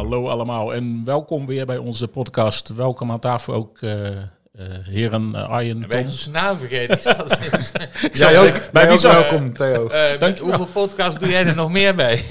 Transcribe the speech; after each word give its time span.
Hallo 0.00 0.28
allemaal 0.28 0.74
en 0.74 1.04
welkom 1.04 1.46
weer 1.46 1.66
bij 1.66 1.76
onze 1.76 2.08
podcast. 2.08 2.68
Welkom 2.68 3.10
aan 3.10 3.20
tafel 3.20 3.54
ook 3.54 3.80
uh, 3.80 4.06
uh, 4.06 4.16
heren 4.84 5.32
uh, 5.34 5.48
Arjen, 5.48 5.84
Ben 5.88 6.06
je 6.06 6.12
zijn 6.12 6.34
naam 6.34 6.56
vergeten? 6.56 6.98
Jij 8.18 8.38
ook, 8.38 8.70
wie 8.72 8.90
ook 8.90 9.00
welkom, 9.00 9.54
Theo. 9.54 9.90
hoeveel 10.40 10.66
podcasts 10.66 11.20
doe 11.20 11.28
jij 11.28 11.46
er 11.46 11.54
nog 11.54 11.70
meer 11.70 11.94
bij? 11.94 12.24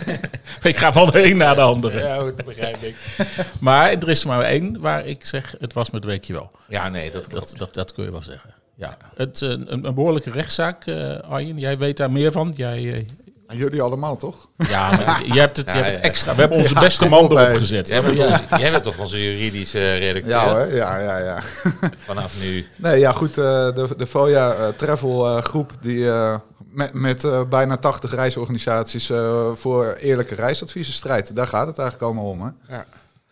Ik 0.62 0.76
ga 0.76 0.92
van 0.92 1.06
de 1.06 1.30
een 1.30 1.36
naar 1.36 1.54
de 1.54 1.60
andere. 1.60 1.98
ja, 1.98 2.16
dat 2.16 2.44
begrijp 2.44 2.76
ik. 2.76 2.96
Maar 3.60 3.90
er 3.90 4.08
is 4.08 4.22
er 4.22 4.28
maar 4.28 4.42
één 4.42 4.80
waar 4.80 5.06
ik 5.06 5.24
zeg, 5.24 5.54
het 5.58 5.72
was 5.72 5.90
met 5.90 6.04
weekje 6.04 6.32
wel. 6.32 6.50
Ja, 6.68 6.88
nee, 6.88 7.10
dat, 7.10 7.30
Dat, 7.30 7.54
dat, 7.56 7.74
dat 7.74 7.92
kun 7.92 8.04
je 8.04 8.10
wel 8.10 8.22
zeggen. 8.22 8.54
Ja. 8.74 8.96
Het, 9.14 9.40
een, 9.40 9.86
een 9.86 9.94
behoorlijke 9.94 10.30
rechtszaak, 10.30 10.84
Arjen. 11.28 11.58
Jij 11.58 11.78
weet 11.78 11.96
daar 11.96 12.12
meer 12.12 12.32
van. 12.32 12.52
Jij, 12.56 13.06
En 13.46 13.56
jullie 13.56 13.82
allemaal, 13.82 14.16
toch? 14.16 14.48
ja, 14.56 14.90
maar 14.90 15.22
je 15.34 15.38
hebt 15.40 15.56
het, 15.56 15.70
je 15.70 15.76
Ja, 15.76 15.82
hebt 15.82 15.94
het 15.94 16.02
ja. 16.02 16.08
extra. 16.08 16.34
We 16.34 16.40
hebben 16.40 16.58
onze 16.58 16.74
beste 16.74 17.08
man 17.08 17.24
op, 17.24 17.30
erop 17.32 17.56
gezet. 17.56 17.88
Jij 17.88 18.02
bent, 18.02 18.18
onze, 18.18 18.42
jij 18.58 18.70
bent 18.70 18.82
toch 18.84 18.98
onze 18.98 19.22
juridische 19.22 19.96
redacteur 19.96 20.30
Ja 20.30 20.52
hoor, 20.54 20.74
ja, 20.74 20.98
ja, 20.98 21.18
ja. 21.18 21.38
vanaf 22.04 22.40
nu? 22.40 22.66
Nee, 22.76 22.98
ja 22.98 23.12
goed, 23.12 23.38
eh, 23.38 23.44
de, 23.74 23.88
de 23.96 24.06
FOIA 24.06 24.54
eh, 24.54 24.68
Travel 24.68 25.26
eh, 25.36 25.42
groep 25.42 25.72
die 25.80 26.10
eh, 26.10 26.38
met, 26.70 26.92
met 26.92 27.24
eh, 27.24 27.42
bijna 27.48 27.76
80 27.76 28.14
reisorganisaties 28.14 29.10
eh, 29.10 29.50
voor 29.54 29.92
eerlijke 29.92 30.34
reisadviezen 30.34 30.94
strijdt. 30.94 31.36
Daar 31.36 31.46
gaat 31.46 31.66
het 31.66 31.78
eigenlijk 31.78 32.08
allemaal 32.12 32.30
om. 32.30 32.40
Hè? 32.42 32.74
Ja. 32.76 32.84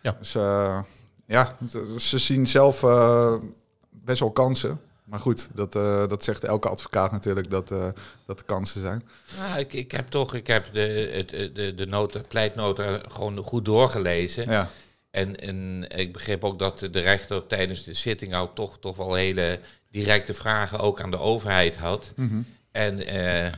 Ja. 0.03 0.17
Dus 0.19 0.35
eh, 0.35 0.79
ja, 1.27 1.57
ze 1.99 2.19
zien 2.19 2.47
zelf 2.47 2.83
eh, 2.83 3.33
best 3.91 4.21
wel 4.21 4.31
kansen. 4.31 4.81
Maar 5.05 5.19
goed, 5.21 5.49
dat, 5.55 5.77
eh, 5.77 6.09
dat 6.09 6.25
zegt 6.25 6.45
elke 6.45 6.69
advocaat 6.69 7.13
natuurlijk, 7.13 7.51
dat, 7.51 7.71
eh, 7.71 7.89
dat 8.27 8.39
er 8.39 8.45
kansen 8.45 8.81
zijn. 8.81 9.09
Nou, 9.39 9.59
ik, 9.59 9.73
ik 9.73 9.91
heb 9.93 10.09
toch 10.09 10.35
ik 10.35 10.47
heb 10.47 10.67
de, 10.73 11.11
het, 11.13 11.55
de, 11.55 11.75
de 11.75 11.87
nota, 11.87 12.21
pleitnota 12.29 13.01
gewoon 13.09 13.37
goed 13.45 13.65
doorgelezen. 13.65 14.51
Ja, 14.51 14.71
En, 15.11 15.41
en 15.41 15.85
ik 15.89 16.13
begreep 16.13 16.45
ook 16.45 16.59
dat 16.59 16.79
de 16.79 17.01
rechter 17.01 17.47
tijdens 17.47 17.85
de 17.85 17.95
zitting 17.95 18.35
al 18.35 18.53
toch, 18.53 18.79
toch 18.79 18.97
wel 18.97 19.15
hele 19.15 19.61
directe 19.91 20.35
vragen 20.35 20.79
ook 20.79 21.01
aan 21.01 21.11
de 21.11 21.19
overheid 21.19 21.77
had. 21.77 22.13
Mhm. 22.17 22.41
En 22.73 23.07
eh, 23.07 23.53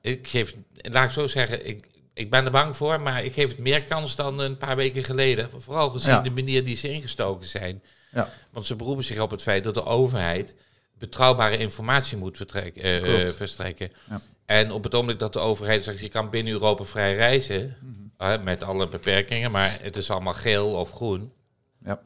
ik 0.00 0.28
geef, 0.28 0.54
laat 0.74 1.04
ik 1.04 1.10
zo 1.10 1.26
zeggen, 1.26 1.66
ik, 1.68 1.86
ik 2.14 2.30
ben 2.30 2.44
er 2.44 2.50
bang 2.50 2.76
voor, 2.76 3.00
maar 3.00 3.24
ik 3.24 3.32
geef 3.32 3.48
het 3.48 3.58
meer 3.58 3.84
kans 3.84 4.16
dan 4.16 4.38
een 4.38 4.56
paar 4.56 4.76
weken 4.76 5.04
geleden. 5.04 5.48
Vooral 5.56 5.88
gezien 5.88 6.12
Ja. 6.14 6.20
de 6.20 6.30
manier 6.30 6.64
die 6.64 6.76
ze 6.76 6.88
ingestoken 6.90 7.46
zijn. 7.46 7.82
ja. 8.12 8.30
Want 8.50 8.66
ze 8.66 8.76
beroepen 8.76 9.04
zich 9.04 9.20
op 9.20 9.30
het 9.30 9.42
feit 9.42 9.64
dat 9.64 9.74
de 9.74 9.84
overheid 9.84 10.54
betrouwbare 11.00 11.56
informatie 11.56 12.16
moet 12.16 12.36
vertrekken, 12.36 12.82
eh, 12.82 13.22
eh, 13.26 13.32
verstrekken. 13.34 13.90
Ja. 14.10 14.20
En 14.46 14.70
op 14.72 14.84
het 14.84 14.94
ogenblik 14.94 15.18
dat 15.18 15.32
de 15.32 15.38
overheid 15.38 15.84
zegt, 15.84 16.00
je 16.00 16.08
kan 16.08 16.30
binnen 16.30 16.52
Europa 16.52 16.84
vrij 16.84 17.14
reizen, 17.14 17.76
Mhm. 18.18 18.42
met 18.44 18.62
alle 18.62 18.88
beperkingen, 18.88 19.50
maar 19.50 19.78
het 19.82 19.96
is 19.96 20.10
allemaal 20.10 20.32
geel 20.34 20.68
of 20.72 20.90
groen. 20.92 21.32
Ja. 21.84 22.00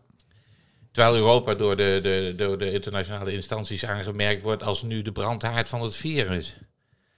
Terwijl 0.92 1.16
Europa 1.16 1.54
door 1.54 1.76
de, 1.76 1.98
de, 2.02 2.32
door 2.36 2.58
de 2.58 2.72
internationale 2.72 3.32
instanties 3.32 3.84
aangemerkt 3.86 4.42
wordt 4.42 4.62
als 4.62 4.82
nu 4.82 5.02
de 5.02 5.12
brandhaard 5.12 5.68
van 5.68 5.82
het 5.82 5.96
virus. 5.96 6.56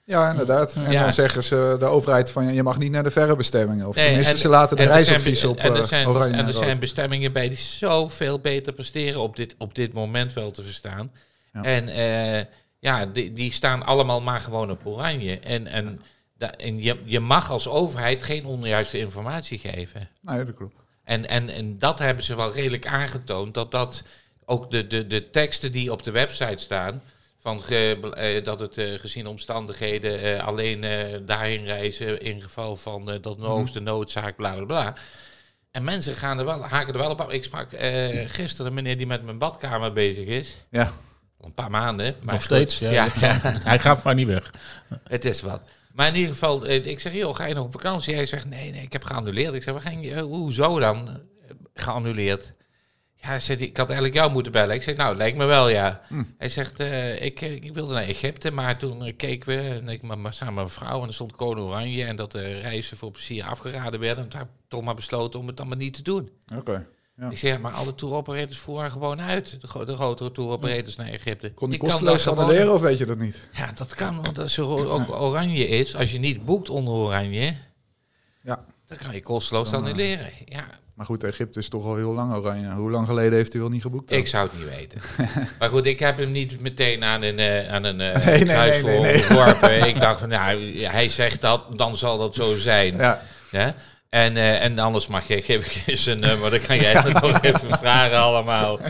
Ja, 0.04 0.30
inderdaad. 0.30 0.74
En 0.74 0.90
Ja. 0.92 1.02
dan 1.02 1.12
zeggen 1.12 1.44
ze 1.44 1.76
de 1.78 1.84
overheid 1.84 2.30
van 2.30 2.54
je 2.54 2.62
mag 2.62 2.78
niet 2.78 2.90
naar 2.90 3.02
de 3.02 3.10
verre 3.10 3.36
bestemmingen. 3.36 3.86
Of 3.88 3.94
Nee, 3.96 4.04
tenminste, 4.04 4.32
en- 4.32 4.38
ze 4.38 4.48
laten 4.48 4.76
de 4.76 4.82
be- 4.82 5.48
op 5.48 5.56
en 5.56 5.72
er 5.72 5.78
eh, 5.78 5.84
zijn, 5.84 6.06
oranje 6.08 6.36
En 6.36 6.46
er 6.46 6.52
zijn 6.54 6.78
bestemmingen 6.78 7.32
bij 7.32 7.48
die 7.48 7.58
zoveel 7.58 8.38
beter 8.40 8.72
presteren 8.72 9.20
op 9.20 9.36
dit, 9.36 9.54
op 9.58 9.74
dit 9.74 9.92
moment 9.92 10.32
wel 10.32 10.50
te 10.50 10.62
verstaan. 10.62 11.12
Ja. 11.62 11.62
En 11.62 11.88
eh, 11.88 12.44
ja, 12.78 13.06
die, 13.06 13.32
die 13.32 13.52
staan 13.52 13.84
allemaal 13.86 14.20
maar 14.20 14.40
gewoon 14.40 14.70
op 14.70 14.86
oranje. 14.86 15.38
En, 15.38 15.66
en, 15.66 16.00
da- 16.38 16.50
en 16.52 16.82
je, 16.82 17.00
je 17.04 17.20
mag 17.20 17.50
als 17.50 17.68
overheid 17.68 18.22
geen 18.22 18.44
onjuiste 18.46 18.98
informatie 18.98 19.58
geven. 19.58 20.08
Nee, 20.20 20.44
dat 20.44 20.54
klopt. 20.54 20.74
En, 21.04 21.28
en, 21.28 21.48
en 21.48 21.78
dat 21.78 21.98
hebben 21.98 22.24
ze 22.24 22.36
wel 22.36 22.52
redelijk 22.52 22.86
aangetoond. 22.86 23.54
Dat 23.54 23.70
dat 23.70 24.02
ook 24.44 24.70
de, 24.70 24.86
de, 24.86 25.06
de 25.06 25.30
teksten 25.30 25.72
die 25.72 25.92
op 25.92 26.02
de 26.02 26.10
website 26.10 26.62
staan. 26.62 27.02
Van 27.38 27.62
ge- 27.62 28.10
eh, 28.14 28.44
dat 28.44 28.60
het 28.60 28.78
eh, 28.78 28.98
gezien 28.98 29.26
omstandigheden 29.26 30.40
alleen 30.40 30.80
daarheen 31.26 31.64
reizen 31.64 32.20
in 32.20 32.42
geval 32.42 32.76
van 32.76 33.18
dat 33.20 33.36
hoogste 33.38 33.80
noodzaak, 33.80 34.36
bla 34.36 34.54
bla 34.54 34.64
bla. 34.64 34.94
En 35.70 35.84
mensen 35.84 36.14
gaan 36.14 36.38
er 36.38 36.44
wel, 36.44 36.62
haken 36.64 36.92
er 36.94 37.00
wel 37.00 37.10
op. 37.10 37.20
af. 37.20 37.30
Ik 37.30 37.44
sprak 37.44 37.68
gisteren 38.26 38.66
een 38.66 38.74
meneer 38.74 38.96
die 38.96 39.06
met 39.06 39.22
mijn 39.22 39.38
badkamer 39.38 39.92
bezig 39.92 40.26
is. 40.26 40.56
Ja, 40.70 40.92
een 41.40 41.54
paar 41.54 41.70
maanden. 41.70 42.14
Maar 42.22 42.34
Nog 42.34 42.42
steeds. 42.42 42.78
Ja, 42.78 43.08
Hij 43.64 43.78
gaat 43.78 44.02
maar 44.02 44.14
niet 44.14 44.26
weg. 44.26 44.50
het 45.04 45.24
is 45.24 45.40
wat. 45.40 45.60
Maar 45.96 46.08
in 46.08 46.14
ieder 46.14 46.32
geval, 46.32 46.66
eh, 46.66 46.86
ik 46.86 47.00
zeg, 47.00 47.12
joh, 47.12 47.34
ga 47.34 47.46
je 47.46 47.54
nog 47.54 47.64
op 47.64 47.72
vakantie? 47.72 48.14
Hij 48.14 48.26
zegt, 48.26 48.48
nee, 48.48 48.70
nee, 48.70 48.82
ik 48.82 48.92
heb 48.92 49.04
geannuleerd. 49.04 49.54
Ik 49.54 49.62
zeg, 49.62 49.72
waar 49.74 49.82
ging 49.82 50.04
je, 50.04 50.14
eh, 50.14 50.22
hoezo 50.22 50.78
dan? 50.78 51.08
Eh, 51.08 51.14
Geannuleerd. 51.74 52.54
Ja, 53.14 53.28
hij 53.28 53.40
zegt, 53.40 53.60
ik 53.60 53.76
had 53.76 53.86
eigenlijk 53.86 54.18
jou 54.18 54.30
moeten 54.30 54.52
bellen. 54.52 54.74
Ik 54.74 54.82
zeg, 54.82 54.96
nou, 54.96 55.16
lijkt 55.16 55.36
me 55.36 55.44
wel, 55.44 55.68
ja. 55.68 56.00
Hm. 56.08 56.22
Hij 56.38 56.48
zegt, 56.48 56.80
ik, 57.20 57.40
ik 57.40 57.74
wilde 57.74 57.94
naar 57.94 58.02
Egypte, 58.02 58.50
maar 58.50 58.78
toen 58.78 59.16
keken 59.16 59.48
we, 59.48 59.68
en 59.68 59.88
ik 59.88 60.02
maar, 60.02 60.32
samen 60.34 60.54
met 60.54 60.64
mijn 60.64 60.70
vrouw, 60.70 61.02
en 61.02 61.08
er 61.08 61.14
stond 61.14 61.32
code 61.36 61.60
oranje, 61.60 62.04
en 62.04 62.16
dat 62.16 62.32
de 62.32 62.60
reizen 62.60 62.96
voor 62.96 63.10
plezier 63.10 63.44
afgeraden 63.44 64.00
werden. 64.00 64.24
En 64.24 64.30
toen 64.30 64.38
heb 64.38 64.48
ik 64.48 64.54
toch 64.68 64.82
maar 64.82 64.94
besloten 64.94 65.40
om 65.40 65.46
het 65.46 65.56
dan 65.56 65.68
maar 65.68 65.76
niet 65.76 65.94
te 65.94 66.02
doen. 66.02 66.30
oké. 66.56 66.86
Ja. 67.16 67.30
Ik 67.30 67.38
zeg, 67.38 67.58
maar 67.60 67.72
alle 67.72 67.94
tour 67.94 68.14
operators 68.14 68.58
voeren 68.58 68.90
gewoon 68.90 69.20
uit. 69.20 69.60
De, 69.60 69.66
gro- 69.66 69.84
de 69.84 69.94
grotere 69.94 70.32
tour 70.32 70.50
operators 70.50 70.96
naar 70.96 71.06
Egypte. 71.08 71.52
Kon 71.54 71.70
die 71.70 71.78
kosteloos 71.78 72.22
gewoon- 72.22 72.38
annuleren 72.44 72.72
of 72.72 72.80
weet 72.80 72.98
je 72.98 73.06
dat 73.06 73.18
niet? 73.18 73.48
ja, 73.52 73.72
dat 73.74 73.94
kan, 73.94 74.22
want 74.22 74.38
als 74.38 74.56
er 74.56 74.88
ook 74.88 75.10
oranje 75.10 75.68
is, 75.68 75.96
als 75.96 76.12
je 76.12 76.18
niet 76.18 76.44
boekt 76.44 76.70
onder 76.70 76.94
oranje, 76.94 77.54
Ja. 78.42 78.64
dan 78.86 78.98
kan 78.98 79.14
je 79.14 79.22
kosteloos 79.22 79.70
Dan, 79.70 79.80
eh, 79.84 79.90
annuleren. 79.90 80.30
Ja, 80.44 80.64
Maar 80.94 81.06
goed, 81.06 81.24
Egypte 81.24 81.58
is 81.58 81.68
toch 81.68 81.84
al 81.84 81.96
heel 81.96 82.12
lang 82.12 82.34
oranje. 82.34 82.70
Hoe 82.72 82.90
lang 82.90 83.06
geleden 83.06 83.32
heeft 83.32 83.52
hij 83.52 83.60
wel 83.60 83.70
niet 83.70 83.82
geboekt? 83.82 84.08
dan? 84.08 84.18
ik 84.18 84.26
zou 84.28 84.48
het 84.48 84.58
niet 84.58 84.68
weten. 84.76 85.00
maar 85.58 85.68
goed, 85.68 85.86
ik 85.86 85.98
heb 85.98 86.18
hem 86.18 86.30
niet 86.32 86.60
meteen 86.60 87.04
aan 87.04 87.22
een, 87.22 87.38
eh, 87.38 87.72
aan 87.72 87.84
een 87.84 88.00
eh 88.00 88.24
Nee, 88.26 88.44
nee, 88.44 88.82
nee, 88.82 88.96
onderworpen. 88.98 89.86
ik 89.88 90.00
dacht 90.00 90.20
van, 90.20 90.28
nou, 90.28 90.82
hij 90.84 91.08
zegt 91.08 91.40
dat, 91.40 91.78
dan 91.78 91.96
zal 91.96 92.18
dat 92.18 92.34
zo 92.34 92.54
zijn. 92.56 92.96
Ja, 92.96 93.22
Ja? 93.50 93.74
En, 94.10 94.36
eh, 94.36 94.64
en 94.64 94.78
anders 94.78 95.06
mag 95.06 95.28
je, 95.28 95.42
geef 95.42 95.66
ik 95.66 95.72
je 95.86 95.96
zijn 95.96 96.20
nummer, 96.20 96.50
dan 96.50 96.60
kan 96.60 96.76
jij 96.76 96.92
het 96.92 97.20
nog 97.22 97.42
even 97.42 97.78
vragen 97.78 98.18
allemaal. 98.18 98.78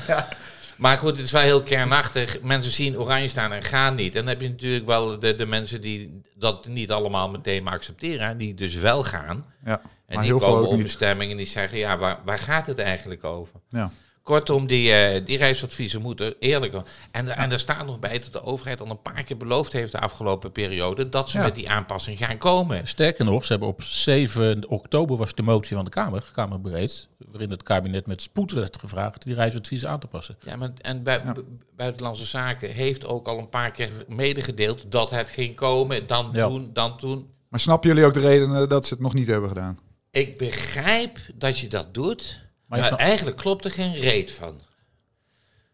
Maar 0.77 0.97
goed, 0.97 1.17
het 1.17 1.27
is 1.27 1.33
wel 1.33 1.43
heel 1.43 1.63
kernachtig. 1.63 2.41
Mensen 2.43 2.73
zien 2.73 2.99
oranje 2.99 3.29
staan 3.29 3.53
en 3.53 3.63
gaan 3.63 3.95
niet. 3.95 4.15
En 4.15 4.21
dan 4.21 4.29
heb 4.29 4.41
je 4.41 4.49
natuurlijk 4.49 4.87
wel 4.87 5.19
de, 5.19 5.35
de 5.35 5.47
mensen 5.47 5.81
die 5.81 6.21
dat 6.35 6.67
niet 6.67 6.91
allemaal 6.91 7.31
meteen 7.31 7.63
maar 7.63 7.73
accepteren. 7.73 8.39
Die 8.39 8.55
dus 8.55 8.75
wel 8.75 9.05
gaan. 9.05 9.45
ja. 9.65 9.81
En 10.07 10.21
die 10.21 10.37
komen 10.37 10.67
op 10.67 10.75
niet. 10.75 10.83
bestemming 10.83 11.31
en 11.31 11.37
die 11.37 11.47
zeggen, 11.47 11.79
ja, 11.79 11.99
waar, 11.99 12.19
waar 12.25 12.39
gaat 12.39 12.67
het 12.67 12.79
eigenlijk 12.79 13.25
over? 13.25 13.61
ja. 13.69 13.91
Kortom, 14.27 14.67
die, 14.67 14.93
eh, 14.93 15.25
die 15.25 15.39
reisadviezen 15.39 16.03
moeten 16.03 16.35
eerlijk 16.39 16.73
worden. 16.73 16.93
En, 17.11 17.29
er- 17.29 17.37
en 17.37 17.53
er 17.53 17.59
staat 17.59 17.87
nog 17.87 17.99
bij 17.99 18.19
dat 18.19 18.33
de 18.33 18.43
overheid 18.43 18.81
al 18.81 18.91
een 18.91 19.03
paar 19.03 19.25
keer 19.25 19.37
beloofd 19.37 19.73
heeft 19.73 19.93
de 19.93 20.01
afgelopen 20.01 20.53
periode 20.53 21.09
dat 21.09 21.31
ze 21.31 21.39
Ja. 21.39 21.45
met 21.45 21.55
die 21.55 21.71
aanpassing 21.71 22.19
gaan 22.19 22.39
komen. 22.39 22.87
Sterker 22.87 23.25
nog, 23.25 23.45
ze 23.45 23.51
hebben 23.53 23.69
op 23.69 23.83
7 23.83 24.69
oktober 24.69 25.17
was 25.17 25.35
de 25.35 25.43
motie 25.43 25.77
van 25.77 25.85
de 25.85 25.91
Kamer, 25.91 26.29
Kamerbreed, 26.33 27.09
waarin 27.31 27.51
het 27.51 27.63
kabinet 27.63 28.07
met 28.07 28.23
spoed 28.23 28.53
werd 28.53 28.79
gevraagd 28.81 29.25
die 29.25 29.35
reisadviezen 29.35 29.89
aan 29.89 29.99
te 30.01 30.07
passen. 30.07 30.37
Ja, 30.45 30.57
maar, 30.57 30.71
en 30.81 31.01
Ja. 31.05 31.33
bu- 31.33 31.45
Buitenlandse 31.77 32.25
Zaken 32.27 32.71
heeft 32.71 33.07
ook 33.07 33.27
al 33.29 33.39
een 33.39 33.49
paar 33.49 33.71
keer 33.71 33.91
medegedeeld 34.09 34.85
dat 34.93 35.11
het 35.11 35.29
ging 35.31 35.55
komen. 35.57 36.07
Dan 36.07 36.31
Ja. 36.33 36.47
toen, 36.47 36.71
dan 36.73 36.99
toen. 36.99 37.29
Maar 37.49 37.61
snappen 37.61 37.89
jullie 37.89 38.05
ook 38.05 38.15
de 38.15 38.21
redenen 38.21 38.69
dat 38.69 38.87
ze 38.87 38.95
het 38.95 39.03
nog 39.03 39.15
niet 39.15 39.27
hebben 39.27 39.49
gedaan? 39.49 39.79
Ik 40.11 40.39
begrijp 40.39 41.19
dat 41.35 41.59
je 41.59 41.69
dat 41.69 41.95
doet, 41.95 42.45
Maar 42.67 42.93
eigenlijk 42.93 43.37
klopt 43.37 43.65
er 43.65 43.71
geen 43.71 43.95
reet 43.95 44.33
van. 44.33 44.61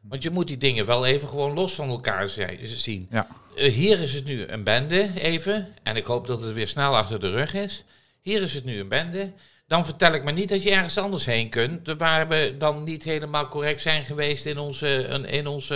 Want 0.00 0.22
je 0.22 0.30
moet 0.30 0.46
die 0.46 0.56
dingen 0.56 0.86
wel 0.86 1.06
even 1.06 1.28
gewoon 1.28 1.52
los 1.54 1.74
van 1.74 1.88
elkaar 1.88 2.28
zi- 2.28 2.58
zien. 2.62 3.08
Ja. 3.10 3.26
Eh, 3.56 3.72
hier 3.72 4.00
is 4.00 4.14
het 4.14 4.24
nu 4.24 4.46
een 4.46 4.64
bende, 4.64 5.10
even. 5.20 5.68
En 5.82 5.96
ik 5.96 6.04
hoop 6.04 6.26
dat 6.26 6.40
het 6.42 6.52
weer 6.54 6.68
snel 6.68 6.96
achter 6.96 7.20
de 7.20 7.30
rug 7.30 7.54
is. 7.54 7.84
Hier 8.20 8.42
is 8.42 8.54
het 8.54 8.64
nu 8.64 8.80
een 8.80 8.88
bende. 8.88 9.32
Dan 9.66 9.84
vertel 9.84 10.12
ik 10.12 10.24
me 10.24 10.32
niet 10.32 10.48
dat 10.48 10.62
je 10.62 10.70
ergens 10.70 10.98
anders 10.98 11.24
heen 11.24 11.48
kunt. 11.48 11.94
Waar 11.98 12.28
we 12.28 12.54
dan 12.58 12.82
niet 12.84 13.02
helemaal 13.02 13.48
correct 13.48 13.82
zijn 13.82 14.04
geweest 14.04 14.46
in 14.46 14.58
onze, 14.58 14.88
in- 15.26 15.46
onze 15.46 15.74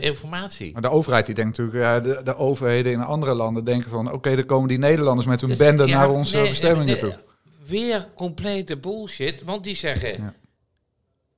eh, 0.00 0.02
informatie. 0.08 0.72
Maar 0.72 0.82
de 0.82 0.90
overheid 0.90 1.26
die 1.26 1.34
denkt 1.34 1.58
natuurlijk, 1.58 2.04
de, 2.04 2.20
de 2.24 2.36
overheden 2.36 2.92
in 2.92 3.00
andere 3.00 3.34
landen 3.34 3.64
denken 3.64 3.90
van, 3.90 4.12
oké, 4.12 4.34
dan 4.36 4.44
komen 4.46 4.68
die 4.68 4.78
Nederlanders 4.78 5.26
met 5.26 5.40
hun 5.40 5.48
Dus, 5.50 5.58
bende 5.58 5.86
ja, 5.86 5.98
naar 5.98 6.10
onze 6.10 6.36
nee, 6.36 6.48
bestemmingen 6.48 6.86
nee, 6.86 6.96
toe. 6.96 7.18
Weer 7.66 8.08
complete 8.14 8.76
bullshit, 8.76 9.42
want 9.42 9.64
die 9.64 9.76
zeggen... 9.76 10.22
Ja. 10.22 10.34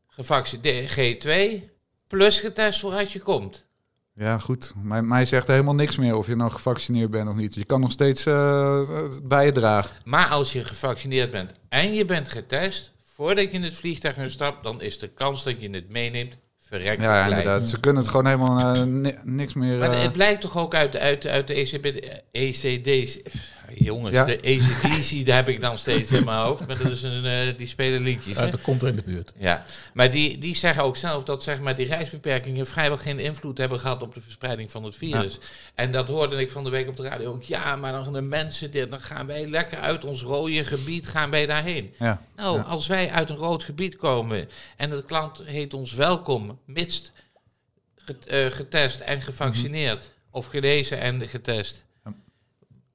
gevaccineerd 0.08 0.90
G2 0.90 1.64
plus 2.06 2.40
getest 2.40 2.80
vooruit 2.80 3.12
je 3.12 3.20
komt. 3.20 3.66
Ja, 4.16 4.38
goed. 4.38 4.72
Mij, 4.82 5.02
mij 5.02 5.24
zegt 5.24 5.46
helemaal 5.46 5.74
niks 5.74 5.96
meer 5.96 6.16
of 6.16 6.26
je 6.26 6.36
nou 6.36 6.50
gevaccineerd 6.50 7.10
bent 7.10 7.28
of 7.28 7.34
niet. 7.34 7.54
Je 7.54 7.64
kan 7.64 7.80
nog 7.80 7.92
steeds 7.92 8.26
eh, 8.26 9.08
bijdragen. 9.22 9.96
Maar 10.04 10.26
als 10.26 10.52
je 10.52 10.64
gevaccineerd 10.64 11.30
bent 11.30 11.52
en 11.68 11.94
je 11.94 12.04
bent 12.04 12.28
getest, 12.28 12.92
voordat 13.14 13.44
je 13.44 13.50
in 13.50 13.62
het 13.62 13.74
vliegtuig 13.74 14.30
stapt, 14.30 14.62
dan 14.62 14.80
is 14.82 14.98
de 14.98 15.08
kans 15.08 15.44
dat 15.44 15.60
je 15.60 15.70
het 15.70 15.88
meeneemt 15.88 16.38
verrekt 16.58 17.02
Ja, 17.02 17.24
inderdaad. 17.26 17.68
Ze 17.68 17.80
kunnen 17.80 18.02
het 18.02 18.10
gewoon 18.10 18.26
helemaal 18.26 18.74
eh, 18.74 18.82
ni- 18.82 19.18
niks 19.22 19.54
meer... 19.54 19.78
Maar 19.78 19.92
eh, 19.92 20.02
het 20.02 20.12
blijkt 20.12 20.40
toch 20.40 20.58
ook 20.58 20.74
uit, 20.74 20.96
uit, 20.96 21.26
uit 21.26 21.46
de 21.46 21.54
ECB, 21.54 21.82
de 21.82 22.22
ECD's. 22.30 23.18
Jongens, 23.76 24.14
Ja. 24.14 24.24
de 24.24 24.40
ECDC, 24.40 25.26
daar 25.26 25.36
heb 25.36 25.48
ik 25.48 25.60
dan 25.60 25.78
steeds 25.78 26.10
in 26.10 26.24
mijn 26.24 26.38
hoofd. 26.38 26.66
Maar 26.66 26.78
dat 26.82 26.92
is 26.92 27.02
een, 27.02 27.24
eh, 27.24 27.56
die 27.56 27.66
spelen 27.66 28.02
liedjes. 28.02 28.36
Ja, 28.36 28.44
hè? 28.44 28.50
dat 28.50 28.60
komt 28.60 28.82
er 28.82 28.88
in 28.88 28.96
de 28.96 29.02
buurt. 29.02 29.32
Ja, 29.38 29.64
maar 29.92 30.10
die, 30.10 30.38
die 30.38 30.56
zeggen 30.56 30.82
ook 30.84 30.96
zelf 30.96 31.24
dat 31.24 31.42
zeg 31.42 31.60
maar, 31.60 31.74
die 31.76 31.86
reisbeperkingen 31.86 32.66
vrijwel 32.66 32.96
geen 32.96 33.18
invloed 33.18 33.58
hebben 33.58 33.80
gehad 33.80 34.02
op 34.02 34.14
de 34.14 34.20
verspreiding 34.20 34.70
van 34.70 34.84
het 34.84 34.96
virus. 34.96 35.38
En 35.74 35.90
dat 35.90 36.08
hoorde 36.08 36.36
ik 36.36 36.50
van 36.50 36.64
de 36.64 36.70
week 36.70 36.88
op 36.88 36.96
de 36.96 37.02
radio 37.02 37.30
ook. 37.32 37.42
Ja, 37.42 37.76
maar 37.76 37.92
dan 37.92 38.04
gaan 38.04 38.12
de 38.12 38.20
mensen, 38.20 38.70
dit, 38.70 38.90
dan 38.90 39.00
gaan 39.00 39.26
wij 39.26 39.46
lekker 39.46 39.78
uit 39.78 40.04
ons 40.04 40.22
rode 40.22 40.64
gebied, 40.64 41.06
gaan 41.08 41.30
wij 41.30 41.46
daarheen. 41.46 41.94
ja. 41.98 42.20
Nou, 42.36 42.56
Ja. 42.56 42.62
als 42.62 42.86
wij 42.86 43.10
uit 43.10 43.30
een 43.30 43.36
rood 43.36 43.62
gebied 43.64 43.96
komen 43.96 44.48
en 44.76 44.90
het 44.90 45.04
klant 45.04 45.42
heet 45.44 45.74
ons 45.74 45.92
welkom, 45.92 46.58
mits 46.66 47.12
eh, 48.26 48.46
getest 48.46 49.00
en 49.00 49.22
gevaccineerd, 49.22 50.12
of 50.30 50.46
gelezen 50.46 51.00
en 51.00 51.28
getest. 51.28 51.83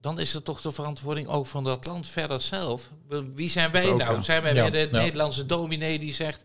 Dan 0.02 0.20
is 0.20 0.34
het 0.34 0.46
toch 0.46 0.62
de 0.62 0.72
verantwoording 0.72 1.28
ook 1.28 1.46
van 1.48 1.64
dat 1.64 1.86
land 1.86 2.10
verder 2.10 2.42
zelf. 2.42 2.90
Wie 3.36 3.50
zijn 3.50 3.72
wij 3.72 3.90
Ook, 3.90 3.98
nou? 4.00 4.14
ja. 4.16 4.22
Zijn 4.22 4.42
wij 4.44 4.54
Ja, 4.54 4.62
weer 4.62 4.72
de 4.72 4.90
ja. 4.98 5.02
Nederlandse 5.04 5.46
dominee 5.46 6.00
die 6.00 6.14
zegt, 6.14 6.44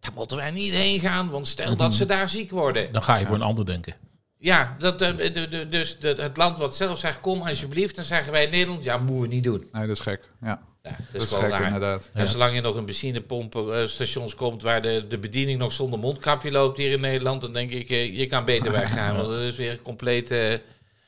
daar 0.00 0.12
moeten 0.14 0.36
wij 0.36 0.50
niet 0.50 0.72
heen 0.72 1.00
gaan, 1.00 1.30
want 1.30 1.48
stel 1.48 1.68
Mhm. 1.70 1.78
dat 1.78 1.94
ze 1.94 2.04
daar 2.06 2.28
ziek 2.28 2.50
worden. 2.50 2.92
Dan 2.92 3.02
ga 3.02 3.16
je 3.16 3.26
voor 3.26 3.34
een 3.36 3.42
ander 3.42 3.64
denken. 3.64 3.94
Ja, 4.38 4.76
dat, 4.78 5.00
eh, 5.00 5.16
de, 5.16 5.48
de, 5.48 5.66
dus 5.66 5.96
het 6.00 6.36
land 6.36 6.58
wat 6.58 6.76
zelf 6.76 6.98
zegt, 6.98 7.20
kom 7.20 7.40
alsjeblieft, 7.42 7.94
dan 7.96 8.04
zeggen 8.04 8.32
wij 8.32 8.44
in 8.44 8.50
Nederland, 8.50 8.84
ja, 8.84 8.98
moeten 8.98 9.20
we 9.20 9.26
niet 9.34 9.44
doen. 9.44 9.68
Nee, 9.72 9.86
dat 9.86 9.96
is 9.96 10.02
gek. 10.02 10.28
Ja, 10.40 10.62
Ja, 10.82 10.90
dat, 10.90 10.98
dat 11.12 11.22
is 11.22 11.28
gek 11.32 11.50
raar. 11.50 11.64
inderdaad. 11.64 12.10
En 12.12 12.26
zolang 12.26 12.54
je 12.54 12.60
nog 12.60 12.74
een 12.76 12.84
benzinepompenstations 12.84 14.34
komt 14.34 14.62
waar 14.62 14.82
de, 14.82 15.04
de 15.08 15.18
bediening 15.18 15.58
nog 15.58 15.72
zonder 15.72 15.98
mondkapje 15.98 16.50
loopt 16.50 16.78
hier 16.78 16.90
in 16.90 17.00
Nederland, 17.00 17.40
dan 17.40 17.52
denk 17.52 17.70
ik, 17.70 17.90
eh, 17.90 18.18
je 18.18 18.26
kan 18.26 18.44
beter 18.44 18.72
weggaan. 18.72 19.16
Want 19.16 19.28
dat 19.28 19.40
is 19.40 19.56
weer 19.56 19.82
compleet. 19.82 20.30
eh, 20.30 20.54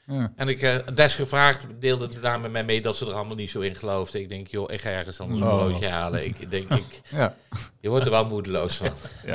Ja. 0.06 0.32
en 0.36 0.48
ik 0.48 0.62
uh, 0.62 0.76
desgevraagd 0.94 1.66
deelde 1.78 2.08
de 2.08 2.20
dame 2.20 2.42
met 2.42 2.52
mij 2.52 2.64
mee 2.64 2.80
dat 2.80 2.96
ze 2.96 3.06
er 3.06 3.12
allemaal 3.12 3.36
niet 3.36 3.50
zo 3.50 3.60
in 3.60 3.74
geloofde. 3.74 4.20
Ik 4.20 4.28
denk, 4.28 4.46
joh, 4.46 4.72
ik 4.72 4.80
ga 4.80 4.90
ergens 4.90 5.20
anders 5.20 5.40
een 5.40 5.46
Oh. 5.46 5.56
broodje 5.66 5.88
halen. 5.88 6.24
Ik 6.24 6.50
denk, 6.50 6.70
ik, 6.70 7.00
Ja. 7.10 7.36
je 7.80 7.88
wordt 7.88 8.04
er 8.04 8.10
wel 8.10 8.24
moedeloos 8.26 8.76
van. 8.76 8.92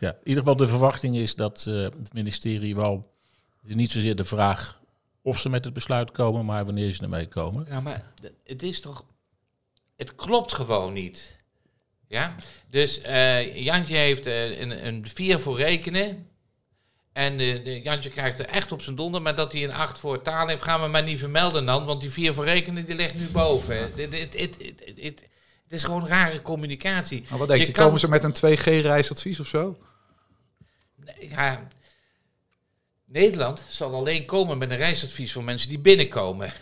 Ja, 0.00 0.10
in 0.10 0.18
ieder 0.24 0.42
geval 0.42 0.56
de 0.56 0.68
verwachting 0.68 1.16
is 1.16 1.34
dat 1.34 1.64
eh, 1.68 1.74
het 1.82 2.12
ministerie 2.12 2.74
wel... 2.76 3.10
Niet 3.62 3.90
zozeer 3.90 4.16
de 4.16 4.24
vraag 4.24 4.80
of 5.22 5.38
ze 5.38 5.48
met 5.48 5.64
het 5.64 5.74
besluit 5.74 6.10
komen, 6.10 6.44
maar 6.44 6.64
wanneer 6.64 6.92
ze 6.92 7.02
ermee 7.02 7.26
komen. 7.28 7.66
Ja, 7.70 7.80
maar 7.80 8.02
het 8.44 8.62
is 8.62 8.80
toch. 8.80 9.04
Het 9.96 10.14
klopt 10.14 10.52
gewoon 10.52 10.92
niet. 10.92 11.36
Ja? 12.06 12.34
Dus 12.70 13.00
eh, 13.00 13.56
Jantje 13.64 13.96
heeft 13.96 14.26
eh, 14.26 14.60
een, 14.60 14.86
een 14.86 15.06
4 15.06 15.38
voor 15.38 15.56
rekenen. 15.56 16.27
En 17.18 17.32
eh, 17.40 17.64
de 17.64 17.80
Jantje 17.82 18.10
krijgt 18.10 18.38
er 18.38 18.46
echt 18.46 18.72
op 18.72 18.82
zijn 18.82 18.96
donder. 18.96 19.22
Maar 19.22 19.34
dat 19.36 19.52
hij 19.52 19.64
een 19.64 19.72
8 19.72 19.98
voor 19.98 20.22
taal 20.22 20.46
heeft, 20.46 20.62
gaan 20.62 20.80
we 20.80 20.86
maar 20.88 21.02
niet 21.02 21.18
vermelden 21.18 21.66
dan. 21.66 21.84
Want 21.84 22.00
die 22.00 22.10
4 22.10 22.34
voor 22.34 22.44
rekenen 22.44 22.86
die 22.86 22.94
ligt 22.94 23.14
nu 23.14 23.28
boven. 23.30 23.76
Het 23.76 25.26
is 25.68 25.84
gewoon 25.84 26.06
rare 26.06 26.42
communicatie. 26.42 27.24
Maar 27.30 27.38
wat 27.38 27.48
denk 27.48 27.60
je, 27.60 27.66
Je 27.66 27.72
kan- 27.72 27.84
komen 27.84 28.00
ze 28.00 28.08
met 28.08 28.24
een 28.24 28.32
2G-reisadvies 28.32 29.40
of 29.40 29.46
zo? 29.46 29.78
Ja, 31.20 31.66
Nederland 33.04 33.64
zal 33.68 33.94
alleen 33.94 34.24
komen 34.24 34.58
met 34.58 34.70
een 34.70 34.76
reisadvies 34.76 35.32
voor 35.32 35.44
mensen 35.44 35.68
die 35.68 35.78
binnenkomen. 35.78 36.52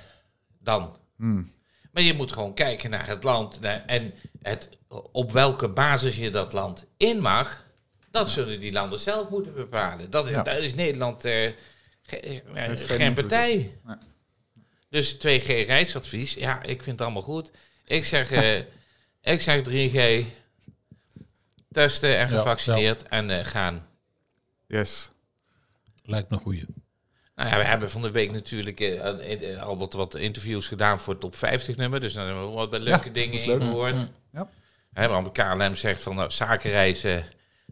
Dan. 0.59 0.97
Hmm. 1.17 1.53
Maar 1.93 2.03
je 2.03 2.15
moet 2.15 2.33
gewoon 2.33 2.55
kijken 2.55 2.91
naar 2.91 3.07
het 3.07 3.25
land 3.25 3.59
en 3.87 4.15
het, 4.43 4.69
op 5.13 5.33
welke 5.33 5.69
basis 5.69 6.17
je 6.17 6.31
dat 6.31 6.53
land 6.53 6.87
in 6.97 7.21
mag. 7.21 7.66
Dat 8.17 8.31
zullen 8.31 8.61
die 8.61 8.73
landen 8.73 8.99
zelf 9.01 9.29
moeten 9.29 9.55
bepalen. 9.55 10.11
Dat, 10.11 10.29
Ja. 10.29 10.43
Daar 10.43 10.59
is 10.59 10.75
Nederland 10.75 11.25
eh, 11.25 11.51
ge- 12.03 12.43
eh, 12.55 12.71
geen 12.77 13.15
partij. 13.15 13.79
Nee. 13.85 13.97
Dus 14.91 15.15
2G 15.15 15.47
reisadvies, 15.47 16.35
ja, 16.35 16.63
ik 16.63 16.83
vind 16.83 16.87
het 16.99 17.01
allemaal 17.01 17.23
goed. 17.23 17.51
Ik 17.85 18.05
zeg, 18.05 18.31
eh, 18.31 18.57
ik 19.35 19.41
zeg 19.41 19.63
3G, 19.63 20.25
testen 21.71 22.19
en 22.19 22.29
Ja, 22.31 22.37
gevaccineerd 22.37 23.03
en 23.03 23.31
eh, 23.39 23.45
gaan. 23.45 23.87
Yes. 24.67 25.11
Lijkt 26.05 26.31
me 26.31 26.37
een 26.37 26.43
goeie. 26.43 26.65
Nou 27.35 27.49
ja, 27.51 27.57
we 27.57 27.65
hebben 27.65 27.91
van 27.91 28.03
de 28.03 28.11
week 28.11 28.33
natuurlijk 28.33 28.81
eh, 28.81 29.53
eh, 29.53 29.63
al 29.63 29.79
wat, 29.79 29.93
wat 29.93 30.15
interviews 30.15 30.69
gedaan 30.69 30.99
voor 31.01 31.13
het 31.13 31.23
top 31.23 31.37
50 31.37 31.77
nummer. 31.77 32.01
Dus 32.01 32.13
daar 32.13 32.27
hebben 32.27 32.47
we 32.49 32.55
wat 32.55 32.71
leuke 32.71 33.07
Ja, 33.07 33.13
dingen 33.13 33.41
in 33.41 33.47
leuk. 33.49 33.61
gehoord. 33.61 33.97
Ja. 34.33 34.51
Hè, 34.93 35.09
want 35.09 35.33
KLM 35.33 35.75
zegt 35.75 36.03
van 36.03 36.15
nou, 36.17 36.31
zakenreizen, 36.31 37.25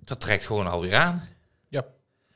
dat 0.04 0.20
trekt 0.20 0.46
gewoon 0.46 0.66
alweer 0.66 0.94
aan. 0.94 1.28
Ja, 1.68 1.84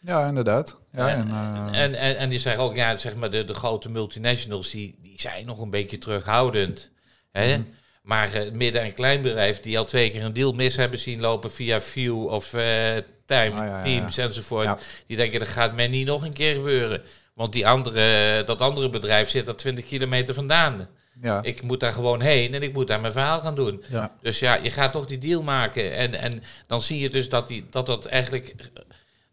Ja, 0.01 0.27
inderdaad. 0.29 0.79
Ja, 0.93 1.09
en, 1.09 1.21
en, 1.21 1.73
eh, 1.75 1.81
en, 1.83 1.95
en, 1.95 2.17
en 2.17 2.29
die 2.29 2.39
zeggen 2.39 2.63
ook, 2.63 2.77
ja, 2.77 2.97
zeg 2.97 3.17
maar 3.17 3.31
de, 3.31 3.45
de 3.45 3.55
grote 3.55 3.89
multinationals, 3.91 4.71
die, 4.71 4.99
die 5.03 5.21
zijn 5.21 5.47
nog 5.47 5.59
een 5.59 5.71
beetje 5.71 5.99
terughoudend. 5.99 6.91
Hè? 7.33 7.57
Mhm. 7.59 7.67
Maar 8.03 8.33
het 8.33 8.53
midden- 8.55 8.83
en 8.83 8.95
kleinbedrijf 8.95 9.61
die 9.61 9.79
al 9.79 9.85
twee 9.85 10.11
keer 10.11 10.25
een 10.25 10.33
deal 10.33 10.53
mis 10.53 10.77
hebben 10.77 10.99
zien 10.99 11.21
lopen 11.21 11.53
via 11.53 11.81
View 11.81 12.27
of 12.27 12.55
eh, 12.55 12.97
Time, 13.27 13.51
Ah, 13.61 13.67
ja, 13.67 13.79
ja, 13.79 13.83
Teams 13.83 14.17
enzovoort. 14.17 14.65
Die 15.07 15.17
denken, 15.17 15.39
dat 15.39 15.49
gaat 15.49 15.75
mij 15.75 15.89
niet 15.89 16.07
nog 16.07 16.23
een 16.25 16.33
keer 16.33 16.55
gebeuren. 16.55 17.03
Want 17.35 17.53
die 17.53 17.67
andere, 17.67 18.43
dat 18.45 18.61
andere 18.61 18.89
bedrijf 18.91 19.29
zit 19.29 19.49
er 19.49 19.57
20 19.57 19.85
kilometer 19.85 20.35
vandaan. 20.35 20.89
Ja. 21.21 21.43
Ik 21.43 21.63
moet 21.63 21.81
daar 21.81 21.93
gewoon 21.93 22.21
heen 22.21 22.55
en 22.55 22.63
ik 22.63 22.73
moet 22.73 22.87
daar 22.87 23.01
mijn 23.01 23.13
verhaal 23.13 23.41
gaan 23.41 23.55
doen. 23.55 23.83
ja. 23.89 24.15
Dus 24.21 24.39
ja, 24.39 24.55
je 24.55 24.71
gaat 24.71 24.93
toch 24.93 25.07
die 25.07 25.19
deal 25.19 25.43
maken. 25.43 25.95
En, 25.95 26.15
en 26.15 26.43
dan 26.67 26.83
zie 26.83 26.99
je 26.99 27.11
dus 27.11 27.29
dat 27.29 27.49
die, 27.49 27.67
dat, 27.71 27.87
dat 27.87 28.07
eigenlijk 28.07 28.55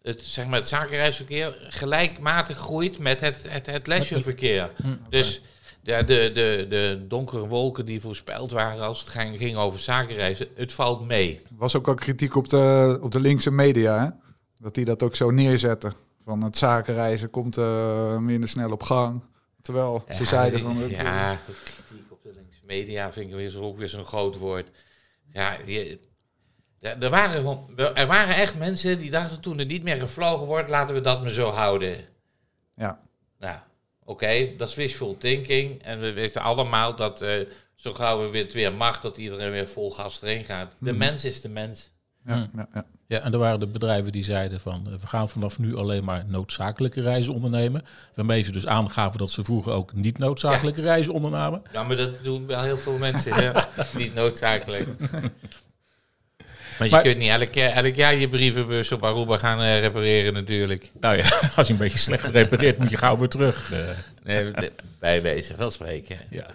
het, 0.02 0.22
zeg 0.22 0.46
maar 0.48 0.60
het 0.60 0.68
zakenreisverkeer 0.68 1.66
gelijkmatig 1.70 2.58
groeit 2.58 3.00
met 3.00 3.20
het, 3.20 3.46
het, 3.50 3.66
het 3.66 3.88
leisureverkeer. 3.88 4.72
Dus 5.10 5.42
ja, 5.82 6.04
de, 6.04 6.32
de, 6.34 6.66
de 6.70 7.06
donkere 7.08 7.48
wolken 7.48 7.86
die 7.86 8.02
voorspeld 8.02 8.52
waren 8.52 8.86
als 8.86 9.00
het 9.00 9.10
ging, 9.10 9.38
ging 9.38 9.58
over 9.58 9.80
zakenreizen, 9.80 10.48
het 10.56 10.74
valt 10.74 11.06
mee. 11.06 11.42
was 11.58 11.76
ook 11.76 11.88
al 11.88 11.94
kritiek 11.94 12.36
op 12.36 12.48
de, 12.48 12.98
op 13.02 13.12
de 13.12 13.20
linkse 13.20 13.52
media, 13.52 14.04
hè? 14.04 14.10
Dat 14.62 14.76
die 14.76 14.86
dat 14.86 15.04
ook 15.04 15.16
zo 15.16 15.32
neerzetten. 15.32 15.94
Van 16.26 16.44
het 16.44 16.58
zakenreizen 16.58 17.30
komt 17.30 17.58
eh, 17.58 18.18
minder 18.18 18.50
snel 18.50 18.72
op 18.72 18.84
gang. 18.84 19.24
Terwijl 19.66 20.04
ze 20.14 20.26
zeiden 20.26 20.60
van... 20.60 20.78
Het, 20.78 20.92
ja, 20.92 21.40
kritiek 21.64 22.12
op 22.12 22.24
de 22.24 22.32
linkse 22.36 22.60
media 22.64 23.12
vind 23.12 23.30
ik 23.30 23.36
weer 23.36 23.50
zo, 23.50 23.62
ook 23.62 23.78
weer 23.78 23.90
zo'n 23.90 24.04
groot 24.04 24.38
woord. 24.38 24.68
Ja, 25.34 25.58
je, 25.66 26.00
er, 26.80 27.10
waren, 27.10 27.68
er 27.96 28.08
waren 28.08 28.36
echt 28.36 28.58
mensen 28.58 29.00
die 29.00 29.10
dachten 29.12 29.40
toen 29.42 29.60
er 29.60 29.66
niet 29.66 29.84
meer 29.84 29.96
gevlogen 29.98 30.46
wordt, 30.46 30.70
laten 30.70 30.96
we 30.96 31.02
dat 31.02 31.22
maar 31.22 31.30
zo 31.30 31.50
houden. 31.50 32.06
ja. 32.76 33.04
Nou, 33.40 33.60
oké, 34.04 34.56
dat 34.58 34.68
is 34.70 34.76
wishful 34.76 35.18
thinking. 35.18 35.84
En 35.84 36.00
we 36.00 36.14
weten 36.14 36.42
allemaal 36.42 36.96
dat 36.96 37.22
eh, 37.22 37.40
zo 37.76 37.94
gauw 37.94 38.22
we 38.22 38.30
weer 38.30 38.44
het 38.44 38.54
weer 38.54 38.74
mag, 38.74 39.02
dat 39.02 39.18
iedereen 39.18 39.52
weer 39.52 39.68
vol 39.68 39.92
gas 39.92 40.22
erin 40.22 40.44
gaat. 40.44 40.76
De 40.80 40.90
Mhm. 40.90 40.98
mens 41.00 41.26
is 41.26 41.42
de 41.42 41.50
mens. 41.50 41.94
Ja, 42.26 42.48
ja, 42.56 42.68
ja. 42.74 42.86
Ja, 43.08 43.20
en 43.20 43.34
er 43.34 43.40
waren 43.40 43.60
de 43.60 43.68
bedrijven 43.68 44.12
die 44.12 44.24
zeiden 44.24 44.60
van 44.60 44.88
eh, 44.88 44.94
we 45.00 45.08
gaan 45.08 45.30
vanaf 45.30 45.60
nu 45.60 45.76
alleen 45.76 46.04
maar 46.04 46.24
noodzakelijke 46.28 47.02
reizen 47.02 47.34
ondernemen. 47.34 47.82
Waarmee 48.16 48.42
ze 48.42 48.52
dus 48.52 48.68
aangaven 48.68 49.18
dat 49.20 49.32
ze 49.32 49.44
vroeger 49.44 49.72
ook 49.74 49.94
niet 49.94 50.18
noodzakelijke 50.18 50.82
reizen 50.82 51.14
ondernamen. 51.14 51.62
Ja, 51.74 51.84
maar 51.84 51.96
dat 51.98 52.24
doen 52.24 52.46
wel 52.48 52.62
heel 52.62 52.78
veel 52.78 52.98
mensen. 52.98 53.34
hè. 53.34 53.52
Niet 53.98 54.14
noodzakelijk. 54.16 54.88
Want 56.78 56.90
je 56.90 56.96
Maar- 56.96 57.02
kunt 57.04 57.18
niet 57.18 57.30
elk, 57.30 57.54
jaar- 57.54 57.72
elk 57.72 57.96
jaar 57.96 58.16
je 58.16 58.30
brievenbus 58.30 58.92
op 58.92 59.04
Aruba 59.04 59.38
gaan 59.38 59.60
eh, 59.62 59.80
repareren 59.80 60.34
natuurlijk. 60.34 60.92
Nou 61.00 61.18
ja, 61.18 61.24
als 61.56 61.68
je 61.68 61.74
een 61.74 61.80
beetje 61.80 61.98
slecht 61.98 62.26
repareert, 62.30 62.78
moet 62.78 62.90
je 62.90 62.98
gauw 62.98 63.18
weer 63.18 63.30
terug. 63.30 63.72
Eh, 63.72 63.80
Nee, 64.24 64.52
bij 65.00 65.22
wezen 65.22 65.58
wel 65.58 65.70
spreken. 65.70 66.18
Ja. 66.30 66.46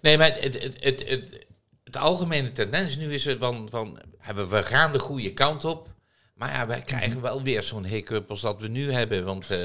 Nee, 0.00 0.18
maar 0.18 0.26
het, 0.40 0.62
het, 0.62 0.76
het, 0.80 1.08
het, 1.08 1.46
het 1.92 2.02
algemene 2.02 2.52
tendens 2.52 2.96
nu 2.96 3.14
is 3.14 3.24
het 3.24 3.38
van, 3.38 3.68
van 3.70 3.98
hebben 4.18 4.48
we 4.48 4.62
gaan 4.62 4.92
de 4.92 4.98
goede 4.98 5.32
kant 5.32 5.64
op. 5.64 5.88
Maar 6.34 6.52
ja, 6.52 6.66
wij 6.66 6.82
krijgen 6.82 7.20
wel 7.20 7.42
weer 7.42 7.62
zo'n 7.62 7.84
hiccup 7.84 8.30
als 8.30 8.40
dat 8.40 8.60
we 8.60 8.68
nu 8.68 8.92
hebben. 8.92 9.24
Want 9.24 9.50
eh, 9.50 9.64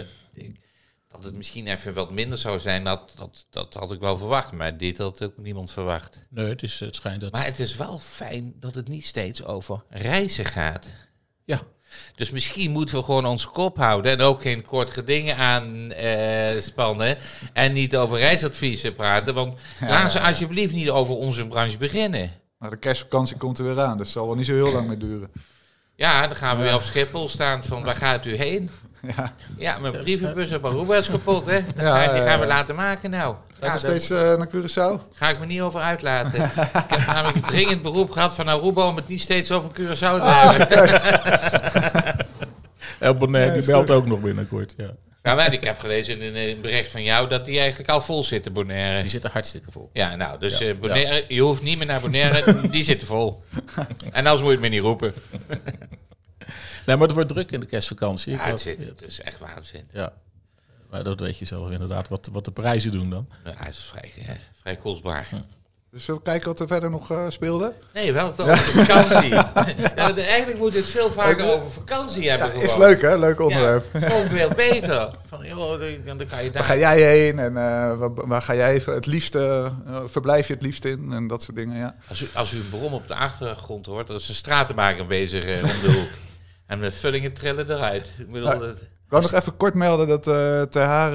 dat 1.07 1.23
het 1.23 1.35
misschien 1.35 1.67
even 1.67 1.93
wat 1.93 2.11
minder 2.11 2.37
zou 2.37 2.59
zijn, 2.59 2.83
dat, 2.83 3.13
dat, 3.17 3.47
dat 3.49 3.73
had 3.73 3.91
ik 3.91 3.99
wel 3.99 4.17
verwacht. 4.17 4.51
Maar 4.51 4.77
dit 4.77 4.97
had 4.97 5.23
ook 5.23 5.37
niemand 5.37 5.71
verwacht. 5.71 6.25
nee, 6.29 6.49
het, 6.49 6.63
is, 6.63 6.79
het 6.79 6.95
schijnt 6.95 7.21
dat... 7.21 7.31
Maar 7.31 7.45
het 7.45 7.59
is 7.59 7.75
wel 7.75 7.99
fijn 7.99 8.53
dat 8.59 8.75
het 8.75 8.87
niet 8.87 9.05
steeds 9.05 9.43
over 9.43 9.83
reizen 9.89 10.45
gaat. 10.45 10.87
Ja, 11.43 11.61
Dus 12.15 12.31
misschien 12.31 12.71
moeten 12.71 12.95
we 12.97 13.03
gewoon 13.03 13.25
ons 13.25 13.45
kop 13.45 13.77
houden 13.77 14.11
en 14.11 14.21
ook 14.21 14.41
geen 14.41 14.65
kort 14.65 14.91
gedingen 14.91 15.35
aanspannen. 15.37 16.63
spannen 16.63 17.17
en 17.53 17.73
niet 17.73 17.97
over 17.97 18.17
reisadviezen 18.17 18.95
praten. 18.95 19.33
Want 19.33 19.59
laten 19.79 20.11
ze 20.11 20.19
alsjeblieft 20.19 20.73
niet 20.73 20.89
over 20.89 21.15
onze 21.15 21.47
branche 21.47 21.77
beginnen. 21.77 22.31
Nou, 22.59 22.71
de 22.71 22.77
kerstvakantie 22.77 23.37
komt 23.37 23.57
er 23.57 23.65
weer 23.65 23.79
aan, 23.79 23.97
dus 23.97 24.07
het 24.07 24.15
zal 24.15 24.27
wel 24.27 24.35
niet 24.35 24.45
zo 24.45 24.53
heel 24.53 24.71
lang 24.71 24.87
meer 24.87 24.99
duren. 24.99 25.31
Ja, 25.97 26.27
dan 26.27 26.35
gaan 26.35 26.57
we 26.57 26.63
weer 26.63 26.73
op 26.75 26.81
Schiphol 26.81 27.29
staan 27.29 27.63
van 27.63 27.83
waar 27.83 27.95
gaat 27.95 28.25
u 28.25 28.35
heen? 28.35 28.69
Ja. 29.15 29.33
Ja, 29.57 29.77
mijn 29.79 29.93
brievenbus 29.97 30.51
op 30.53 30.65
Aruba 30.65 30.95
is 30.95 31.09
kapot, 31.09 31.45
hè? 31.45 31.59
Dat 31.75 31.83
Ja, 31.85 32.03
ga- 32.03 32.13
die 32.13 32.21
gaan 32.21 32.39
we 32.39 32.45
ja. 32.45 32.51
laten 32.53 32.75
maken 32.75 33.09
nou. 33.09 33.35
Ga 33.59 33.65
je 33.65 33.71
nog 33.71 33.79
steeds 33.79 34.09
eh, 34.09 34.17
naar 34.37 34.47
Curaçao? 34.47 35.13
ga 35.13 35.29
ik 35.29 35.39
me 35.39 35.45
niet 35.45 35.61
over 35.61 35.81
uitlaten. 35.81 36.43
ik 36.43 36.51
heb 36.87 37.05
namelijk 37.05 37.35
een 37.35 37.41
dringend 37.41 37.81
beroep 37.81 38.11
gehad 38.11 38.35
van 38.35 38.47
Aruba 38.47 38.87
om 38.87 38.95
het 38.95 39.07
niet 39.07 39.21
steeds 39.21 39.51
over 39.51 39.69
Curaçao 39.71 39.97
te 39.97 40.21
hebben. 40.23 41.01
El 42.99 43.29
Ja, 43.31 43.53
die 43.53 43.65
belt 43.65 43.91
ook 43.91 44.05
nog 44.05 44.19
binnenkort. 44.19 44.73
Ja. 44.77 44.89
Maar 45.35 45.53
ik 45.53 45.63
heb 45.63 45.79
gelezen 45.79 46.21
in 46.21 46.35
een 46.35 46.61
bericht 46.61 46.91
van 46.91 47.03
jou 47.03 47.29
dat 47.29 47.45
die 47.45 47.59
eigenlijk 47.59 47.89
al 47.89 48.01
vol 48.01 48.23
zitten, 48.23 48.53
Bonaire. 48.53 49.01
Die 49.01 49.09
zit 49.09 49.23
er 49.23 49.31
hartstikke 49.31 49.71
vol. 49.71 49.89
Ja, 49.93 50.15
nou, 50.15 50.39
dus 50.39 50.57
Ja, 50.57 50.67
eh, 50.67 50.77
Bonaire, 50.77 51.25
je 51.27 51.41
hoeft 51.41 51.61
niet 51.61 51.77
meer 51.77 51.87
naar 51.87 52.01
Bonaire, 52.01 52.61
die 52.69 52.83
zitten 52.83 53.07
vol. 53.07 53.43
En 54.11 54.25
anders 54.25 54.41
moet 54.41 54.45
je 54.45 54.51
het 54.51 54.59
me 54.61 54.67
niet 54.67 54.81
roepen. 54.81 55.13
Nee, 56.85 56.95
maar 56.95 57.07
het 57.07 57.15
wordt 57.15 57.29
druk 57.29 57.51
in 57.51 57.59
de 57.59 57.65
kerstvakantie. 57.65 58.33
Ja, 58.33 58.45
het, 58.45 58.59
zit, 58.59 58.83
het 58.83 59.01
is 59.01 59.21
echt 59.21 59.39
waanzin. 59.39 59.87
ja. 59.91 60.13
Maar 60.89 61.03
dat 61.03 61.19
weet 61.19 61.37
je 61.37 61.45
zelf 61.45 61.71
inderdaad, 61.71 62.07
wat, 62.07 62.29
wat 62.31 62.45
de 62.45 62.51
prijzen 62.51 62.91
doen 62.91 63.09
dan. 63.09 63.29
Ja, 63.43 63.53
het 63.55 63.73
is 63.73 63.79
vrij, 63.79 64.11
eh, 64.17 64.35
vrij 64.53 64.75
kostbaar. 64.75 65.27
Dus 65.97 66.05
zullen 66.05 66.21
we 66.23 66.29
kijken 66.29 66.47
wat 66.47 66.59
er 66.59 66.67
verder 66.67 66.89
nog 66.89 67.11
eh, 67.11 67.25
speelde? 67.27 67.73
Nee, 67.93 68.13
wel 68.13 68.27
over 68.37 68.57
vakantie. 68.57 69.29
ja, 69.29 70.15
eigenlijk 70.15 70.57
moet 70.57 70.73
het 70.73 70.89
veel 70.89 71.11
vaker 71.11 71.51
over 71.53 71.71
vakantie 71.71 72.29
hebben. 72.29 72.47
Ja, 72.47 72.53
gewoon. 72.53 72.67
is 72.67 72.77
leuk 72.77 73.01
hè, 73.01 73.17
leuk 73.17 73.41
onderwerp. 73.41 73.85
Ja, 73.93 73.99
is 73.99 74.05
gewoon 74.05 74.27
veel 74.37 74.49
beter. 74.55 75.11
Van, 75.25 75.45
joh, 75.45 75.79
dan, 76.05 76.17
kan 76.17 76.43
je 76.43 76.51
daar... 76.51 76.51
Waar 76.51 76.63
ga 76.63 76.77
jij 76.77 77.01
heen 77.01 77.39
en 77.39 77.57
eh, 77.57 77.97
waar, 77.97 78.27
waar 78.27 78.41
ga 78.41 78.55
jij 78.55 78.81
het 78.85 79.05
liefste, 79.05 79.71
eh, 79.87 80.01
verblijf 80.05 80.47
je 80.47 80.53
het 80.53 80.61
liefst 80.61 80.85
in 80.85 81.11
en 81.11 81.27
dat 81.27 81.43
soort 81.43 81.57
dingen, 81.57 81.77
ja. 81.77 81.95
Als 82.09 82.21
u, 82.21 82.27
als 82.33 82.51
u 82.51 82.57
een 82.57 82.69
brom 82.69 82.93
op 82.93 83.07
de 83.07 83.15
achtergrond 83.15 83.85
hoort, 83.85 84.07
dan 84.07 84.15
is 84.15 84.29
een 84.29 84.35
stratenmaker 84.35 85.07
bezig 85.07 85.43
om 85.43 85.81
de 85.81 85.91
hoek. 85.91 86.09
En 86.65 86.81
de 86.81 86.91
vullingen 86.91 87.33
trillen 87.33 87.71
eruit. 87.71 88.13
Ik 88.17 88.31
bedoel, 88.31 88.59
dat, 88.59 88.77
Ik 89.07 89.13
wou 89.13 89.25
nog 89.25 89.33
even 89.41 89.57
kort 89.57 89.73
melden 89.73 90.07
dat 90.07 90.27
eh 90.27 90.61
ter 90.61 90.81
haar 90.83 91.13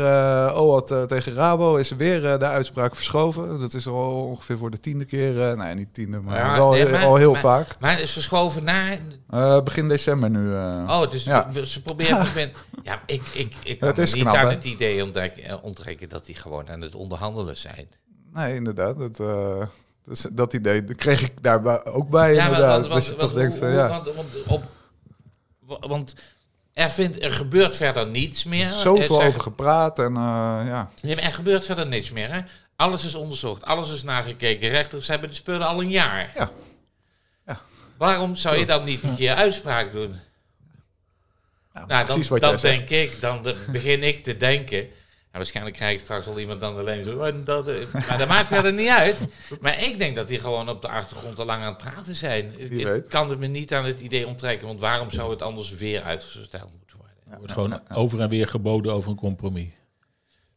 eh 0.50 0.61
OAT 0.62 0.90
eh, 0.90 1.02
tegen 1.02 1.34
Rabo 1.34 1.76
is 1.76 1.90
weer 1.90 2.20
de 2.20 2.44
uitspraak 2.46 2.94
verschoven. 2.96 3.58
Dat 3.58 3.75
is 3.75 3.87
al 3.87 4.26
ongeveer 4.26 4.58
voor 4.58 4.70
de 4.70 4.80
tiende 4.80 5.04
keer, 5.04 5.56
nee 5.56 5.75
niet 5.75 5.94
tiende, 5.94 6.20
maar 6.20 6.38
Ja, 6.38 6.56
wel 6.56 6.70
nee, 6.70 6.80
heel- 6.82 6.90
maar- 6.90 7.04
al 7.04 7.16
heel 7.16 7.32
maar- 7.32 7.40
vaak. 7.40 7.66
maar 7.80 7.90
het 7.90 8.00
is 8.00 8.12
verschoven 8.12 8.64
naar... 8.64 8.99
Begin 9.64 9.88
december 9.88 10.30
nu. 10.30 10.52
Oh, 10.54 11.11
dus 11.11 11.25
Ja. 11.25 11.50
ze 11.64 11.82
proberen... 11.82 12.26
Ben, 12.34 12.52
ja, 12.82 13.00
ik, 13.06 13.22
ik, 13.32 13.54
ik 13.64 13.78
kan 13.80 13.92
niet 13.96 14.11
knap, 14.14 14.34
aan 14.34 14.46
hè? 14.46 14.52
het 14.52 14.64
idee 14.64 15.04
onttrekken, 15.04 15.42
eh, 15.44 15.56
onttrekken 15.62 16.08
dat 16.08 16.26
die 16.26 16.34
gewoon 16.34 16.68
aan 16.70 16.80
het 16.80 16.94
onderhandelen 16.94 17.56
zijn. 17.56 17.88
Nee, 18.32 18.54
inderdaad. 18.54 18.96
Dat, 18.99 19.16
dat, 20.32 20.52
idee 20.52 20.84
dat 20.84 20.96
kreeg 20.96 21.22
ik 21.22 21.42
daarbij 21.42 21.84
ook 21.84 22.08
bij, 22.08 22.34
Ja, 22.34 22.44
inderdaad. 22.44 22.88
dat 22.88 23.06
je 23.06 23.16
toch 23.16 23.32
denkt 23.32 23.54
van, 23.56 23.66
hoe- 23.66 23.76
ja, 23.76 24.02
Want, 25.66 25.87
want 25.87 26.14
er, 26.72 26.90
vindt, 26.90 27.22
er 27.22 27.32
gebeurt 27.32 27.76
verder 27.76 28.06
niets 28.06 28.44
meer. 28.44 28.70
zoveel 28.70 29.20
Er, 29.20 29.26
over 29.26 29.40
gepraat 29.40 29.98
en 29.98 30.16
eh, 30.16 30.62
ja. 30.66 30.90
Nee, 31.02 31.16
er 31.16 31.32
gebeurt 31.32 31.64
verder 31.64 31.86
niets 31.86 32.10
meer. 32.10 32.32
Hè? 32.32 32.40
Alles 32.76 33.04
is 33.04 33.14
onderzocht, 33.14 33.64
alles 33.64 33.92
is 33.92 34.02
nagekeken. 34.02 34.68
Rechters 34.68 35.08
hebben 35.08 35.28
de 35.28 35.34
spullen 35.34 35.66
al 35.66 35.80
een 35.80 35.90
jaar. 35.90 36.30
Ja. 36.34 36.50
Ja. 37.46 37.60
Waarom 37.96 38.36
zou 38.36 38.56
je 38.56 38.66
dan 38.66 38.84
niet 38.84 39.02
een 39.02 39.14
keer 39.14 39.34
uitspraak 39.34 39.92
doen? 39.92 40.20
Ja, 41.74 41.86
nou, 41.86 42.04
precies 42.04 42.28
dan, 42.28 42.38
dan 42.38 42.56
denk 42.56 42.90
ik, 42.90 43.20
dan 43.20 43.54
begin 43.70 44.02
ik 44.02 44.22
te 44.22 44.36
denken. 44.36 44.88
En 45.32 45.38
waarschijnlijk 45.38 45.76
krijg 45.76 45.92
ik 45.94 46.00
straks 46.00 46.26
wel 46.26 46.38
iemand 46.38 46.62
aan 46.62 46.76
de 46.76 46.82
lijn. 46.82 47.04
zo, 47.04 47.10
"Oh, 47.18 47.28
dat, 47.44 47.68
eh." 47.68 47.74
Maar 48.08 48.18
dat 48.18 48.28
maakt 48.28 48.48
verder 48.48 48.72
niet 48.72 48.88
uit. 48.88 49.16
Maar 49.60 49.84
ik 49.84 49.98
denk 49.98 50.16
dat 50.16 50.28
die 50.28 50.38
gewoon 50.38 50.68
op 50.68 50.82
de 50.82 50.88
achtergrond 50.88 51.38
al 51.38 51.44
lang 51.44 51.62
aan 51.62 51.68
het 51.68 51.76
praten 51.92 52.14
zijn. 52.14 52.54
Ik, 52.58 53.04
kan 53.08 53.30
het 53.30 53.38
me 53.38 53.46
niet 53.46 53.74
aan 53.74 53.84
het 53.84 54.00
idee 54.00 54.26
onttrekken. 54.26 54.66
Want 54.66 54.80
waarom 54.80 55.10
zou 55.10 55.30
het 55.30 55.42
anders 55.42 55.70
weer 55.74 56.02
uitgesteld 56.02 56.70
moeten 56.78 56.96
worden? 56.96 57.16
Er 57.30 57.38
wordt 57.38 57.52
gewoon 57.52 57.80
over 57.94 58.20
en 58.20 58.28
weer 58.28 58.48
geboden 58.48 58.92
over 58.92 59.10
een 59.10 59.16
compromis. 59.16 59.68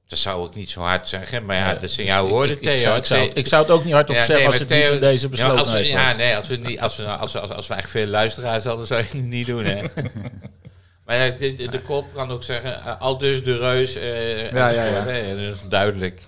Dat 0.07 0.19
zou 0.19 0.47
ik 0.47 0.55
niet 0.55 0.69
zo 0.69 0.81
hard 0.81 1.07
zeggen. 1.07 1.45
Maar 1.45 1.55
ja, 1.55 1.69
Ja, 1.71 1.75
dat 1.79 1.89
zijn 1.89 2.07
jouw 2.07 2.27
woorden, 2.27 2.55
ik, 2.55 2.61
Theo. 2.61 2.73
ik, 2.73 2.79
zou, 2.79 2.97
ik, 2.97 3.05
zou, 3.05 3.29
ik 3.33 3.47
zou 3.47 3.61
het 3.63 3.71
ook 3.71 3.83
niet 3.83 3.93
hardop 3.93 4.15
Ja, 4.15 4.21
zeggen 4.25 4.35
nee, 4.37 4.45
als 4.45 4.59
het 4.59 4.69
niet 4.69 4.85
Theo- 4.85 4.99
deze 4.99 5.23
Ja, 5.23 5.29
besloten 5.29 5.57
als 5.59 5.71
we, 5.73 5.87
ja, 5.87 6.05
was. 6.07 6.17
nee, 6.17 6.35
als 6.35 6.47
we, 6.47 6.55
niet, 6.55 6.79
als, 6.79 6.95
we, 6.97 7.05
als, 7.05 7.33
we, 7.33 7.39
als 7.39 7.67
we 7.67 7.73
echt 7.73 7.89
veel 7.89 8.07
luisteraars 8.07 8.63
hadden, 8.63 8.87
zou 8.87 8.99
je 9.01 9.07
het 9.17 9.25
niet 9.25 9.47
doen. 9.47 9.65
Hè? 9.65 9.81
maar 11.05 11.37
de, 11.37 11.55
de, 11.55 11.69
de 11.69 11.81
kop 11.81 12.05
kan 12.13 12.31
ook 12.31 12.43
zeggen, 12.43 12.83
eh, 12.83 13.01
al 13.01 13.17
dus 13.17 13.43
de 13.43 13.57
reus. 13.57 13.95
eh, 13.95 14.51
Ja, 14.51 14.69
ja, 14.69 14.83
ja. 14.83 15.03
Nee, 15.11 15.47
dat 15.47 15.55
is 15.55 15.67
duidelijk. 15.69 16.21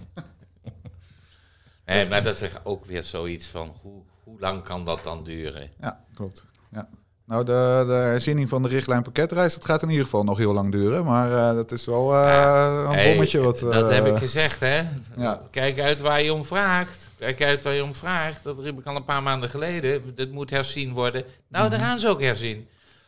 nee, 1.86 2.06
maar 2.08 2.24
dat 2.24 2.42
is 2.42 2.52
ook 2.64 2.86
weer 2.86 3.04
zoiets 3.04 3.48
van, 3.48 3.76
hoe, 3.82 4.02
hoe 4.24 4.40
lang 4.40 4.64
kan 4.64 4.86
dat 4.86 5.04
dan 5.04 5.24
duren? 5.24 5.70
Ja, 5.82 6.00
klopt. 6.14 6.46
Ja. 6.72 6.88
Nou, 7.26 7.44
de, 7.46 7.84
de 7.88 7.94
herziening 7.94 8.50
van 8.50 8.64
de 8.64 8.70
richtlijn 8.70 9.02
pakketreis, 9.04 9.54
dat 9.54 9.66
gaat 9.66 9.82
in 9.82 9.90
ieder 9.90 10.04
geval 10.04 10.24
nog 10.24 10.38
heel 10.38 10.54
lang 10.54 10.72
duren. 10.72 11.04
Maar 11.06 11.32
eh, 11.50 11.56
dat 11.56 11.72
is 11.72 11.86
wel 11.86 12.14
Ja. 12.14 12.68
een 12.88 12.94
Hey, 12.94 13.10
bommetje. 13.10 13.40
Wat, 13.40 13.60
dat 13.60 13.92
heb 13.92 14.06
ik 14.08 14.18
gezegd, 14.18 14.60
hè? 14.60 14.84
ja. 15.18 15.42
Kijk 15.52 15.80
uit 15.80 16.02
waar 16.02 16.22
je 16.24 16.34
om 16.34 16.46
vraagt. 16.46 17.10
Kijk 17.16 17.42
uit 17.42 17.64
waar 17.64 17.74
je 17.74 17.84
om 17.84 17.96
vraagt. 17.96 18.44
Dat 18.44 18.60
riep 18.60 18.80
ik 18.80 18.86
al 18.86 18.96
een 18.96 19.04
paar 19.06 19.24
maanden 19.24 19.50
geleden. 19.50 20.14
Het 20.16 20.32
moet 20.32 20.50
herzien 20.50 20.94
worden. 20.94 21.24
Nou, 21.48 21.68
Mhm. 21.68 21.76
daar 21.78 21.86
gaan 21.86 22.00
ze 22.00 22.08
ook 22.10 22.22
herzien. 22.22 22.68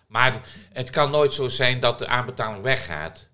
Maar 0.10 0.39
het, 0.74 0.89
kan 0.89 1.12
nooit 1.12 1.34
zo 1.34 1.48
zijn 1.48 1.80
dat 1.80 2.00
de 2.00 2.08
aanbetaling 2.08 2.63
weggaat. 2.63 3.28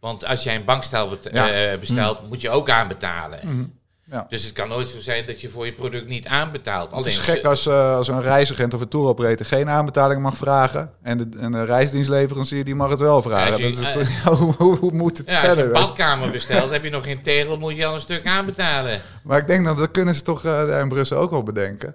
Want 0.00 0.24
als 0.24 0.42
jij 0.42 0.54
een 0.54 0.64
bankstel 0.64 1.08
bet- 1.08 1.28
Ja. 1.32 1.50
Eh, 1.50 1.78
bestelt, 1.78 2.28
moet 2.28 2.40
je 2.40 2.50
ook 2.50 2.70
aanbetalen. 2.70 3.72
Ja. 4.10 4.26
Dus 4.28 4.44
het 4.44 4.52
kan 4.52 4.68
nooit 4.68 4.88
zo 4.88 5.00
zijn 5.00 5.26
dat 5.26 5.40
je 5.40 5.48
voor 5.48 5.66
je 5.66 5.72
product 5.72 6.08
niet 6.08 6.26
aanbetaalt. 6.26 6.90
Het 6.94 7.06
is 7.06 7.14
Alleen 7.14 7.26
gek 7.28 7.42
ze- 7.42 7.48
als, 7.48 7.66
eh, 7.66 7.94
als 7.96 8.08
een 8.08 8.22
reisagent 8.22 8.74
of 8.74 8.80
een 8.80 8.88
touroperator 8.88 9.46
geen 9.46 9.68
aanbetaling 9.70 10.22
mag 10.22 10.36
vragen. 10.36 10.90
En 11.02 11.18
de, 11.18 11.28
en 11.38 11.52
de 11.52 11.64
reisdienstleverancier 11.64 12.64
die 12.64 12.74
mag 12.74 12.90
het 12.90 12.98
wel 12.98 13.22
vragen. 13.22 13.56
Je- 13.68 13.74
dat 13.74 13.96
is 13.96 14.08
ja, 14.24 14.34
hoe, 14.34 14.54
hoe, 14.58 14.76
hoe 14.76 14.92
moet 14.92 15.18
het 15.18 15.26
Ja, 15.30 15.42
als 15.48 15.56
je 15.56 15.62
een 15.62 15.72
badkamer 15.72 16.30
bestelt, 16.30 16.70
heb 16.70 16.84
je 16.84 16.90
nog 16.90 17.04
geen 17.04 17.22
tegel, 17.22 17.58
moet 17.58 17.76
je 17.76 17.86
al 17.86 17.94
een 17.94 18.00
stuk 18.00 18.26
aanbetalen. 18.26 19.00
Maar 19.24 19.38
ik 19.38 19.46
denk 19.46 19.64
dat 19.64 19.76
dat 19.78 19.90
kunnen 19.90 20.14
ze 20.14 20.22
toch 20.22 20.44
eh, 20.44 20.66
daar 20.66 20.80
in 20.80 20.88
Brussel 20.88 21.16
ook 21.18 21.30
wel 21.30 21.42
bedenken. 21.42 21.94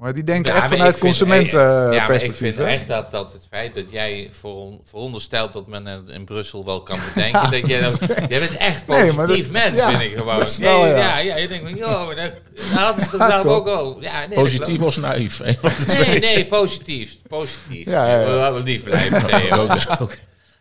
Maar 0.00 0.14
die 0.14 0.24
denken 0.24 0.52
Ja, 0.54 0.58
echt 0.62 0.68
vanuit 0.72 0.94
ja, 0.94 1.00
consumentenperspectief. 1.00 2.06
maar 2.08 2.22
ik 2.22 2.34
vind 2.34 2.56
hè? 2.56 2.64
echt 2.64 2.88
dat, 2.88 3.10
dat 3.10 3.32
het 3.32 3.46
feit 3.50 3.74
dat 3.74 3.84
jij 3.90 4.28
veron- 4.32 4.80
veronderstelt 4.84 5.52
dat 5.52 5.66
men 5.66 5.86
het 5.86 6.08
in 6.08 6.24
Brussel 6.24 6.64
wel 6.64 6.82
kan 6.82 6.98
bedenken. 7.14 7.50
dat 7.50 7.66
jij, 7.68 7.80
dat, 7.80 7.98
jij 8.28 8.38
bent 8.38 8.56
echt 8.56 8.86
Nee, 8.86 9.12
positief 9.14 9.42
dat- 9.44 9.52
mens, 9.52 9.76
ja, 9.78 9.90
vind 9.90 10.02
ik 10.12 10.16
gewoon. 10.18 10.38
best 10.38 10.58
wel, 10.58 10.86
ja, 10.86 10.96
ja. 10.96 10.96
ja, 10.96 11.18
ja, 11.18 11.36
je 11.36 11.48
denkt 11.48 11.68
van, 11.68 11.78
joh, 11.78 12.06
dat, 12.08 12.16
dat 12.54 12.64
hadden 12.64 13.04
ze 13.04 13.10
toch 13.10 13.20
Ja, 13.20 13.30
zelf 13.42 13.44
ook 13.58 13.66
al. 13.68 13.96
Ja, 14.00 14.26
nee, 14.26 14.38
Positief 14.38 14.80
of 14.80 14.96
naïef? 14.96 15.36
De 15.36 16.04
Nee, 16.06 16.20
nee, 16.20 16.46
positief. 16.46 17.16
Positief. 17.28 17.86
Ja, 17.86 18.06
ja, 18.06 18.12
ja. 18.12 18.18
We 18.18 18.24
willen 18.30 18.52
wel 18.52 18.62
lief 18.62 18.82
blijven. 18.82 19.58
Ook- 19.60 20.00
ook. 20.00 20.12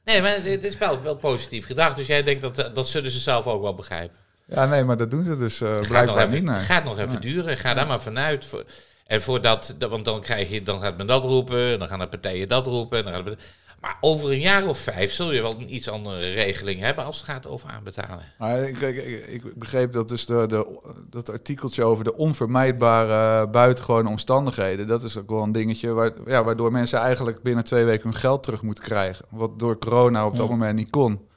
Nee, 0.05 0.21
maar 0.21 0.35
het 0.43 0.63
is 0.63 0.77
wel, 0.77 1.01
wel 1.03 1.15
positief 1.15 1.65
gedacht. 1.65 1.97
Dus 1.97 2.07
jij 2.07 2.23
denkt 2.23 2.41
dat, 2.41 2.71
dat 2.75 2.87
zullen 2.87 3.11
ze 3.11 3.19
zelf 3.19 3.47
ook 3.47 3.61
wel 3.61 3.75
begrijpen. 3.75 4.15
Ja, 4.45 4.65
nee, 4.65 4.83
maar 4.83 4.97
dat 4.97 5.11
doen 5.11 5.25
ze 5.25 5.37
dus 5.37 5.61
eh, 5.61 5.67
Gaat 5.69 5.77
nog 5.77 5.87
blijkbaar 5.87 6.17
even, 6.27 6.29
niet. 6.43 6.43
nee. 6.43 6.61
gaat 6.61 6.83
nog 6.83 6.97
even 6.99 7.21
duren. 7.21 7.57
Ga 7.57 7.73
daar 7.73 7.87
maar 7.87 8.01
vanuit. 8.01 8.45
Voor- 8.45 8.63
En 9.09 9.21
voordat, 9.21 9.75
dat- 9.77 9.89
want 9.89 10.05
dan 10.05 10.21
krijg 10.21 10.49
je, 10.49 10.61
dan 10.61 10.81
gaat 10.81 10.97
men 10.97 11.07
dat 11.07 11.25
roepen, 11.25 11.79
dan 11.79 11.87
gaan 11.87 11.99
de 11.99 12.07
partijen 12.07 12.47
dat 12.49 12.67
roepen. 12.67 13.05
Dan 13.05 13.37
maar 13.81 13.97
over 14.01 14.31
een 14.31 14.39
jaar 14.39 14.67
of 14.67 14.77
vijf 14.79 15.11
zul 15.11 15.31
je 15.31 15.41
wel 15.41 15.55
een 15.59 15.73
iets 15.75 15.89
andere 15.89 16.19
regeling 16.19 16.79
hebben 16.79 17.05
als 17.05 17.17
het 17.17 17.25
gaat 17.25 17.47
over 17.47 17.69
aanbetalen. 17.69 18.25
Maar 18.37 18.59
ik, 18.59 18.81
ik, 18.81 19.25
ik- 19.27 19.55
begreep 19.55 19.91
dat 19.91 20.09
dus 20.09 20.25
de, 20.25 20.45
de, 20.47 20.79
dat 21.09 21.29
artikeltje 21.31 21.83
over 21.83 22.03
de 22.03 22.15
onvermijdbare 22.15 23.47
buitengewone 23.49 24.09
omstandigheden. 24.09 24.87
Dat 24.87 25.03
is 25.03 25.17
ook 25.17 25.29
wel 25.29 25.43
een 25.43 25.51
dingetje 25.51 25.91
waar, 25.93 26.11
ja, 26.25 26.43
waardoor 26.43 26.71
mensen 26.71 26.99
eigenlijk 26.99 27.41
binnen 27.43 27.63
twee 27.63 27.85
weken 27.85 28.03
hun 28.09 28.19
geld 28.19 28.43
terug 28.43 28.61
moeten 28.61 28.83
krijgen. 28.83 29.25
Wat 29.29 29.59
door 29.59 29.77
corona 29.77 30.25
op 30.25 30.35
dat 30.35 30.45
Ja. 30.45 30.51
moment 30.51 30.75
niet 30.75 30.89
kon. 30.89 31.27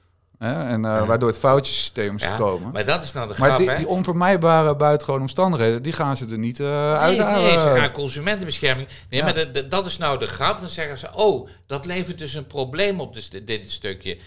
Hè? 0.42 0.68
En 0.68 0.84
eh, 0.84 1.06
waardoor 1.06 1.28
het 1.28 1.38
foutjesysteem 1.38 2.16
is 2.16 2.22
gekomen. 2.22 2.72
maar 2.72 2.84
dat 2.84 3.02
is 3.02 3.12
nou 3.12 3.28
de 3.28 3.34
Maar 3.38 3.48
grap, 3.48 3.58
die, 3.58 3.70
hè? 3.70 3.76
die 3.76 3.86
onvermijdbare 3.88 4.76
buitengewone 4.76 5.22
omstandigheden, 5.22 5.82
die 5.82 5.92
gaan 5.92 6.16
ze 6.16 6.26
er 6.30 6.38
niet 6.38 6.60
eh 6.60 6.94
uit. 6.94 7.18
Nee, 7.18 7.26
nee, 7.44 7.50
ze 7.52 7.70
gaan 7.78 7.90
consumentenbescherming. 7.90 8.88
Nee, 9.10 9.22
maar 9.22 9.34
de- 9.34 9.50
de- 9.50 9.68
dat 9.68 9.86
is 9.86 9.98
nou 9.98 10.18
de 10.18 10.26
grap. 10.26 10.60
Dan 10.60 10.70
zeggen 10.70 10.98
ze, 10.98 11.08
oh, 11.14 11.48
dat 11.66 11.86
levert 11.86 12.18
dus 12.18 12.34
een 12.34 12.46
probleem 12.46 13.00
op 13.00 13.14
dus 13.14 13.30
dit, 13.30 13.46
dit 13.46 13.70
stukje. 13.70 14.18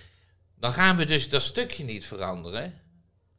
Dan 0.60 0.72
gaan 0.74 0.96
we 0.96 1.06
dus 1.06 1.30
dat 1.30 1.42
stukje 1.42 1.84
niet 1.84 2.06
veranderen. 2.06 2.74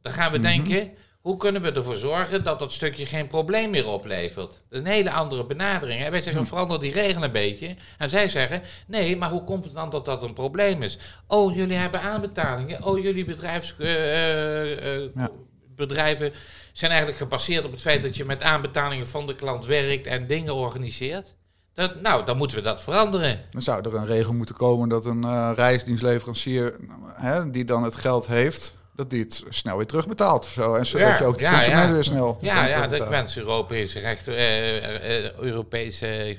Dan 0.01 0.11
gaan 0.13 0.31
we 0.31 0.37
Mhm. 0.37 0.47
denken, 0.47 0.91
hoe 1.27 1.37
kunnen 1.37 1.61
we 1.61 1.71
ervoor 1.71 1.95
zorgen 1.95 2.43
dat 2.43 2.59
dat 2.59 2.71
stukje 2.71 3.05
geen 3.05 3.27
probleem 3.27 3.69
meer 3.69 3.87
oplevert? 3.87 4.61
Een 4.69 4.85
hele 4.85 5.11
andere 5.11 5.45
benadering. 5.45 6.01
Hè? 6.01 6.09
Wij 6.09 6.21
zeggen, 6.21 6.41
Mhm. 6.41 6.49
verander 6.51 6.79
die 6.79 6.91
regel 6.91 7.23
een 7.23 7.31
beetje. 7.31 7.75
En 7.97 8.09
zij 8.09 8.29
zeggen, 8.29 8.61
nee, 8.87 9.17
maar 9.17 9.29
hoe 9.29 9.43
komt 9.43 9.63
het 9.63 9.73
dan 9.73 9.89
dat 9.89 10.05
dat 10.05 10.23
een 10.23 10.33
probleem 10.33 10.81
is? 10.81 10.97
Oh, 11.27 11.55
jullie 11.55 11.75
hebben 11.77 12.01
aanbetalingen. 12.01 12.83
Oh, 12.83 13.03
jullie 13.03 13.25
bedrijfs... 13.25 13.75
eh, 13.79 13.93
eh, 13.93 14.95
eh, 14.95 15.09
Ja. 15.15 15.29
bedrijven 15.75 16.33
zijn 16.73 16.91
eigenlijk 16.91 17.21
gebaseerd 17.21 17.65
op 17.65 17.71
het 17.71 17.81
feit 17.81 18.01
dat 18.03 18.15
je 18.15 18.25
met 18.25 18.43
aanbetalingen 18.43 19.07
van 19.07 19.27
de 19.27 19.35
klant 19.35 19.65
werkt 19.65 20.07
en 20.07 20.27
dingen 20.27 20.55
organiseert. 20.55 21.35
Dat, 21.73 22.01
nou, 22.01 22.25
dan 22.25 22.37
moeten 22.37 22.57
we 22.57 22.63
dat 22.63 22.81
veranderen. 22.81 23.41
Dan 23.51 23.61
zou 23.61 23.81
er 23.87 23.95
een 23.95 24.05
regel 24.05 24.33
moeten 24.33 24.55
komen 24.55 24.89
dat 24.89 25.05
een 25.05 25.53
reisdienstleverancier, 25.55 26.75
hè, 27.13 27.49
die 27.51 27.65
dan 27.65 27.83
het 27.83 27.95
geld 27.95 28.27
heeft, 28.27 28.75
dat 28.97 29.09
die 29.09 29.23
het 29.23 29.43
snel 29.49 29.77
weer 29.77 29.85
terugbetaalt. 29.85 30.45
Zo. 30.45 30.75
En 30.75 30.85
zodat 30.85 31.07
Ja, 31.07 31.17
je 31.17 31.23
ook 31.23 31.37
de 31.37 31.43
ja, 31.43 31.51
consument 31.51 31.87
ja. 31.87 31.93
weer 31.93 32.03
snel 32.03 32.37
Ja, 32.41 32.67
ja, 32.67 32.87
dat 32.87 33.09
wens 33.09 33.37
Europese 33.37 33.99
recht, 33.99 34.27
eh, 34.27 35.25
eh, 35.25 35.31
Europese 35.39 36.07
eh, 36.07 36.37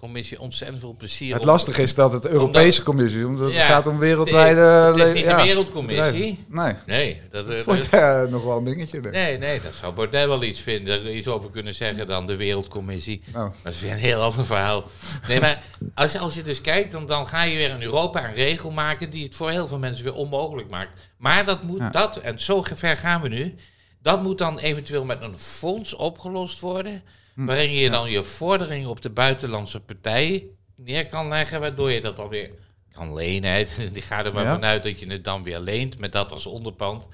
commissie 0.00 0.40
ontzettend 0.40 0.80
veel 0.80 0.94
plezier. 0.98 1.34
Het 1.34 1.44
lastige 1.44 1.82
is 1.82 1.94
dat 1.94 2.12
het 2.12 2.26
Europese 2.26 2.82
commissie 2.82 3.18
is, 3.18 3.24
omdat 3.24 3.50
Ja, 3.52 3.56
het 3.56 3.66
gaat 3.66 3.86
om 3.86 3.98
wereldwijde... 3.98 4.60
Het 4.60 4.96
is 4.96 5.12
niet 5.12 5.24
ja, 5.24 5.36
de 5.36 5.42
wereldcommissie. 5.42 6.44
Nee, 6.48 6.74
Nee, 6.86 7.20
dat, 7.30 7.48
eh, 7.48 7.54
het 7.54 7.64
wordt 7.64 7.88
eh, 7.88 8.22
nog 8.22 8.44
wel 8.44 8.56
een 8.56 8.64
dingetje. 8.64 9.00
denk 9.00 9.14
nee, 9.14 9.38
nee, 9.38 9.60
dat 9.60 9.74
zou 9.74 9.92
Baudet 9.94 10.26
wel 10.26 10.42
iets 10.42 10.60
vinden. 10.60 11.16
Iets 11.16 11.28
over 11.28 11.50
kunnen 11.50 11.74
zeggen 11.74 12.06
dan 12.06 12.26
de 12.26 12.36
wereldcommissie. 12.36 13.22
Oh. 13.28 13.34
Maar 13.34 13.52
dat 13.62 13.72
is 13.72 13.80
weer 13.80 13.90
een 13.92 13.96
heel 13.98 14.20
ander 14.22 14.46
verhaal. 14.46 14.84
Nee, 15.28 15.40
maar 15.40 15.62
als, 15.94 16.12
je- 16.12 16.18
als 16.18 16.34
je 16.34 16.42
dus 16.42 16.60
kijkt, 16.60 16.92
dan, 16.92 17.06
dan 17.06 17.26
ga 17.26 17.42
je 17.42 17.56
weer 17.56 17.70
in 17.70 17.82
Europa 17.82 18.28
een 18.28 18.34
regel 18.34 18.70
maken 18.70 19.10
die 19.10 19.24
het 19.24 19.34
voor 19.34 19.50
heel 19.50 19.66
veel 19.66 19.78
mensen 19.78 20.04
weer 20.04 20.14
onmogelijk 20.14 20.68
maakt. 20.70 21.00
Maar 21.16 21.44
dat 21.44 21.62
moet, 21.62 21.78
Ja. 21.78 21.90
dat, 21.90 22.16
en 22.16 22.40
zo 22.40 22.62
ver 22.74 22.96
gaan 22.96 23.20
we 23.22 23.28
nu, 23.28 23.54
dat 24.02 24.22
moet 24.22 24.38
dan 24.38 24.58
eventueel 24.58 25.04
met 25.04 25.20
een 25.22 25.38
fonds 25.38 25.94
opgelost 25.94 26.60
worden. 26.60 27.02
Hm. 27.34 27.44
Waarin 27.44 27.70
je 27.72 27.90
dan 27.90 28.10
je 28.10 28.24
vorderingen 28.24 28.88
op 28.88 29.02
de 29.02 29.10
buitenlandse 29.10 29.80
partijen 29.80 30.42
neer 30.76 31.06
kan 31.06 31.28
leggen, 31.28 31.60
waardoor 31.60 31.90
je 31.92 32.00
dat 32.00 32.16
dan 32.16 32.28
weer 32.28 32.50
kan 32.92 33.14
lenen. 33.14 33.52
hè. 33.52 33.64
Die 33.92 34.02
gaat 34.02 34.26
er 34.26 34.32
maar 34.32 34.44
Ja. 34.44 34.52
vanuit 34.54 34.82
dat 34.82 35.00
je 35.00 35.06
het 35.10 35.24
dan 35.24 35.42
weer 35.42 35.60
leent 35.60 35.98
met 35.98 36.12
dat 36.12 36.32
als 36.32 36.46
onderpand. 36.46 37.08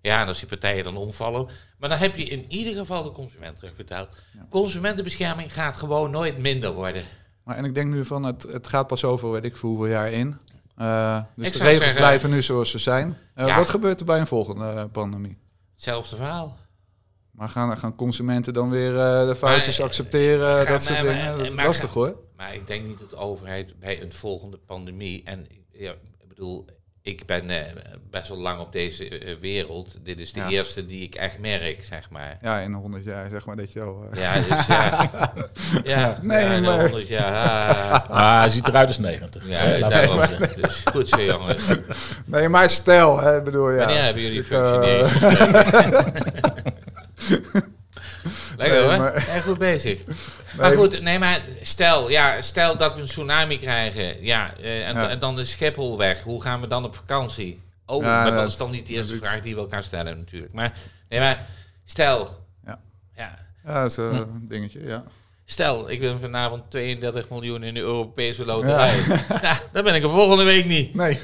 Ja, 0.00 0.20
en 0.20 0.26
als 0.28 0.38
die 0.38 0.48
partijen 0.48 0.84
dan 0.84 0.96
omvallen. 0.96 1.48
Maar 1.78 1.88
dan 1.88 1.98
heb 1.98 2.16
je 2.16 2.24
in 2.24 2.44
ieder 2.48 2.74
geval 2.74 3.02
de 3.02 3.10
consument 3.12 3.56
terugbetaald. 3.56 4.08
Consumentenbescherming 4.50 5.52
gaat 5.52 5.76
gewoon 5.76 6.10
nooit 6.10 6.38
minder 6.38 6.72
worden. 6.72 7.04
Maar 7.44 7.56
en 7.56 7.64
ik 7.64 7.74
denk 7.74 7.90
nu 7.92 8.04
van, 8.04 8.22
het, 8.24 8.42
het 8.42 8.66
gaat 8.66 8.86
pas 8.86 9.04
over, 9.04 9.30
weet 9.30 9.44
ik 9.44 9.56
voor 9.56 9.68
hoeveel 9.68 9.86
jaar 9.86 10.12
in. 10.12 10.38
Eh, 10.76 11.20
dus 11.36 11.46
Ik 11.46 11.52
de 11.52 11.58
regels 11.58 11.78
zeggen- 11.78 11.96
blijven 11.96 12.30
nu 12.30 12.42
zoals 12.42 12.70
ze 12.70 12.78
zijn. 12.78 13.18
Eh, 13.34 13.46
Ja. 13.46 13.56
Wat 13.56 13.68
gebeurt 13.68 14.00
er 14.00 14.06
bij 14.06 14.18
een 14.20 14.26
volgende 14.26 14.64
eh, 14.64 14.84
pandemie? 14.92 15.38
Hetzelfde 15.74 16.16
verhaal. 16.16 16.56
Maar 17.34 17.48
gaan, 17.48 17.78
gaan 17.78 17.96
consumenten 17.96 18.54
dan 18.54 18.70
weer 18.70 18.98
eh, 18.98 19.26
de 19.28 19.34
foutjes 19.36 19.78
Maar, 19.78 19.86
accepteren, 19.86 20.56
ga- 20.56 20.64
dat 20.72 20.82
soort 20.82 20.94
maar- 20.96 21.04
maar- 21.04 21.14
dingen? 21.14 21.36
Dat 21.36 21.46
is 21.46 21.52
maar 21.52 21.66
lastig 21.66 21.92
hoor. 21.92 22.16
Maar 22.36 22.54
ik 22.54 22.66
denk 22.66 22.86
niet 22.86 22.98
dat 22.98 23.10
de 23.10 23.16
overheid 23.16 23.74
bij 23.80 24.02
een 24.02 24.12
volgende 24.12 24.58
pandemie. 24.66 25.22
En 25.24 25.46
ja, 25.72 25.90
ik 25.90 26.28
bedoel, 26.28 26.64
ik 27.02 27.26
ben 27.26 27.50
eh, 27.50 27.72
best 28.10 28.28
wel 28.28 28.38
lang 28.38 28.60
op 28.60 28.72
deze 28.72 29.08
eh, 29.18 29.34
wereld. 29.40 29.96
Dit 30.02 30.20
is 30.20 30.32
de 30.32 30.40
Ja. 30.40 30.48
eerste 30.48 30.86
die 30.86 31.02
ik 31.02 31.14
echt 31.14 31.38
merk, 31.38 31.84
zeg 31.84 32.10
maar. 32.10 32.38
Ja, 32.42 32.58
in 32.58 32.72
100 32.72 33.04
jaar 33.04 33.28
zeg 33.28 33.46
maar 33.46 33.56
dat 33.56 33.72
je 33.72 33.80
al... 33.80 34.04
eh, 34.12 34.20
Ja, 34.22 34.34
dus 34.56 34.66
ja. 34.66 35.10
ja, 35.94 36.18
Nee, 36.22 36.44
ja, 36.44 36.52
in 36.52 36.62
de 36.62 36.68
maar- 36.68 36.80
100 36.80 37.08
jaar. 37.08 37.70
ah. 37.70 38.10
Ah, 38.10 38.38
hij 38.40 38.50
ziet 38.50 38.68
eruit 38.68 38.88
als 38.88 38.98
90. 38.98 39.48
Ja, 39.48 39.70
we 39.72 39.78
daarom. 39.88 40.20
Dus 40.62 40.82
goed 40.92 41.08
zo, 41.08 41.22
jongens. 41.22 41.62
Nee, 42.24 42.48
maar 42.48 42.70
stel, 42.70 43.20
hè, 43.20 43.42
bedoel 43.42 43.70
ja. 43.70 43.76
Wanneer 43.76 44.02
hebben 44.02 44.22
jullie 44.22 44.40
eh, 44.40 44.46
functioneringsgesprek? 44.46 46.72
Lekker 48.56 48.78
Nee, 48.78 48.88
hoor. 48.88 48.96
maar- 48.98 49.14
Echt 49.14 49.44
goed 49.44 49.58
bezig. 49.58 50.00
Maar 50.56 50.72
goed, 50.72 51.00
nee, 51.00 51.18
maar 51.18 51.40
stel, 51.62 52.10
ja, 52.10 52.40
stel 52.40 52.76
dat 52.76 52.94
we 52.94 53.00
een 53.00 53.06
tsunami 53.06 53.58
krijgen. 53.58 54.24
Ja, 54.24 54.54
eh, 54.56 54.88
en, 54.88 54.94
Ja. 54.94 55.08
en 55.08 55.18
dan 55.18 55.38
is 55.40 55.50
Schiphol 55.50 55.98
weg. 55.98 56.22
Hoe 56.22 56.42
gaan 56.42 56.60
we 56.60 56.66
dan 56.66 56.84
op 56.84 56.94
vakantie? 56.94 57.60
Oh, 57.86 58.02
Ja, 58.02 58.08
maar 58.10 58.24
dat 58.30 58.34
dat- 58.34 58.48
is 58.48 58.56
dan 58.56 58.70
niet 58.70 58.86
de 58.86 58.92
eerste 58.92 59.16
vraag 59.16 59.40
die 59.40 59.54
we 59.54 59.60
elkaar 59.60 59.82
stellen 59.82 60.18
natuurlijk. 60.18 60.52
Maar, 60.52 60.72
nee, 61.08 61.20
maar 61.20 61.46
stel. 61.84 62.46
Ja. 62.66 62.80
ja. 63.16 63.38
Ja, 63.64 63.80
dat 63.82 63.90
is 63.90 63.96
eh, 63.96 64.08
Hm. 64.08 64.14
een 64.16 64.46
dingetje, 64.48 64.84
ja. 64.86 65.04
Stel, 65.46 65.90
ik 65.90 66.00
win 66.00 66.20
vanavond 66.20 66.70
32 66.70 67.28
miljoen 67.30 67.62
in 67.62 67.74
de 67.74 67.80
Europese 67.80 68.44
loterij. 68.44 68.94
Ja. 69.42 69.58
dan 69.72 69.84
ben 69.84 69.94
ik 69.94 70.02
er 70.02 70.10
volgende 70.10 70.44
week 70.44 70.64
niet. 70.64 70.94
Nee, 70.94 71.18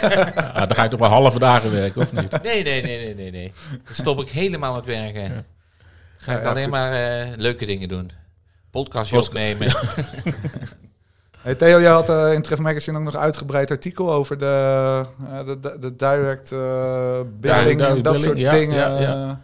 dan 0.68 0.74
ga 0.74 0.82
je 0.82 0.88
toch 0.88 1.00
wel 1.00 1.08
halve 1.08 1.38
dagen 1.38 1.72
werken, 1.72 2.00
of 2.02 2.12
niet? 2.12 2.42
Nee, 2.42 2.62
nee, 2.62 2.82
nee, 2.82 3.04
nee, 3.04 3.14
nee, 3.14 3.30
nee. 3.30 3.52
Dan 3.84 3.94
stop 3.94 4.20
ik 4.20 4.28
helemaal 4.28 4.74
met 4.74 4.86
werken. 4.86 5.28
Dan 5.28 5.44
ga 6.16 6.32
ik 6.32 6.38
Ja, 6.38 6.44
ja, 6.44 6.50
alleen 6.50 6.62
goed. 6.62 6.72
maar 6.72 6.92
eh, 6.92 7.28
leuke 7.36 7.66
dingen 7.66 7.88
doen. 7.88 8.10
Podcastje 8.70 9.16
Podcast. 9.16 9.36
opnemen. 9.36 9.74
Hey 11.42 11.54
Theo, 11.54 11.80
jij 11.80 11.90
had 11.90 12.08
eh, 12.08 12.32
in 12.32 12.42
Tref 12.42 12.58
Magazine 12.58 12.98
ook 12.98 13.04
nog 13.04 13.16
uitgebreid 13.16 13.70
artikel 13.70 14.12
over 14.12 14.38
de, 14.38 14.46
eh, 15.30 15.46
de, 15.46 15.60
de, 15.60 15.76
de 15.80 15.96
direct 15.96 16.52
eh 16.52 17.20
billing 17.40 17.80
en 17.80 18.02
dat 18.02 18.02
billing, 18.02 18.20
soort 18.22 18.38
ja, 18.38 18.52
dingen. 18.52 19.00
ja, 19.00 19.40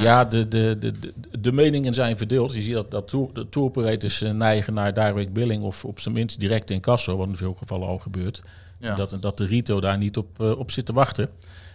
ja. 0.00 0.24
de, 0.24 0.48
de, 0.48 0.76
de, 0.78 0.98
de, 0.98 1.12
de 1.40 1.52
meningen 1.52 1.94
zijn 1.94 2.18
verdeeld. 2.18 2.54
Je 2.54 2.62
ziet 2.62 2.74
dat, 2.74 2.90
dat 2.90 3.08
tour, 3.08 3.32
de 3.32 3.48
tour 3.48 3.68
operators 3.68 4.22
eh, 4.22 4.30
neigen 4.30 4.74
naar 4.74 4.94
direct 4.94 5.32
billing 5.32 5.62
of 5.62 5.84
op 5.84 6.00
zijn 6.00 6.14
minst 6.14 6.40
direct 6.40 6.70
in 6.70 6.80
kasso, 6.80 7.16
wat 7.16 7.28
in 7.28 7.36
veel 7.36 7.54
gevallen 7.54 7.88
al 7.88 7.98
gebeurt. 7.98 8.42
Ja. 8.78 8.94
Dat, 8.94 9.16
dat 9.20 9.38
de 9.38 9.46
retail 9.46 9.80
daar 9.80 9.98
niet 9.98 10.16
op, 10.16 10.40
eh, 10.40 10.58
op 10.58 10.70
zit 10.70 10.86
te 10.86 10.92
wachten. 10.92 11.28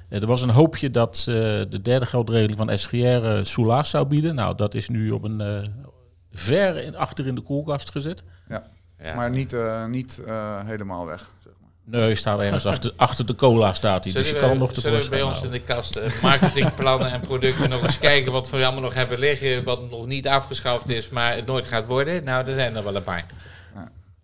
Eh, 0.09 0.21
er 0.21 0.27
was 0.27 0.41
een 0.41 0.49
hoopje 0.49 0.91
dat 0.91 1.17
eh, 1.17 1.25
de 1.69 1.79
derde 1.81 2.05
geldregeling 2.05 2.57
van 2.57 2.77
SGR 2.77 2.95
uh, 2.95 3.39
soelaas 3.43 3.89
zou 3.89 4.05
bieden. 4.05 4.35
Nou, 4.35 4.55
dat 4.55 4.73
is 4.73 4.89
nu 4.89 5.11
op 5.11 5.23
een 5.23 5.41
eh, 5.41 5.67
ver 6.31 6.83
in, 6.83 6.97
achter 6.97 7.27
in 7.27 7.35
de 7.35 7.41
koelkast 7.41 7.91
gezet. 7.91 8.23
Ja. 8.47 8.63
Maar 9.15 9.29
niet, 9.29 9.53
eh, 9.53 9.85
niet 9.85 10.23
eh, 10.27 10.59
helemaal 10.65 11.05
weg. 11.05 11.31
Nee, 11.83 12.01
hij 12.01 12.15
staat 12.15 12.39
ergens 12.39 12.65
achter, 12.65 12.93
achter 12.95 13.25
de 13.25 13.35
cola 13.35 13.73
staat 13.73 14.03
hij. 14.03 14.13
Dus 14.13 14.29
je 14.29 14.35
kan 14.39 14.57
nog 14.57 14.71
zullen 14.73 15.01
we 15.01 15.09
bij 15.09 15.21
ons 15.21 15.41
in 15.43 15.51
de 15.51 15.59
kast 15.61 15.95
eh, 15.95 16.21
marketingplannen 16.21 17.11
en 17.11 17.21
producten 17.21 17.69
nog 17.69 17.83
eens 17.83 17.99
kijken 17.99 18.31
wat 18.31 18.49
we 18.49 18.57
allemaal 18.63 18.81
nog 18.81 18.93
hebben 18.93 19.19
liggen, 19.19 19.63
wat 19.63 19.89
nog 19.89 20.05
niet 20.05 20.27
afgeschaft 20.27 20.89
is, 20.89 21.09
maar 21.09 21.35
het 21.35 21.45
nooit 21.45 21.65
gaat 21.65 21.85
worden? 21.85 22.23
Nou, 22.23 22.47
er 22.47 22.53
zijn 22.53 22.75
er 22.75 22.83
wel 22.83 22.95
een 22.95 23.03
paar. 23.03 23.25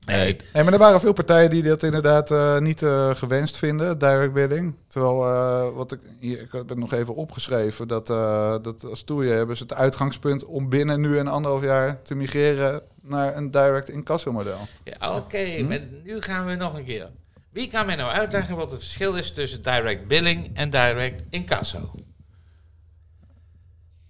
Nee, 0.05 0.35
Hey, 0.51 0.63
maar 0.63 0.73
er 0.73 0.79
waren 0.79 0.99
veel 0.99 1.13
partijen 1.13 1.49
die 1.49 1.63
dat 1.63 1.83
inderdaad 1.83 2.31
eh, 2.31 2.57
niet 2.57 2.81
eh, 2.83 3.15
gewenst 3.15 3.57
vinden, 3.57 3.97
direct 3.97 4.33
billing. 4.33 4.75
Terwijl, 4.87 5.25
eh, 5.25 5.75
wat 5.75 5.91
ik, 5.91 5.99
hier, 6.19 6.41
ik 6.41 6.51
heb 6.51 6.69
het 6.69 6.77
nog 6.77 6.93
even 6.93 7.15
opgeschreven, 7.15 7.87
dat, 7.87 8.09
eh, 8.09 8.55
dat 8.61 8.85
als 8.85 9.03
toeje 9.03 9.31
hebben 9.31 9.57
ze 9.57 9.63
het 9.63 9.73
uitgangspunt 9.73 10.45
om 10.45 10.69
binnen 10.69 11.01
nu 11.01 11.17
een 11.17 11.27
anderhalf 11.27 11.63
jaar 11.63 12.01
te 12.01 12.15
migreren 12.15 12.81
naar 13.01 13.35
een 13.37 13.51
direct 13.51 13.89
incasso-model. 13.89 14.57
Ja, 14.83 15.15
Oké, 15.15 15.37
Hm? 15.37 15.67
maar 15.67 15.79
nu 16.03 16.21
gaan 16.21 16.45
we 16.45 16.55
nog 16.55 16.77
een 16.77 16.85
keer. 16.85 17.09
Wie 17.57 17.67
kan 17.67 17.85
mij 17.85 17.95
nou 17.95 18.11
uitleggen 18.11 18.55
wat 18.55 18.71
het 18.71 18.79
verschil 18.83 19.15
is 19.15 19.31
tussen 19.31 19.61
direct 19.61 20.07
billing 20.07 20.55
en 20.57 20.69
direct 20.69 21.23
incasso? 21.29 21.91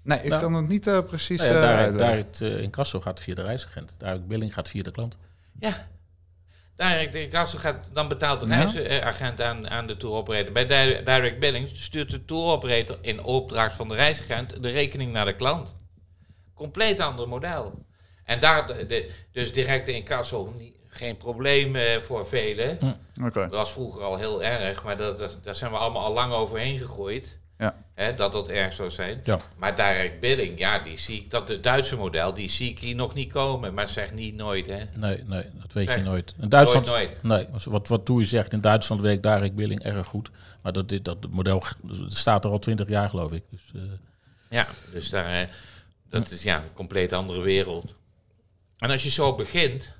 Nee, 0.03 0.19
ik 0.21 0.29
Nou, 0.29 0.41
kan 0.41 0.53
het 0.53 0.67
niet 0.67 0.87
eh, 0.87 0.99
precies 1.03 1.39
Nou 1.39 1.51
ja, 1.53 1.57
eh, 1.57 1.61
direct, 1.67 1.83
uitleggen. 1.83 2.15
direct 2.15 2.41
eh, 2.41 2.63
incasso 2.63 3.01
gaat 3.01 3.19
via 3.19 3.35
de 3.35 3.41
reisagent. 3.41 3.95
Direct 3.97 4.27
billing 4.27 4.53
gaat 4.53 4.67
via 4.69 4.83
de 4.83 4.91
klant. 4.91 5.17
Ja. 5.59 5.87
Direct 6.75 7.13
incasso 7.15 7.57
gaat, 7.57 7.89
dan 7.93 8.07
betaalt 8.07 8.39
de 8.39 8.45
Ja. 8.47 8.55
reisagent 8.71 9.41
aan, 9.41 9.69
aan 9.69 9.87
de 9.87 9.97
tour 9.97 10.15
operator. 10.15 10.51
Bij 10.51 10.65
di- 10.65 11.03
direct 11.03 11.39
billing 11.39 11.69
stuurt 11.73 12.09
de 12.11 12.25
tour 12.25 12.43
operator 12.51 12.97
in 13.01 13.23
opdracht 13.23 13.75
van 13.75 13.87
de 13.87 13.95
reisagent 13.95 14.63
de 14.63 14.69
rekening 14.69 15.11
naar 15.11 15.25
de 15.25 15.35
klant. 15.35 15.75
Compleet 16.53 16.99
ander 16.99 17.27
model. 17.27 17.85
En 18.23 18.39
daar, 18.39 18.67
de, 18.87 19.11
dus 19.31 19.53
directe 19.53 19.91
incasso, 19.91 20.53
niet, 20.57 20.75
geen 20.97 21.17
probleem 21.17 21.75
eh, 21.75 21.99
voor 21.99 22.27
velen. 22.27 22.77
Oké. 23.23 23.39
Dat 23.39 23.51
was 23.51 23.71
vroeger 23.71 24.03
al 24.03 24.17
heel 24.17 24.43
erg, 24.43 24.83
maar 24.83 24.97
dat, 24.97 25.19
dat, 25.19 25.37
daar 25.43 25.55
zijn 25.55 25.71
we 25.71 25.77
allemaal 25.77 26.05
al 26.05 26.13
lang 26.13 26.33
overheen 26.33 26.77
gegooid. 26.77 27.37
Ja. 27.57 27.75
Hè, 27.93 28.13
dat 28.15 28.31
dat 28.31 28.47
erg 28.49 28.73
zou 28.73 28.89
zijn. 28.89 29.21
Ja. 29.23 29.39
Maar 29.57 29.75
direct 29.75 30.19
billing, 30.19 30.59
ja, 30.59 30.79
die 30.79 30.97
zie 30.99 31.15
ik, 31.17 31.29
dat 31.29 31.47
het 31.47 31.63
Duitse 31.63 31.95
model, 31.95 32.33
die 32.33 32.49
zie 32.49 32.69
ik 32.69 32.79
hier 32.79 32.95
nog 32.95 33.13
niet 33.13 33.31
komen. 33.31 33.73
Maar 33.73 33.89
zeg 33.89 34.13
niet 34.13 34.35
nooit, 34.35 34.65
hè. 34.67 34.83
Nee, 34.95 35.23
nee, 35.25 35.43
dat 35.53 35.73
weet 35.73 35.91
je 35.91 35.97
nooit. 36.01 36.35
In 36.41 36.49
Duitsland, 36.49 36.85
Nooit, 36.85 37.23
Nee, 37.23 37.47
wat, 37.65 37.87
wat 37.87 38.05
Toei 38.05 38.25
zegt, 38.25 38.53
in 38.53 38.61
Duitsland 38.61 39.01
werkt 39.01 39.23
direct 39.23 39.55
billing 39.55 39.83
erg 39.83 40.07
goed. 40.07 40.29
Maar 40.61 40.71
dat, 40.73 40.89
dit, 40.89 41.05
dat 41.05 41.17
model 41.29 41.59
g- 41.59 41.75
staat 42.07 42.45
er 42.45 42.51
al 42.51 42.59
twintig 42.59 42.87
jaar, 42.89 43.09
geloof 43.09 43.31
ik. 43.31 43.43
Dus, 43.51 43.71
eh, 43.75 43.81
Ja, 44.49 44.67
dus 44.91 45.09
daar, 45.09 45.41
eh, 45.41 45.47
dat 46.09 46.31
is 46.31 46.43
ja, 46.43 46.55
een 46.57 46.73
compleet 46.73 47.13
andere 47.13 47.41
wereld. 47.41 47.93
En 48.77 48.89
als 48.91 49.03
je 49.03 49.09
zo 49.09 49.35
begint, 49.35 49.93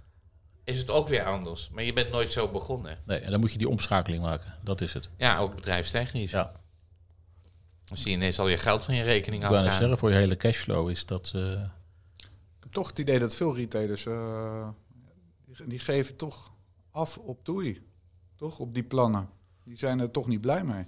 is 0.67 0.79
het 0.79 0.89
ook 0.89 1.07
weer 1.07 1.23
anders. 1.23 1.69
Maar 1.69 1.83
je 1.83 1.93
bent 1.93 2.11
nooit 2.11 2.31
zo 2.31 2.47
begonnen. 2.47 2.97
nee, 3.05 3.19
en 3.19 3.31
dan 3.31 3.39
moet 3.39 3.51
je 3.51 3.57
die 3.57 3.69
omschakeling 3.69 4.23
maken. 4.23 4.53
Dat 4.63 4.81
is 4.81 4.93
het. 4.93 5.09
Ja, 5.17 5.37
ook 5.37 5.55
bedrijfstechnisch. 5.55 6.31
Ja. 6.31 6.51
Dan 7.83 7.97
zie 7.97 8.09
je 8.11 8.15
ineens 8.17 8.39
al 8.39 8.47
je 8.47 8.57
geld 8.57 8.83
van 8.83 8.95
je 8.95 9.03
rekening 9.03 9.43
Ik 9.43 9.49
afgaan. 9.49 9.71
zeggen, 9.71 9.97
voor 9.97 10.09
je 10.09 10.15
hele 10.15 10.37
cashflow 10.37 10.89
is 10.89 11.05
dat... 11.05 11.31
eh, 11.35 11.51
Ik 12.17 12.63
heb 12.63 12.71
toch 12.71 12.87
het 12.87 12.99
idee 12.99 13.19
dat 13.19 13.35
veel 13.35 13.55
retailers, 13.55 14.05
eh, 14.05 14.69
die, 15.45 15.67
die 15.67 15.79
geven 15.79 16.15
toch 16.15 16.51
af 16.91 17.17
op 17.17 17.43
toei. 17.43 17.85
Toch, 18.35 18.59
op 18.59 18.73
die 18.73 18.83
plannen. 18.83 19.29
Die 19.63 19.77
zijn 19.77 19.99
er 19.99 20.11
toch 20.11 20.27
niet 20.27 20.41
blij 20.41 20.63
mee. 20.63 20.85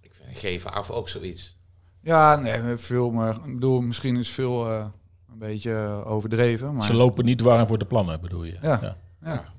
Ik 0.00 0.14
vind 0.14 0.38
geven 0.38 0.72
af 0.72 0.90
ook 0.90 1.08
zoiets. 1.08 1.56
Ja, 2.02 2.36
nee, 2.36 2.76
veel, 2.76 3.10
maar 3.10 3.34
ik 3.34 3.54
bedoel, 3.54 3.80
misschien 3.80 4.16
is 4.16 4.28
veel 4.30 4.70
eh, 4.70 4.86
een 5.32 5.38
beetje 5.38 5.72
eh, 5.72 6.10
overdreven. 6.10 6.74
Maar 6.74 6.86
Ze 6.86 6.94
lopen 6.94 7.24
niet 7.24 7.40
warm 7.40 7.66
voor 7.66 7.78
de 7.78 7.84
plannen, 7.84 8.20
bedoel 8.20 8.44
je? 8.44 8.56
Ja. 8.62 8.78
ja. 8.82 8.96
Ja. 9.24 9.52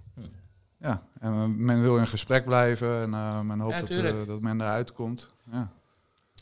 ja, 0.80 1.04
en 1.20 1.66
men 1.66 1.82
wil 1.82 1.98
in 1.98 2.08
gesprek 2.08 2.46
blijven 2.46 3.02
en 3.02 3.14
eh, 3.14 3.42
men 3.42 3.60
hoopt 3.60 3.76
Ja, 3.76 3.82
dat, 3.82 3.90
eh, 3.92 4.28
dat 4.28 4.42
men 4.42 4.62
eruit 4.62 4.94
komt. 4.94 5.34
Ja. 5.52 5.72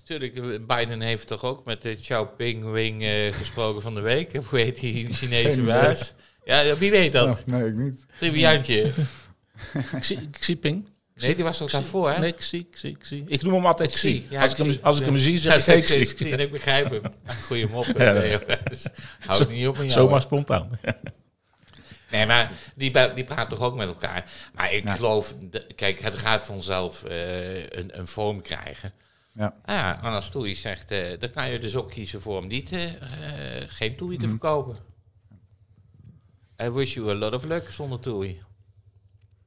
Tuurlijk, 0.03 0.35
eh, 0.35 0.77
Biden 0.77 1.01
heeft 1.01 1.27
toch 1.27 1.43
ook 1.43 1.65
met 1.65 1.81
de 1.81 1.95
Xiaoping 1.95 2.71
Wing 2.71 3.03
eh, 3.03 3.33
gesproken 3.33 3.81
van 3.81 3.93
de 3.93 4.01
week. 4.01 4.35
Hoe 4.49 4.59
heet 4.59 4.79
die 4.79 5.13
Chinese 5.13 5.61
baas? 5.61 6.13
Ja, 6.43 6.75
wie 6.77 6.91
weet 6.91 7.11
dat? 7.11 7.45
Nee, 7.45 7.67
ik 7.67 7.75
niet. 7.75 8.05
Triviantje. 8.17 8.91
Xi 9.99 10.29
Xi 10.39 10.57
Ping? 10.57 10.89
Nee, 11.21 11.35
die 11.35 11.43
was 11.43 11.57
toch 11.57 11.71
daarvoor, 11.71 12.09
hè? 12.11 12.19
Nee, 12.19 12.31
Xi, 12.33 12.69
Xi, 12.69 12.97
Xi. 12.97 13.23
Ik 13.27 13.41
noem 13.41 13.53
hem 13.53 13.65
altijd 13.65 13.91
Xi. 13.91 14.25
Ja, 14.29 14.41
als, 14.41 14.51
ik 14.51 14.57
hem, 14.57 14.77
als 14.81 14.99
ik 14.99 15.05
hem 15.05 15.17
zie, 15.17 15.37
zeg 15.39 15.67
ik 15.67 15.83
Xi. 15.83 16.05
zie, 16.17 16.27
ik 16.29 16.51
begrijp 16.51 16.89
hem. 16.91 17.01
Goeie 17.47 17.67
mop. 17.67 17.85
Ja, 17.97 18.11
nee, 18.13 18.29
joh. 18.31 18.41
Hou 19.25 19.41
ik 19.43 19.49
niet 19.49 19.67
op 19.67 19.75
aan 19.75 19.81
jou. 19.87 19.91
Zomaar 19.91 20.21
spontaan. 20.21 20.69
Nee, 22.11 22.25
maar 22.25 22.51
die, 22.75 22.91
die 23.15 23.23
praten 23.23 23.47
toch 23.57 23.61
ook 23.67 23.75
met 23.75 23.87
elkaar. 23.87 24.31
Maar 24.53 24.73
ik 24.73 24.83
Ja. 24.83 24.95
geloof, 24.95 25.35
kijk, 25.75 25.99
het 25.99 26.15
gaat 26.15 26.45
vanzelf 26.45 27.03
eh, 27.03 27.61
een, 27.63 27.99
een 27.99 28.07
vorm 28.07 28.41
krijgen. 28.41 28.93
Ja. 29.33 29.55
Ah 29.65 29.75
ja, 29.75 29.97
en 30.03 30.11
als 30.11 30.29
Toei 30.29 30.55
zegt, 30.55 30.91
eh, 30.91 31.19
dan 31.19 31.31
kan 31.31 31.51
je 31.51 31.59
dus 31.59 31.75
ook 31.75 31.91
kiezen 31.91 32.21
voor 32.21 32.37
om 32.37 32.47
niet, 32.47 32.71
eh, 32.71 32.79
geen 33.67 33.95
Toei 33.95 34.15
Mhm. 34.15 34.23
te 34.25 34.29
verkopen. 34.29 34.75
I 36.63 36.69
wish 36.69 36.93
you 36.93 37.09
a 37.09 37.13
lot 37.13 37.33
of 37.33 37.43
luck 37.43 37.71
zonder 37.71 37.99
Toei. 37.99 38.41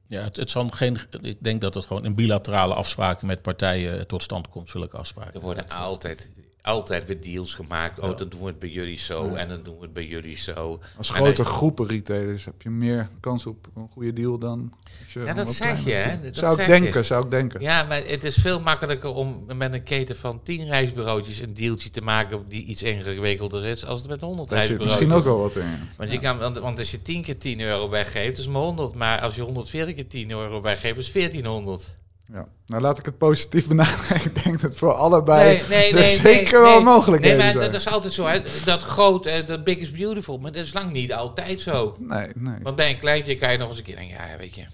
Ja, 0.07 0.21
het, 0.21 0.35
het 0.35 0.49
zal 0.49 0.67
geen, 0.67 0.97
ik 1.21 1.37
denk 1.43 1.61
dat 1.61 1.73
het 1.73 1.85
gewoon 1.85 2.05
in 2.05 2.15
bilaterale 2.15 2.73
afspraken 2.73 3.27
met 3.27 3.41
partijen 3.41 4.07
tot 4.07 4.23
stand 4.23 4.49
komt, 4.49 4.69
zulke 4.69 4.97
afspraken. 4.97 5.33
Er 5.33 5.39
worden 5.39 5.69
altijd, 5.69 6.31
altijd 6.65 7.05
weer 7.05 7.21
deals 7.21 7.53
gemaakt. 7.53 7.99
Oh, 7.99 8.17
dan 8.17 8.29
doen 8.29 8.39
we 8.39 8.45
het 8.45 8.59
bij 8.59 8.69
jullie 8.69 8.97
zo 8.97 9.33
en 9.33 9.47
dan 9.47 9.63
doen 9.63 9.75
we 9.75 9.81
het 9.81 9.93
bij 9.93 10.05
jullie 10.05 10.37
zo. 10.37 10.79
Als 10.97 11.09
grote 11.09 11.33
dan- 11.43 11.45
groepen 11.45 11.87
retailers 11.87 12.45
heb 12.45 12.61
je 12.61 12.69
meer 12.69 13.09
kans 13.19 13.45
op 13.45 13.67
een 13.75 13.87
goede 13.89 14.13
deal 14.13 14.37
dan... 14.39 14.73
Als 15.03 15.13
je 15.13 15.19
Ja, 15.19 15.33
dat 15.33 15.53
zeg 15.53 15.85
je, 15.85 15.91
hè? 15.91 16.21
Dat 16.21 16.35
Zou 16.35 16.61
ik 16.61 16.67
denken, 16.67 16.93
je. 16.99 17.03
zou 17.03 17.23
ik 17.25 17.31
denken. 17.31 17.61
Ja, 17.61 17.83
maar 17.83 18.01
het 18.05 18.23
is 18.23 18.35
veel 18.35 18.59
makkelijker 18.59 19.09
om 19.13 19.43
met 19.55 19.73
een 19.73 19.83
keten 19.83 20.15
van 20.15 20.43
10 20.43 20.65
reisbureautjes 20.65 21.39
een 21.39 21.53
dealtje 21.53 21.89
te 21.89 22.01
maken 22.01 22.43
die 22.47 22.63
iets 22.65 22.83
ingewikkelder 22.83 23.65
is 23.65 23.85
als 23.85 23.99
het 23.99 24.09
met 24.09 24.21
100 24.21 24.49
Daar 24.49 24.57
zit 24.63 24.67
reisbureautjes. 24.67 25.07
misschien 25.09 25.31
ook 25.31 25.37
wel 25.37 25.47
wat 25.47 25.63
in. 25.63 25.89
Want, 25.97 26.11
je 26.11 26.19
kan, 26.19 26.37
want, 26.37 26.57
want 26.57 26.79
als 26.79 26.91
je 26.91 27.01
10 27.01 27.21
keer 27.21 27.37
10 27.37 27.59
euro 27.59 27.89
weggeeft, 27.89 28.37
is 28.37 28.47
maar 28.47 28.61
100. 28.61 28.95
Maar 28.95 29.19
als 29.21 29.35
je 29.35 29.41
140 29.41 29.95
keer 29.95 30.07
10 30.07 30.31
euro 30.31 30.61
weggeeft, 30.61 30.97
is 30.97 31.11
1400. 31.11 31.95
Ja. 32.33 32.47
Nou, 32.65 32.81
laat 32.81 32.99
ik 32.99 33.05
het 33.05 33.17
positief 33.17 33.67
benaderen. 33.67 34.15
ik 34.31 34.43
denk 34.43 34.61
dat 34.61 34.75
voor 34.75 34.93
allebei 34.93 35.57
Nee, 35.57 35.67
nee, 35.69 35.93
nee. 35.93 36.09
zeker 36.09 36.53
nee, 36.53 36.61
wel 36.61 36.75
nee. 36.75 36.83
mogelijkheden 36.83 37.37
Nee, 37.37 37.45
maar 37.45 37.61
zijn. 37.61 37.71
dat 37.71 37.81
is 37.81 37.87
altijd 37.87 38.13
zo. 38.13 38.25
Hè. 38.27 38.41
Dat 38.65 38.83
groot, 38.83 39.25
eh, 39.25 39.47
dat 39.47 39.63
big 39.63 39.77
is 39.77 39.91
beautiful. 39.91 40.37
Maar 40.37 40.51
dat 40.51 40.61
is 40.61 40.73
lang 40.73 40.91
niet 40.91 41.13
altijd 41.13 41.59
zo. 41.59 41.95
Nee, 41.99 42.27
nee. 42.35 42.59
Want 42.61 42.75
bij 42.75 42.89
een 42.89 42.99
kleintje 42.99 43.35
kan 43.35 43.51
je 43.51 43.57
nog 43.57 43.69
eens 43.69 43.77
een 43.77 43.83
keer 43.83 43.95
denken, 43.95 44.15
ja, 44.15 44.37
weet 44.37 44.55
je. 44.55 44.65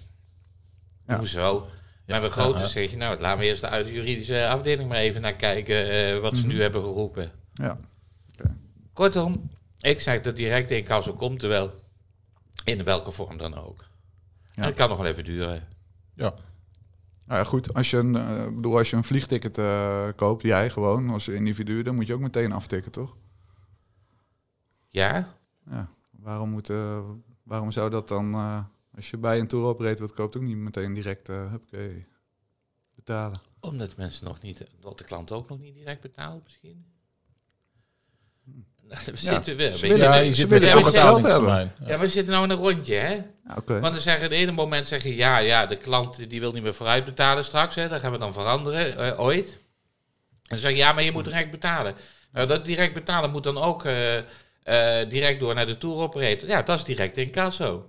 Ja. 1.06 1.18
Hoezo? 1.18 1.66
Maar 2.06 2.20
bij 2.20 2.30
grote 2.30 2.58
ja. 2.58 2.66
zeg 2.66 2.90
je, 2.90 2.96
nou, 2.96 3.20
laten 3.20 3.38
we 3.38 3.44
eerst 3.44 3.64
uit 3.64 3.86
de 3.86 3.92
juridische 3.92 4.48
afdeling 4.48 4.88
maar 4.88 4.98
even 4.98 5.20
naar 5.20 5.34
kijken 5.34 5.90
eh, 5.90 6.18
wat 6.18 6.36
ze 6.36 6.46
nu 6.46 6.60
hebben 6.60 6.82
geroepen. 6.82 7.30
Ja. 7.54 7.78
Kortom, 8.92 9.50
ik 9.80 10.00
zeg 10.00 10.20
dat 10.20 10.36
direct 10.36 10.70
in 10.70 10.76
incasso 10.76 11.12
komt, 11.12 11.40
terwijl 11.40 11.70
in 12.64 12.84
welke 12.84 13.10
vorm 13.10 13.36
dan 13.36 13.54
ook. 13.54 13.84
En 14.54 14.64
het 14.64 14.74
kan 14.74 14.88
nog 14.88 14.98
wel 14.98 15.06
even 15.06 15.24
duren. 15.24 15.68
Ja, 16.14 16.34
Nou 17.32 17.44
ja, 17.44 17.50
goed. 17.50 17.74
Als 17.74 17.90
je 17.90 17.96
een, 17.96 18.16
eh, 18.16 18.54
bedoel, 18.54 18.76
als 18.76 18.90
je 18.90 18.96
een 18.96 19.04
vliegticket 19.04 19.58
eh, 19.58 20.08
koopt, 20.16 20.42
jij 20.42 20.70
gewoon 20.70 21.10
als 21.10 21.28
individu, 21.28 21.82
dan 21.82 21.94
moet 21.94 22.06
je 22.06 22.14
ook 22.14 22.20
meteen 22.20 22.52
aftikken, 22.52 22.92
toch? 22.92 23.16
Ja? 24.88 25.34
Ja. 25.70 25.88
Waarom, 26.10 26.50
moet, 26.50 26.70
eh, 26.70 27.04
waarom 27.42 27.70
zou 27.70 27.90
dat 27.90 28.08
dan, 28.08 28.34
als 28.94 29.10
je 29.10 29.16
bij 29.16 29.38
een 29.38 29.46
tour 29.46 29.64
operator 29.64 30.06
wat 30.06 30.14
koopt, 30.14 30.36
ook 30.36 30.42
niet 30.42 30.56
meteen 30.56 30.94
direct 30.94 31.28
uh, 31.28 31.52
betalen? 32.94 33.40
Omdat 33.60 33.96
mensen 33.96 34.24
nog 34.24 34.40
niet, 34.40 34.66
dat 34.80 34.98
de 34.98 35.04
klant 35.04 35.32
ook 35.32 35.48
nog 35.48 35.58
niet 35.58 35.74
direct 35.74 36.00
betaalt 36.00 36.42
misschien. 36.42 36.84
We 39.04 39.16
zitten 39.16 39.56
weer. 39.56 39.72
ze 39.72 39.86
willen- 39.88 39.98
ja 40.12 40.16
je 40.16 40.28
ze 40.30 40.34
zit 40.34 40.48
willen 40.48 40.64
met 40.64 40.72
toch 40.72 40.90
de 40.92 40.96
het 40.98 41.06
geld 41.06 41.16
betalingstermijn. 41.22 41.72
ja, 41.86 41.98
we 41.98 42.08
zitten 42.08 42.32
nou 42.32 42.44
in 42.44 42.50
een 42.50 42.56
rondje, 42.56 42.94
hè? 42.94 43.12
Ja, 43.14 43.54
Oké. 43.56 43.80
Want 43.80 43.92
dan 43.94 44.02
zeggen 44.02 44.22
het 44.22 44.32
ene 44.32 44.52
moment 44.52 44.88
zeggen 44.88 45.14
ja, 45.14 45.38
ja, 45.38 45.66
de 45.66 45.76
klant 45.76 46.30
die 46.30 46.40
wil 46.40 46.52
niet 46.52 46.62
meer 46.62 46.74
vooruit 46.74 47.04
betalen 47.04 47.44
straks, 47.44 47.74
hè, 47.74 47.88
dat 47.88 48.00
gaan 48.00 48.12
we 48.12 48.18
dan 48.18 48.32
veranderen 48.32 48.98
eh, 48.98 49.20
ooit. 49.20 49.46
En 49.46 49.58
dan 50.48 50.58
zeg 50.58 50.70
je 50.70 50.76
ja, 50.76 50.92
maar 50.92 51.02
je 51.02 51.12
moet 51.12 51.24
direct 51.24 51.50
betalen. 51.50 51.94
Nou, 52.32 52.46
dat 52.46 52.64
direct 52.64 52.94
betalen 52.94 53.30
moet 53.30 53.44
dan 53.44 53.58
ook 53.58 53.84
eh, 53.84 54.16
eh, 54.18 55.08
direct 55.08 55.40
door 55.40 55.54
naar 55.54 55.66
de 55.66 55.78
tour 55.78 55.96
operator. 55.96 56.48
Ja, 56.48 56.62
dat 56.62 56.78
is 56.78 56.84
direct 56.84 57.16
in 57.16 57.30
casso. 57.30 57.88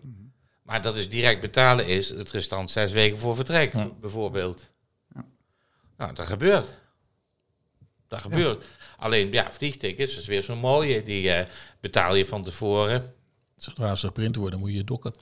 Maar 0.64 0.82
dat 0.82 0.96
is 0.96 1.10
direct 1.10 1.42
betalen 1.42 1.88
is 1.88 2.10
het 2.10 2.32
restant 2.32 2.72
zes 2.72 2.92
weken 2.92 3.20
voor 3.20 3.36
vertrek, 3.36 3.74
Ja. 3.74 3.88
bijvoorbeeld. 4.02 4.70
Nou, 5.98 6.14
dat 6.14 6.26
gebeurt. 6.26 6.78
Dat 8.14 8.22
gebeurt. 8.22 8.66
Alleen, 8.98 9.32
ja, 9.32 9.52
vliegtickets 9.52 10.18
is 10.18 10.26
weer 10.26 10.44
zo'n 10.44 10.58
mooie. 10.58 11.04
Die 11.04 11.32
eh, 11.32 11.46
betaal 11.80 12.16
je 12.16 12.26
van 12.26 12.44
tevoren. 12.44 13.14
Zodra 13.56 13.96
ze 13.96 14.08
geprint 14.08 14.36
worden, 14.36 14.60
moet 14.60 14.74
je 14.74 14.84
dokken. 14.84 15.14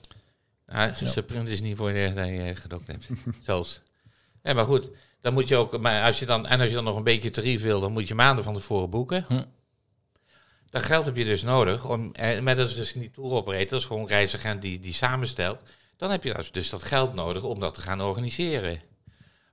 Ja, 0.68 0.94
zijn 0.94 1.24
print 1.24 1.48
is 1.48 1.60
niet 1.60 1.76
voor 1.76 1.90
je 1.90 2.14
dat 2.14 2.26
je 2.26 2.52
gedokt 2.56 2.86
hebt. 2.86 3.06
Zelfs. 3.44 3.80
Ja, 4.42 4.52
maar 4.52 4.64
goed. 4.64 4.90
Dan 5.20 5.32
moet 5.32 5.48
je 5.48 5.56
ook, 5.56 5.80
maar 5.80 6.04
als 6.04 6.18
je 6.18 6.26
dan, 6.26 6.46
en 6.46 6.60
als 6.60 6.68
je 6.68 6.74
dan 6.74 6.84
nog 6.84 6.96
een 6.96 7.04
beetje 7.04 7.30
tarief 7.30 7.62
wil, 7.62 7.80
dan 7.80 7.92
moet 7.92 8.08
je 8.08 8.14
maanden 8.14 8.44
van 8.44 8.54
tevoren 8.54 8.90
boeken. 8.90 9.24
Hm. 9.28 9.42
Dat 10.70 10.82
geld 10.82 11.04
heb 11.04 11.16
je 11.16 11.24
dus 11.24 11.42
nodig. 11.42 11.88
Om, 11.88 12.14
eh, 12.14 12.40
met 12.40 12.56
dat 12.56 12.68
is 12.68 12.76
dus 12.76 12.94
niet 12.94 13.14
tour 13.14 13.32
operator, 13.32 13.68
dat 13.68 13.80
is 13.80 13.86
gewoon 13.86 14.06
reisagent 14.06 14.62
die, 14.62 14.78
die 14.78 14.92
samenstelt. 14.92 15.60
Dan 15.96 16.10
heb 16.10 16.22
je 16.24 16.44
dus 16.52 16.70
dat 16.70 16.82
geld 16.82 17.14
nodig 17.14 17.42
om 17.42 17.60
dat 17.60 17.74
te 17.74 17.80
gaan 17.80 18.00
organiseren. 18.00 18.80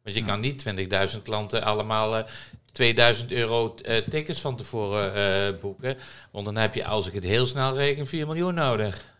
Want 0.03 0.15
je 0.15 0.21
kan 0.21 0.39
niet 0.39 0.59
20.000 0.59 1.21
klanten 1.23 1.63
allemaal 1.63 2.17
eh, 2.17 2.23
2000 2.71 3.31
euro 3.31 3.75
eh, 3.75 3.97
tickets 4.07 4.41
van 4.41 4.55
tevoren 4.55 5.13
eh, 5.13 5.59
boeken. 5.59 5.97
Want 6.31 6.45
dan 6.45 6.55
heb 6.55 6.73
je, 6.73 6.85
als 6.85 7.07
ik 7.07 7.13
het 7.13 7.23
heel 7.23 7.45
snel 7.45 7.75
reken, 7.75 8.07
4 8.07 8.25
miljoen 8.25 8.53
nodig. 8.53 9.17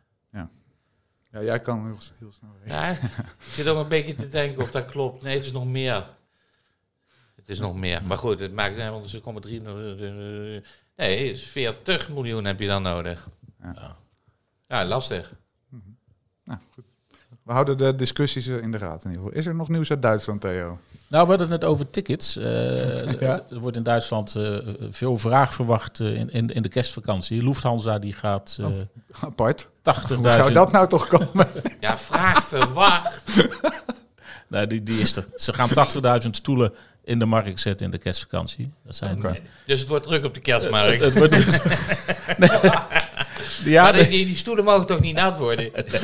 Ja, 1.32 1.42
jij 1.44 1.60
kan 1.60 1.86
heel, 1.86 1.98
heel 2.20 2.32
snel 2.32 2.52
rekenen. 2.64 2.82
Ja, 2.82 2.90
ik 3.40 3.52
zit 3.52 3.68
ook 3.68 3.78
een 3.78 3.90
beetje 3.90 4.16
te 4.16 4.28
denken 4.28 4.62
of 4.62 4.72
dat 4.72 4.86
klopt. 4.86 5.24
Nee, 5.24 5.36
het 5.36 5.46
is 5.46 5.52
nog 5.52 5.66
meer. 5.66 6.10
Het 7.36 7.50
is 7.50 7.60
nog 7.60 7.76
meer. 7.76 8.04
Maar 8.04 8.18
goed, 8.18 8.40
het 8.40 8.54
maakt... 8.54 8.76
nee, 8.76 8.90
Want 8.90 9.14
er 9.14 9.22
komen 9.22 9.42
drie... 9.42 9.62
Nee, 10.96 11.38
40 11.38 12.10
miljoen 12.10 12.46
heb 12.46 12.60
je 12.60 12.68
dan 12.68 12.82
nodig. 12.82 13.30
Ja. 13.62 13.98
Ja, 14.68 14.86
lastig. 14.86 15.34
Nou, 16.44 16.60
goed. 16.74 16.86
We 17.50 17.56
houden 17.56 17.78
de 17.78 17.96
discussies 17.96 18.48
in 18.48 18.72
de 18.72 18.78
raad 18.78 19.04
in 19.04 19.10
ieder 19.10 19.26
geval. 19.26 19.40
Is 19.40 19.46
er 19.46 19.56
nog 19.56 19.70
nieuws 19.70 19.90
uit 19.90 20.02
Duitsland, 20.02 20.42
Theo? 20.42 20.80
Nou, 21.08 21.24
we 21.24 21.30
hadden 21.30 21.40
het 21.40 21.50
net 21.50 21.64
over 21.64 21.90
tickets. 21.90 22.38
Eh, 22.38 23.12
Ja. 23.20 23.42
Er 23.50 23.60
wordt 23.60 23.78
in 23.78 23.84
Duitsland 23.84 24.36
eh, 24.36 24.58
veel 24.90 25.18
vraag 25.18 25.54
verwacht 25.54 26.00
eh, 26.00 26.16
in, 26.16 26.32
in, 26.32 26.48
in 26.48 26.62
de 26.62 26.70
kerstvakantie. 26.70 27.44
Lufthansa 27.44 28.00
die 28.00 28.14
gaat 28.14 28.58
eh 28.60 28.68
Apart. 29.22 29.68
80.000... 29.68 29.72
Hoe 30.16 30.32
zou 30.32 30.54
dat 30.54 30.72
nou 30.72 30.88
toch 30.88 31.08
komen? 31.08 31.48
Ja, 31.80 31.98
vraag 31.98 32.44
verwacht. 32.44 33.24
Nee, 34.48 34.68
die, 34.68 34.84
die 34.84 35.00
is 35.00 35.16
er. 35.16 35.26
Ze 35.36 35.54
gaan 35.54 35.70
80.000 36.24 36.30
stoelen 36.30 36.74
in 37.04 37.20
de 37.20 37.26
markt 37.26 37.60
zetten 37.60 37.86
in 37.86 37.92
de 37.92 37.98
kerstvakantie. 37.98 38.72
Dat 38.86 38.96
zijn... 38.96 39.22
Dus 39.66 39.80
het 39.80 39.90
wordt 39.90 40.08
druk 40.08 40.26
op 40.26 40.34
de 40.34 40.40
kerstmarkt. 40.40 41.04
Het 41.04 41.18
wordt... 41.18 41.64
Nee. 42.38 42.50
Ja, 43.64 43.84
maar 43.84 43.94
die, 43.94 44.26
die 44.26 44.36
stoelen 44.36 44.64
mogen 44.64 44.86
toch 44.86 45.00
niet 45.00 45.16
nat 45.16 45.38
worden? 45.38 45.72
Nee, 45.74 45.96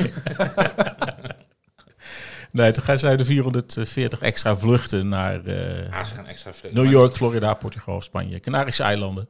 toen 2.56 2.84
gaan 2.84 2.98
zij 2.98 3.16
de 3.16 3.24
440 3.24 4.20
extra 4.20 4.56
vluchten 4.56 5.08
naar 5.08 5.40
ze 5.44 5.86
gaan 6.14 6.26
extra 6.26 6.52
vluchten. 6.52 6.82
New 6.82 6.92
York, 6.92 7.14
Florida, 7.16 7.54
Portugal, 7.54 8.00
Spanje, 8.00 8.40
Canarische 8.40 8.82
eilanden. 8.82 9.28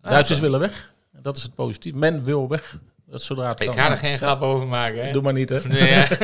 Ah, 0.00 0.10
Duitsers 0.10 0.40
willen 0.40 0.60
weg. 0.60 0.92
Dat 1.12 1.36
is 1.36 1.42
het 1.42 1.54
positief. 1.54 1.94
Men 1.94 2.24
wil 2.24 2.48
weg. 2.48 2.78
Dat 3.06 3.22
zodra 3.22 3.48
het 3.48 3.60
Ik 3.60 3.66
kan. 3.66 3.76
ga 3.76 3.90
er 3.90 3.98
geen 3.98 4.18
grap 4.18 4.42
over 4.42 4.66
maken, 4.66 5.04
hè? 5.06 5.12
Doe 5.12 5.22
maar 5.22 5.32
niet, 5.32 5.48
hè? 5.48 5.60
Nee, 5.68 5.90
ja. 5.90 6.06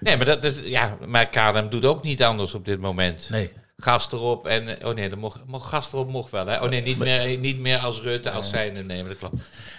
nee 0.00 0.16
maar, 0.16 0.26
dat 0.26 0.44
is, 0.44 0.54
ja, 0.64 0.96
maar 1.06 1.28
KLM 1.28 1.68
doet 1.68 1.84
ook 1.84 2.02
niet 2.02 2.22
anders 2.22 2.54
op 2.54 2.64
dit 2.64 2.80
moment. 2.80 3.28
Nee. 3.30 3.50
Gast 3.76 4.12
erop 4.12 4.46
en... 4.46 4.78
eh, 4.80 4.88
Oh 4.88 4.94
nee, 4.94 5.08
dat 5.08 5.18
mocht, 5.18 5.38
mocht, 5.46 5.66
gast 5.68 5.92
erop 5.92 6.10
mocht 6.10 6.30
wel, 6.30 6.46
hè? 6.46 6.62
Oh 6.62 6.68
nee, 6.70 6.82
niet 6.82 6.98
meer, 6.98 7.38
niet 7.38 7.58
meer 7.58 7.78
als 7.78 8.00
Rutte, 8.00 8.30
als 8.30 8.48
zijnde. 8.50 8.82
Nee, 8.82 9.00
maar 9.00 9.08
dat 9.08 9.18
klopt. 9.18 9.34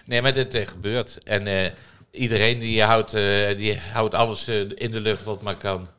Nee, 0.05 0.21
maar 0.21 0.33
dit 0.33 0.53
eh, 0.53 0.67
gebeurt. 0.67 1.19
En 1.23 1.47
eh, 1.47 1.71
iedereen 2.15 2.59
die 2.59 2.83
houdt, 2.83 3.13
eh, 3.13 3.57
die 3.57 3.79
houdt 3.79 4.13
alles 4.13 4.47
eh, 4.47 4.59
in 4.59 4.91
de 4.91 4.99
lucht 4.99 5.23
wat 5.23 5.41
maar 5.41 5.57
kan. 5.57 5.79
Dat 5.79 5.89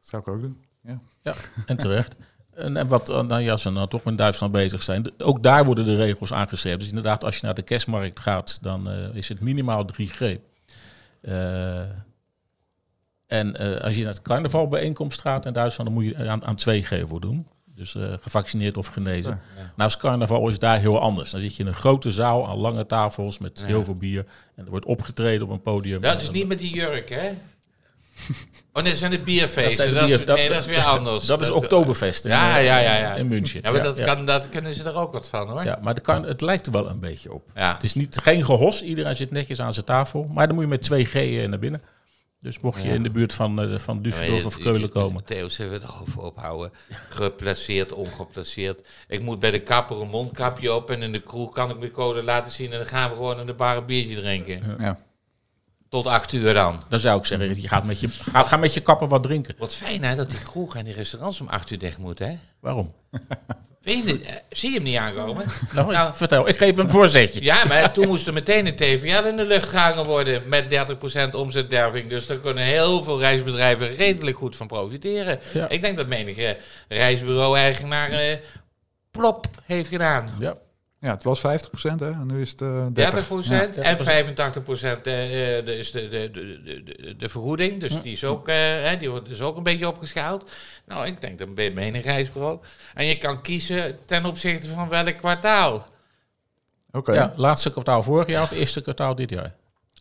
zou 0.00 0.22
ik 0.22 0.28
ook 0.28 0.40
doen. 0.40 0.64
Ja. 0.82 1.00
Ja, 1.22 1.34
en 1.66 1.76
terecht. 1.76 2.16
En, 2.54 2.76
en 2.76 2.88
wat, 2.88 3.08
eh, 3.08 3.22
nou 3.22 3.42
ja, 3.42 3.56
ze 3.56 3.70
nou 3.70 3.88
toch 3.88 4.04
met 4.04 4.18
Duitsland 4.18 4.52
bezig 4.52 4.82
zijn, 4.82 5.12
ook 5.18 5.42
daar 5.42 5.64
worden 5.64 5.84
de 5.84 5.96
regels 5.96 6.32
aangeschreven. 6.32 6.78
Dus 6.78 6.88
inderdaad, 6.88 7.24
als 7.24 7.36
je 7.36 7.44
naar 7.44 7.54
de 7.54 7.62
kerstmarkt 7.62 8.20
gaat, 8.20 8.58
dan 8.62 8.88
eh, 8.88 9.14
is 9.14 9.28
het 9.28 9.40
minimaal 9.40 9.84
3G. 9.84 10.38
Eh, 11.20 11.80
en 13.26 13.56
eh, 13.56 13.80
als 13.80 13.96
je 13.96 14.02
naar 14.02 14.12
het 14.12 14.22
carnavalbijeenkomst 14.22 15.20
gaat 15.20 15.46
in 15.46 15.52
Duitsland, 15.52 15.90
dan 15.90 15.98
moet 15.98 16.08
je 16.08 16.28
aan, 16.28 16.44
aan 16.44 16.56
2G 16.56 17.08
voor 17.08 17.20
doen. 17.20 17.46
Dus 17.76 17.94
eh, 17.94 18.02
gevaccineerd 18.20 18.76
of 18.76 18.86
genezen. 18.86 19.40
Nou, 19.56 19.70
als 19.76 19.96
carnaval 19.96 20.48
is 20.48 20.58
daar 20.58 20.78
heel 20.80 21.00
anders. 21.00 21.30
Dan 21.30 21.40
zit 21.40 21.56
je 21.56 21.62
in 21.62 21.68
een 21.68 21.74
grote 21.74 22.10
zaal 22.10 22.48
aan 22.48 22.56
lange 22.56 22.86
tafels 22.86 23.38
met 23.38 23.58
Ja. 23.58 23.66
heel 23.66 23.84
veel 23.84 23.94
bier. 23.96 24.24
En 24.56 24.64
er 24.64 24.70
wordt 24.70 24.86
opgetreden 24.86 25.46
op 25.46 25.52
een 25.52 25.62
podium. 25.62 26.00
Dat 26.00 26.20
is 26.20 26.30
niet 26.30 26.46
met 26.46 26.58
die 26.58 26.74
jurk, 26.74 27.08
hè? 27.08 27.30
Oh 28.72 28.82
nee, 28.82 28.90
dat 28.90 28.98
zijn 28.98 29.10
de 29.10 29.18
bierfeesten. 29.18 29.94
Dat, 29.94 30.02
is, 30.08 30.16
bier- 30.16 30.26
dat- 30.26 30.36
nee, 30.36 30.48
dat 30.48 30.58
is 30.58 30.66
weer 30.66 30.82
anders. 30.84 31.26
Dat 31.26 31.40
is 31.42 31.50
Oktoberfest 31.50 32.24
in, 32.24 32.30
Ja, 32.30 32.58
eh, 32.58 32.64
ja, 32.64 32.78
ja, 32.78 32.96
ja. 32.96 33.14
in 33.14 33.26
München. 33.26 33.60
Ja, 33.62 33.70
maar 33.70 33.82
dat, 33.82 33.96
ja. 33.96 34.04
Kan, 34.14 34.26
dat 34.26 34.48
kunnen 34.48 34.74
ze 34.74 34.82
er 34.84 34.94
ook 34.94 35.12
wat 35.12 35.28
van, 35.28 35.48
hoor. 35.48 35.64
Ja, 35.64 35.78
maar 35.82 35.94
het, 35.94 36.02
kan, 36.02 36.24
het 36.24 36.40
lijkt 36.40 36.66
er 36.66 36.72
wel 36.72 36.88
een 36.88 37.00
beetje 37.00 37.32
op. 37.32 37.42
Ja. 37.54 37.72
Het 37.74 37.82
is 37.82 37.94
niet, 37.94 38.18
geen 38.22 38.44
gehos, 38.44 38.82
iedereen 38.82 39.16
zit 39.16 39.30
netjes 39.30 39.60
aan 39.60 39.72
zijn 39.72 39.84
tafel. 39.86 40.28
Maar 40.32 40.46
dan 40.46 40.54
moet 40.56 40.64
je 40.64 40.70
met 40.70 41.08
2G 41.08 41.14
eh, 41.14 41.48
naar 41.48 41.58
binnen. 41.58 41.80
Dus 42.44 42.60
mocht 42.60 42.82
je 42.82 42.88
in 42.88 43.02
de 43.02 43.10
buurt 43.10 43.32
van, 43.32 43.60
eh, 43.60 43.78
van 43.78 44.02
Düsseldorf 44.02 44.44
of 44.44 44.58
Keulen 44.58 44.90
komen. 44.90 45.24
Theo, 45.24 45.48
zullen 45.48 45.80
we 45.80 45.86
erover 45.86 46.22
ophouden? 46.22 46.72
Geplaceerd, 47.08 47.92
ongeplaceerd. 47.92 48.88
Ik 49.08 49.22
moet 49.22 49.38
bij 49.38 49.50
de 49.50 49.62
kapper 49.62 50.00
een 50.00 50.08
mondkapje 50.08 50.74
op 50.74 50.90
en 50.90 51.02
in 51.02 51.12
de 51.12 51.20
kroeg 51.20 51.52
kan 51.52 51.70
ik 51.70 51.78
mijn 51.78 51.90
code 51.90 52.22
laten 52.22 52.52
zien 52.52 52.72
en 52.72 52.78
dan 52.78 52.86
gaan 52.86 53.10
we 53.10 53.16
gewoon 53.16 53.40
in 53.40 53.46
de 53.46 53.54
bar 53.54 53.76
een 53.76 53.86
biertje 53.86 54.14
drinken. 54.14 54.76
Ja. 54.78 54.98
Tot 55.88 56.06
acht 56.06 56.32
uur 56.32 56.54
dan. 56.54 56.82
Dan 56.88 57.00
zou 57.00 57.18
ik 57.18 57.24
zeggen, 57.24 57.62
je 57.62 57.68
gaat 57.68 57.84
met 57.84 58.00
je, 58.00 58.08
ga, 58.08 58.42
ga 58.42 58.56
met 58.56 58.74
je 58.74 58.80
kapper 58.80 59.08
wat 59.08 59.22
drinken. 59.22 59.54
Wat 59.58 59.74
fijn 59.74 60.04
hè, 60.04 60.14
dat 60.14 60.30
die 60.30 60.42
kroeg 60.42 60.76
en 60.76 60.84
die 60.84 60.94
restaurants 60.94 61.40
om 61.40 61.48
acht 61.48 61.70
uur 61.70 61.78
dicht 61.78 61.98
moeten 61.98 62.28
hè? 62.28 62.36
Waarom? 62.60 62.90
Weet 63.84 64.04
je, 64.04 64.12
niet, 64.12 64.22
eh, 64.22 64.34
zie 64.50 64.68
je 64.68 64.74
hem 64.74 64.84
niet 64.84 64.96
aankomen? 64.96 65.44
Nou, 65.74 65.92
Nou. 65.92 66.14
vertel, 66.14 66.48
ik 66.48 66.56
geef 66.56 66.76
een 66.76 66.90
voorzetje. 66.90 67.42
Ja, 67.42 67.64
maar 67.64 67.92
toen 67.92 68.06
moest 68.06 68.26
er 68.26 68.32
meteen 68.32 68.66
een 68.66 68.76
TVL 68.76 69.26
in 69.26 69.36
de 69.36 69.44
lucht 69.44 69.68
gehangen 69.68 70.04
worden 70.04 70.42
met 70.48 70.70
30% 70.70 71.34
omzetderving. 71.34 72.08
Dus 72.10 72.26
daar 72.26 72.36
kunnen 72.38 72.64
heel 72.64 73.02
veel 73.02 73.18
reisbedrijven 73.20 73.96
redelijk 73.96 74.36
goed 74.36 74.56
van 74.56 74.66
profiteren. 74.66 75.40
Ja. 75.52 75.68
Ik 75.68 75.82
denk 75.82 75.96
dat 75.96 76.06
menige 76.06 76.56
reisbureau-eigenaar 76.88 78.10
eh, 78.10 78.36
plop 79.10 79.46
heeft 79.64 79.88
gedaan. 79.88 80.30
Ja. 80.38 80.54
Ja, 81.04 81.10
het 81.10 81.24
was 81.24 81.38
50% 81.38 81.42
hè, 81.98 82.10
en 82.10 82.26
nu 82.26 82.40
is 82.40 82.50
het 82.50 82.60
eh 82.60 82.86
30 82.92 83.28
30. 83.48 83.82
en 83.84 83.98
85 83.98 84.62
procent 84.62 85.06
eh, 85.06 85.58
eh, 85.58 85.64
de- 85.64 85.76
is 85.76 85.90
de, 85.90 86.08
de, 86.08 86.30
de, 86.30 86.82
de, 86.84 87.16
de 87.16 87.28
vergoeding. 87.28 87.80
Dus 87.80 88.00
die 88.02 88.12
is 88.12 88.24
ook, 88.24 88.48
eh, 88.48 88.54
hè, 88.56 88.96
die 88.96 89.10
wordt 89.10 89.28
dus 89.28 89.40
ook 89.40 89.56
een 89.56 89.62
beetje 89.62 89.88
opgeschaald. 89.88 90.50
Nou, 90.86 91.06
ik 91.06 91.20
denk 91.20 91.38
dat 91.38 91.54
ben 91.54 91.64
je 91.64 91.70
menig 91.72 92.04
reisbureau. 92.04 92.58
En 92.94 93.06
je 93.06 93.18
kan 93.18 93.42
kiezen 93.42 93.98
ten 94.04 94.24
opzichte 94.24 94.68
van 94.68 94.88
welk 94.88 95.16
kwartaal. 95.16 95.86
Oké. 96.92 97.12
Ja, 97.12 97.32
laatste 97.36 97.70
kwartaal 97.72 98.02
vorig 98.02 98.26
jaar 98.28 98.42
of 98.42 98.50
eerste 98.50 98.80
kwartaal 98.80 99.14
dit 99.14 99.30
jaar? 99.30 99.54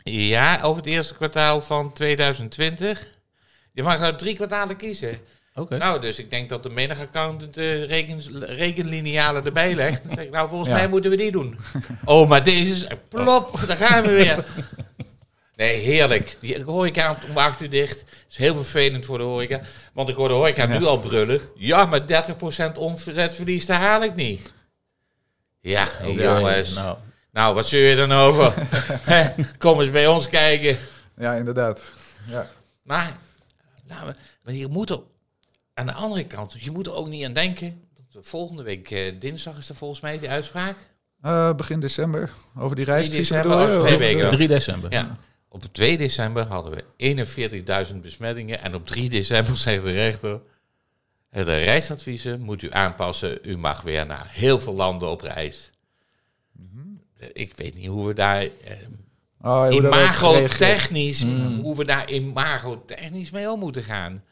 Ja, 0.04 0.60
over 0.62 0.78
het 0.84 0.92
eerste 0.92 1.14
kwartaal 1.16 1.62
van 1.62 1.94
2020. 1.94 3.08
Je 3.72 3.84
mag 3.84 4.00
nou 4.00 4.16
drie 4.16 4.36
kwartalen 4.36 4.76
kiezen. 4.78 5.18
Nou, 5.70 6.02
dus 6.02 6.20
ik 6.20 6.30
denk 6.30 6.50
dat 6.50 6.64
de 6.64 6.70
menig 6.70 7.00
accountant 7.00 7.58
uh, 7.58 7.86
reken, 7.86 8.22
rekenlinealen 8.46 9.46
erbij 9.46 9.76
legt. 9.76 10.04
Dan 10.04 10.12
zeg 10.16 10.24
ik, 10.26 10.32
nou, 10.32 10.50
volgens 10.50 10.70
Ja. 10.70 10.76
mij 10.76 10.88
moeten 10.88 11.10
we 11.12 11.18
die 11.18 11.32
doen. 11.32 11.58
oh, 12.06 12.30
maar 12.30 12.44
deze 12.44 12.72
is... 12.74 12.88
Plop, 13.10 13.60
daar 13.68 13.78
gaan 13.78 14.04
we 14.04 14.10
weer. 14.12 14.46
Nee, 15.56 15.76
heerlijk. 15.80 16.38
Die 16.40 16.64
horeca 16.64 17.18
om 17.30 17.38
8 17.38 17.62
uur 17.62 17.70
dicht. 17.70 18.04
is 18.30 18.38
heel 18.38 18.56
vervelend 18.56 19.06
voor 19.06 19.18
de 19.18 19.24
horeca. 19.24 19.62
Want 19.94 20.10
ik 20.10 20.16
hoor 20.16 20.28
de 20.28 20.34
horeca 20.34 20.66
nu 20.66 20.86
al 20.86 21.00
brullen. 21.00 21.42
Ja, 21.56 21.86
maar 21.86 22.02
30% 22.02 22.78
omzetverlies, 22.78 23.66
daar 23.66 23.80
haal 23.80 24.04
ik 24.04 24.16
niet. 24.16 24.54
Ja, 25.60 25.88
jongens. 26.06 26.74
Nou, 26.74 26.98
Nou, 27.32 27.54
wat 27.56 27.66
zul 27.68 27.80
je 27.80 27.96
dan 27.96 28.12
over? 28.12 28.54
Kom 29.58 29.82
eens 29.82 29.92
bij 29.92 30.08
ons 30.08 30.30
kijken. 30.30 30.78
Ja, 31.18 31.34
inderdaad. 31.34 31.82
Ja. 32.28 32.48
Maar, 32.84 33.18
nou, 33.88 34.14
maar 34.44 34.54
je 34.54 34.68
moet 34.68 34.90
er 34.90 35.00
aan 35.74 35.86
de 35.86 35.94
andere 35.94 36.26
kant, 36.26 36.56
je 36.60 36.72
moet 36.72 36.88
er 36.88 36.94
ook 36.94 37.08
niet 37.08 37.26
aan 37.26 37.34
denken. 37.34 37.82
Dat 37.96 38.06
we 38.24 38.30
volgende 38.30 38.64
week 38.64 38.92
eh, 38.92 39.20
dinsdag 39.20 39.58
is 39.58 39.70
er 39.70 39.76
volgens 39.76 40.00
mij 40.00 40.20
die 40.20 40.30
uitspraak. 40.30 40.78
Eh, 41.22 41.54
begin 41.54 41.80
december, 41.80 42.32
over 42.58 42.76
die 42.76 42.86
reisvisa 42.86 43.18
december, 43.18 43.50
bedoel 43.52 43.68
je? 43.72 43.76
over 43.78 43.88
twee 43.88 44.00
weken. 44.00 44.30
3 44.30 44.48
december. 44.48 44.92
Ja. 44.92 45.18
Op 45.50 45.64
2 45.72 45.98
december 45.98 46.46
hadden 46.46 46.72
we 46.98 47.88
41.000 47.94 47.96
besmettingen. 48.02 48.60
En 48.62 48.76
op 48.76 48.88
3 48.88 49.10
december 49.10 49.58
zegt 49.68 49.84
de 49.84 49.92
rechter. 49.92 50.42
De 51.30 51.44
reisadviezen 51.44 52.42
moet 52.42 52.62
u 52.62 52.72
aanpassen. 52.72 53.40
U 53.44 53.58
mag 53.58 53.82
weer 53.82 54.06
naar 54.06 54.28
heel 54.32 54.60
veel 54.60 54.74
landen 54.74 55.10
op 55.10 55.22
reis. 55.22 55.70
Ik 57.34 57.54
weet 57.56 57.76
niet 57.76 57.88
hoe 57.88 58.08
we 58.08 58.14
daar 58.14 58.42
eh, 58.42 58.50
Oh, 59.42 59.70
hoe 59.70 59.82
dat 59.82 59.94
wordt 59.94 60.08
gereageerd. 60.08 60.60
imago-technisch, 60.60 61.24
hoe 61.62 61.76
we 61.76 61.86
daar 61.86 62.12
imago-technisch 62.12 63.32
mee 63.32 63.52
om 63.52 63.60
moeten 63.60 63.84
gaan. 63.84 64.24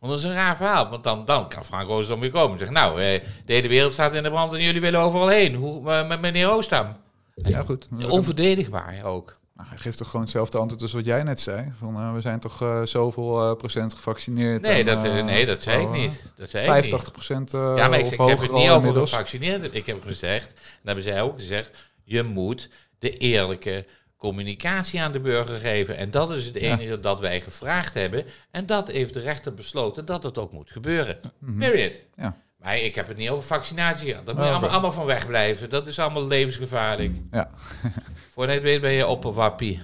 Want 0.00 0.12
dat 0.12 0.22
is 0.22 0.24
een 0.24 0.32
raar 0.32 0.56
verhaal. 0.56 0.88
Want 0.88 1.04
dan, 1.04 1.24
dan 1.24 1.48
kan 1.48 1.64
Frank 1.64 1.90
Oostam 1.90 2.20
weer 2.20 2.30
komen 2.30 2.52
en 2.52 2.58
zeggen... 2.58 2.76
Nou, 2.76 3.02
eh, 3.02 3.20
de 3.44 3.52
hele 3.52 3.68
wereld 3.68 3.92
staat 3.92 4.14
in 4.14 4.22
de 4.22 4.30
brand 4.30 4.52
en 4.52 4.62
jullie 4.62 4.80
willen 4.80 5.00
overal 5.00 5.28
heen. 5.28 5.54
Hoe, 5.54 5.90
eh, 5.90 6.08
met 6.08 6.20
meneer 6.20 6.50
Oostam. 6.50 6.96
Ja, 7.34 7.62
goed. 7.62 7.88
Onverdedigbaar 8.08 9.04
ook. 9.04 9.38
Nou, 9.60 9.68
hij 9.68 9.78
geeft 9.78 9.98
toch 9.98 10.06
gewoon 10.06 10.22
hetzelfde 10.22 10.58
antwoord 10.58 10.82
als 10.82 10.92
wat 10.92 11.04
jij 11.04 11.22
net 11.22 11.40
zei. 11.40 11.72
Van, 11.78 11.96
eh, 11.96 12.14
we 12.14 12.20
zijn 12.20 12.40
toch 12.40 12.62
eh, 12.62 12.82
zoveel 12.82 13.56
procent 13.56 13.94
gevaccineerd. 13.94 14.62
Nee, 14.62 14.84
en, 14.84 14.86
dat, 14.86 15.24
nee, 15.24 15.46
dat 15.46 15.62
zei 15.62 15.80
ik 15.80 15.86
oh, 15.86 15.92
niet. 15.92 16.32
Dat 16.36 16.50
zei 16.50 16.66
ik 16.66 16.74
niet. 16.74 16.84
85 16.84 17.12
procent 17.12 17.50
Ja, 17.50 17.88
maar 17.88 17.98
ik, 17.98 18.10
heb 18.10 18.38
het 18.38 18.52
niet 18.52 18.68
over 18.68 18.74
inmiddels. 18.74 19.10
gevaccineerden. 19.10 19.74
Ik 19.74 19.86
heb 19.86 20.02
gezegd, 20.02 20.48
en 20.48 20.54
dat 20.54 20.84
hebben 20.84 21.04
zij 21.04 21.22
ook 21.22 21.38
gezegd, 21.38 21.70
je 22.04 22.22
moet 22.22 22.70
de 22.98 23.16
eerlijke 23.16 23.86
communicatie 24.20 25.02
aan 25.02 25.12
de 25.12 25.20
burger 25.20 25.58
geven. 25.58 25.96
En 25.96 26.10
dat 26.10 26.30
is 26.30 26.44
het 26.46 26.56
enige 26.56 27.00
dat 27.00 27.20
wij 27.20 27.40
gevraagd 27.40 27.94
hebben. 27.94 28.24
En 28.50 28.66
dat 28.66 28.88
heeft 28.88 29.14
de 29.14 29.20
rechter 29.20 29.54
besloten 29.54 30.04
dat 30.04 30.22
het 30.22 30.38
ook 30.38 30.52
moet 30.52 30.70
gebeuren. 30.70 31.20
Period. 31.58 31.92
Mhm. 32.14 32.22
Ja. 32.24 32.36
Maar 32.58 32.78
ik 32.78 32.94
heb 32.94 33.06
het 33.08 33.16
niet 33.16 33.30
over 33.30 33.44
vaccinatie. 33.44 34.12
Daar 34.12 34.22
moet 34.24 34.26
je 34.26 34.32
Oh, 34.40 34.40
allemaal, 34.40 34.58
oké. 34.62 34.68
allemaal 34.72 34.92
van 34.92 35.06
wegblijven. 35.06 35.70
Dat 35.70 35.86
is 35.86 35.98
allemaal 35.98 36.26
levensgevaarlijk. 36.26 37.16
Ja. 37.30 37.50
Voor 38.32 38.46
je 38.46 38.52
het 38.52 38.62
weet 38.62 38.80
ben 38.80 38.92
je 38.92 39.06
op 39.06 39.24
een 39.24 39.32
wappie. 39.32 39.82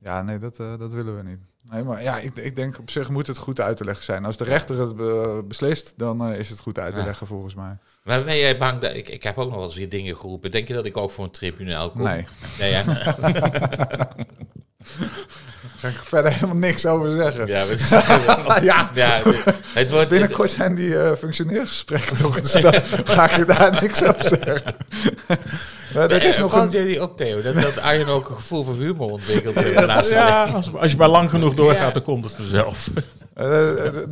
Ja, 0.00 0.22
nee, 0.22 0.38
dat, 0.38 0.58
eh, 0.60 0.78
dat 0.78 0.92
willen 0.92 1.16
we 1.16 1.22
niet. 1.22 1.38
Nee, 1.70 1.82
maar 1.82 2.02
ja, 2.02 2.18
ik, 2.18 2.36
ik 2.36 2.56
denk 2.56 2.78
op 2.78 2.90
zich 2.90 3.08
moet 3.10 3.26
het 3.26 3.38
goed 3.38 3.60
uit 3.60 3.76
te 3.76 3.84
leggen 3.84 4.04
zijn. 4.04 4.24
Als 4.24 4.36
de 4.36 4.44
rechter 4.44 4.78
het 4.78 5.48
beslist, 5.48 5.94
dan 5.96 6.24
eh, 6.32 6.38
is 6.38 6.48
het 6.50 6.60
goed 6.60 6.78
uit 6.78 6.94
te 6.94 7.00
Ja. 7.00 7.06
leggen 7.06 7.26
volgens 7.26 7.54
mij. 7.54 7.76
Maar 8.08 8.24
ben 8.24 8.38
jij 8.38 8.58
bang 8.58 8.80
dat... 8.80 8.94
Ik, 8.94 9.08
ik 9.08 9.22
heb 9.22 9.38
ook 9.38 9.46
nog 9.48 9.56
wel 9.56 9.64
eens 9.64 9.74
weer 9.76 9.88
dingen 9.88 10.16
geroepen. 10.16 10.50
Denk 10.50 10.68
je 10.68 10.74
dat 10.74 10.84
ik 10.86 10.96
ook 10.96 11.10
voor 11.10 11.24
een 11.24 11.30
tribunaal 11.30 11.90
kom? 11.90 12.02
Nee, 12.02 12.26
Nee, 12.58 12.72
daar 12.72 13.16
ga 15.78 15.88
ik 15.88 15.98
verder 16.02 16.32
helemaal 16.32 16.56
niks 16.56 16.86
over 16.86 17.16
zeggen. 17.16 17.46
Ja, 17.46 17.60
maar 17.60 17.68
het 17.68 17.80
is- 17.80 17.90
Ja, 18.70 18.90
ja, 18.94 19.20
het 19.72 19.90
wordt... 19.90 20.08
binnenkort 20.08 20.50
zijn 20.50 20.74
die 20.74 20.98
eh 21.02 21.12
functioneersgesprekken 21.16 22.16
toch, 22.16 22.40
dus 22.40 22.52
dan 22.52 22.72
ga 23.14 23.30
ik 23.30 23.46
daar 23.46 23.78
niks 23.82 24.02
over 24.04 24.24
zeggen. 24.24 24.76
Eh, 25.94 26.02
er 26.02 26.24
is 26.24 26.38
nog 26.38 26.50
Valt 26.52 26.74
een... 26.74 26.80
jullie 26.80 27.02
op, 27.02 27.16
Theo, 27.16 27.42
dat, 27.42 27.54
dat 27.54 27.78
Arjen 27.80 28.06
ook 28.08 28.28
een 28.28 28.36
gevoel 28.36 28.64
voor 28.64 28.76
humor 28.76 29.10
ontwikkelt 29.10 29.56
in 29.64 29.74
de 29.76 29.86
laatste 29.86 30.14
Ja, 30.14 30.44
als, 30.44 30.74
als 30.74 30.90
je 30.92 30.96
maar 30.98 31.08
lang 31.08 31.30
genoeg 31.30 31.54
doorgaat, 31.54 31.86
Ja. 31.86 31.90
dan 31.90 32.02
komt 32.02 32.24
het 32.24 32.34
vanzelf. 32.34 32.90
eh, 33.34 33.46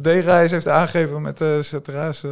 D-Reis 0.02 0.50
heeft 0.50 0.68
aangegeven 0.68 1.22
met 1.22 1.38
de 1.38 1.58
eh, 1.72 1.78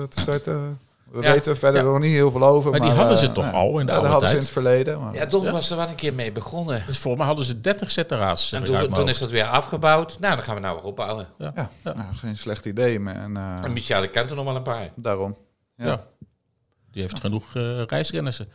te 0.09 0.21
starten. 0.21 0.79
We 1.15 1.23
Ja. 1.23 1.33
weten 1.33 1.57
verder 1.57 1.83
Ja. 1.85 1.89
nog 1.91 2.01
niet 2.01 2.13
heel 2.13 2.31
veel 2.31 2.43
over. 2.45 2.71
Maar 2.71 2.81
die 2.81 2.91
hadden 2.91 3.17
ze 3.19 3.27
eh, 3.27 3.33
toch 3.33 3.45
ja. 3.45 3.51
al 3.51 3.79
in 3.79 3.87
de 3.87 3.93
Ja, 3.93 3.99
dat 3.99 4.09
oude 4.09 4.09
hadden 4.09 4.29
ze 4.29 4.35
in 4.35 4.41
het 4.41 4.51
verleden. 4.51 5.01
Maar, 5.01 5.15
Ja, 5.15 5.27
Don 5.27 5.51
was 5.51 5.71
er 5.71 5.77
wel 5.77 5.89
een 5.89 5.95
keer 5.95 6.15
mee 6.15 6.33
begonnen. 6.33 6.83
Dus 6.87 6.99
volgens 6.99 7.17
mij 7.17 7.27
hadden 7.27 7.45
ze 7.45 7.61
30 7.61 7.91
ZRA's. 7.91 8.49
zeg 8.49 8.61
En 8.61 8.67
toen, 8.67 8.93
toen 8.93 9.09
is 9.09 9.19
dat 9.19 9.31
weer 9.31 9.45
afgebouwd. 9.45 10.19
Nou, 10.21 10.35
dan 10.35 10.45
gaan 10.45 10.55
we 10.55 10.61
nou 10.61 10.75
weer 10.77 10.85
opbouwen. 10.85 11.27
ja, 11.39 11.53
Nou, 11.85 11.97
geen 12.15 12.37
slecht 12.39 12.65
idee. 12.67 13.01
maar- 13.01 13.15
En, 13.17 13.37
eh, 13.37 13.65
En 13.65 13.73
Michel 13.73 14.09
kent 14.09 14.31
er 14.31 14.37
nog 14.37 14.45
wel 14.45 14.57
een 14.57 14.63
paar. 14.63 14.89
daarom. 14.97 15.37
Ja. 15.77 15.87
Ja. 15.87 16.05
Die 16.91 17.03
heeft 17.03 17.21
genoeg 17.21 17.55
eh 17.57 17.83
reiskennissen. 17.87 18.49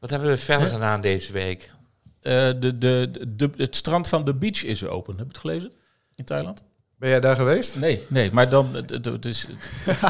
Wat 0.00 0.10
hebben 0.10 0.28
we 0.28 0.36
verder 0.36 0.68
gedaan 0.68 1.00
deze 1.00 1.32
week? 1.32 1.70
Eh, 2.20 2.32
de, 2.32 2.78
de, 2.78 3.10
de, 3.36 3.50
het 3.56 3.76
strand 3.76 4.08
van 4.08 4.24
de 4.24 4.34
beach 4.34 4.64
is 4.64 4.84
open. 4.86 5.12
Heb 5.16 5.22
je 5.26 5.28
het 5.32 5.40
gelezen? 5.40 5.72
In 6.14 6.24
Thailand? 6.24 6.62
Ben 7.04 7.12
jij 7.12 7.22
daar 7.22 7.36
geweest? 7.36 7.80
Nee, 7.80 8.06
nee, 8.08 8.32
maar 8.32 8.48
dan, 8.48 8.68
het, 8.74 8.90
het, 8.90 9.04
het 9.04 9.24
is, 9.24 9.46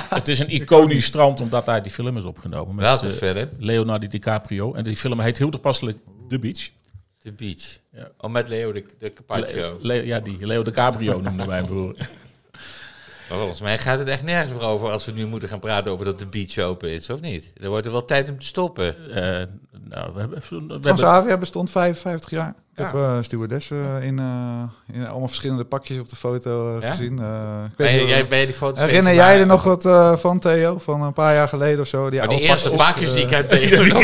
het 0.09 0.29
is 0.29 0.39
een 0.39 0.51
iconisch 0.61 1.05
strand 1.05 1.41
omdat 1.41 1.67
daar 1.67 1.83
die 1.83 1.93
film 1.93 2.17
is 2.17 2.25
opgenomen. 2.25 2.75
Met 2.75 2.85
Welke 2.85 3.07
eh, 3.07 3.13
film? 3.13 3.49
Leonardo 3.59 4.07
DiCaprio. 4.07 4.75
En 4.75 4.85
die 4.85 4.97
film 4.97 5.21
heet 5.21 5.39
heel 5.39 5.51
toepasselijk 5.51 5.99
The 6.29 6.39
Beach. 6.39 6.71
The 7.19 7.33
Beach. 7.33 7.79
Ja. 7.93 8.09
Oh, 8.19 8.31
met 8.31 8.49
Leo 8.49 8.73
de, 8.73 8.85
de 8.99 9.13
Carpaccio. 9.13 9.79
Le- 9.81 9.87
Le- 9.97 10.03
ja, 10.03 10.21
die 10.21 10.47
Leo 10.47 10.63
DiCaprio 10.63 11.21
noemde 11.21 11.53
hem 11.53 11.67
voor. 11.67 11.95
Maar 13.29 13.39
volgens 13.39 13.61
mij 13.61 13.79
gaat 13.79 13.99
het 13.99 14.09
echt 14.09 14.23
nergens 14.23 14.53
meer 14.53 14.63
over 14.63 14.91
als 14.91 15.05
we 15.05 15.13
nu 15.13 15.27
moeten 15.27 15.49
gaan 15.49 15.59
praten 15.59 15.93
over 15.93 16.05
dat 16.05 16.19
de 16.19 16.27
beach 16.27 16.59
open 16.59 16.91
is, 16.91 17.11
of 17.11 17.21
niet? 17.21 17.53
Er 17.57 17.69
wordt 17.69 17.87
er 17.87 17.93
wel 17.93 18.05
tijd 18.05 18.31
om 18.31 18.39
te 18.39 18.47
stoppen. 18.47 19.11
Eh, 19.11 19.47
nou, 19.89 20.13
we 20.15 20.21
hebben, 20.21 20.39
we 20.49 20.57
hebben, 20.57 20.81
Transavia 20.81 21.39
bestond 21.39 21.71
55 21.71 22.31
jaar. 22.31 22.55
Ik 22.77 22.81
Ja. 22.81 22.85
heb 22.87 22.95
eh 22.95 23.17
stewardess 23.21 23.71
eh, 23.71 23.79
in, 24.03 24.19
eh, 24.19 24.95
in 24.97 25.07
allemaal 25.07 25.29
verschillende 25.29 25.65
pakjes 25.65 25.99
op 25.99 26.09
de 26.09 26.17
foto 26.17 26.79
Ja? 26.81 26.91
gezien. 26.91 27.19
Eh, 27.19 27.63
Ben 27.77 27.93
je, 27.95 28.07
jij, 28.07 28.29
ben 28.29 28.39
je 28.39 28.45
die 28.47 28.55
foto's 28.55 28.79
herinner 28.81 29.15
jij 29.15 29.41
er 29.41 29.47
nog 29.47 29.63
wat 29.63 29.87
eh, 29.87 30.17
van, 30.17 30.39
Theo? 30.39 30.79
Van 30.79 31.03
een 31.03 31.13
paar 31.13 31.35
jaar 31.35 31.49
geleden 31.49 31.81
of 31.81 31.87
zo? 31.87 32.11
Die 32.11 32.41
eerste 32.41 32.71
pakjes 32.71 33.13
die 33.15 33.25
ik 33.27 33.33
uit 33.33 33.49
tegen 33.55 33.79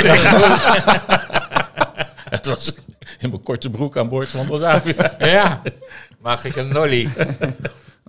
het 2.30 2.46
was 2.46 2.74
in 3.18 3.30
mijn 3.30 3.42
korte 3.42 3.70
broek 3.70 3.96
aan 3.96 4.09
boord 4.09 4.28
van 4.28 4.46
Transavia. 4.46 5.14
Ja, 5.18 5.62
mag 6.20 6.44
ik 6.44 6.56
een 6.56 6.68
nolly? 6.68 7.09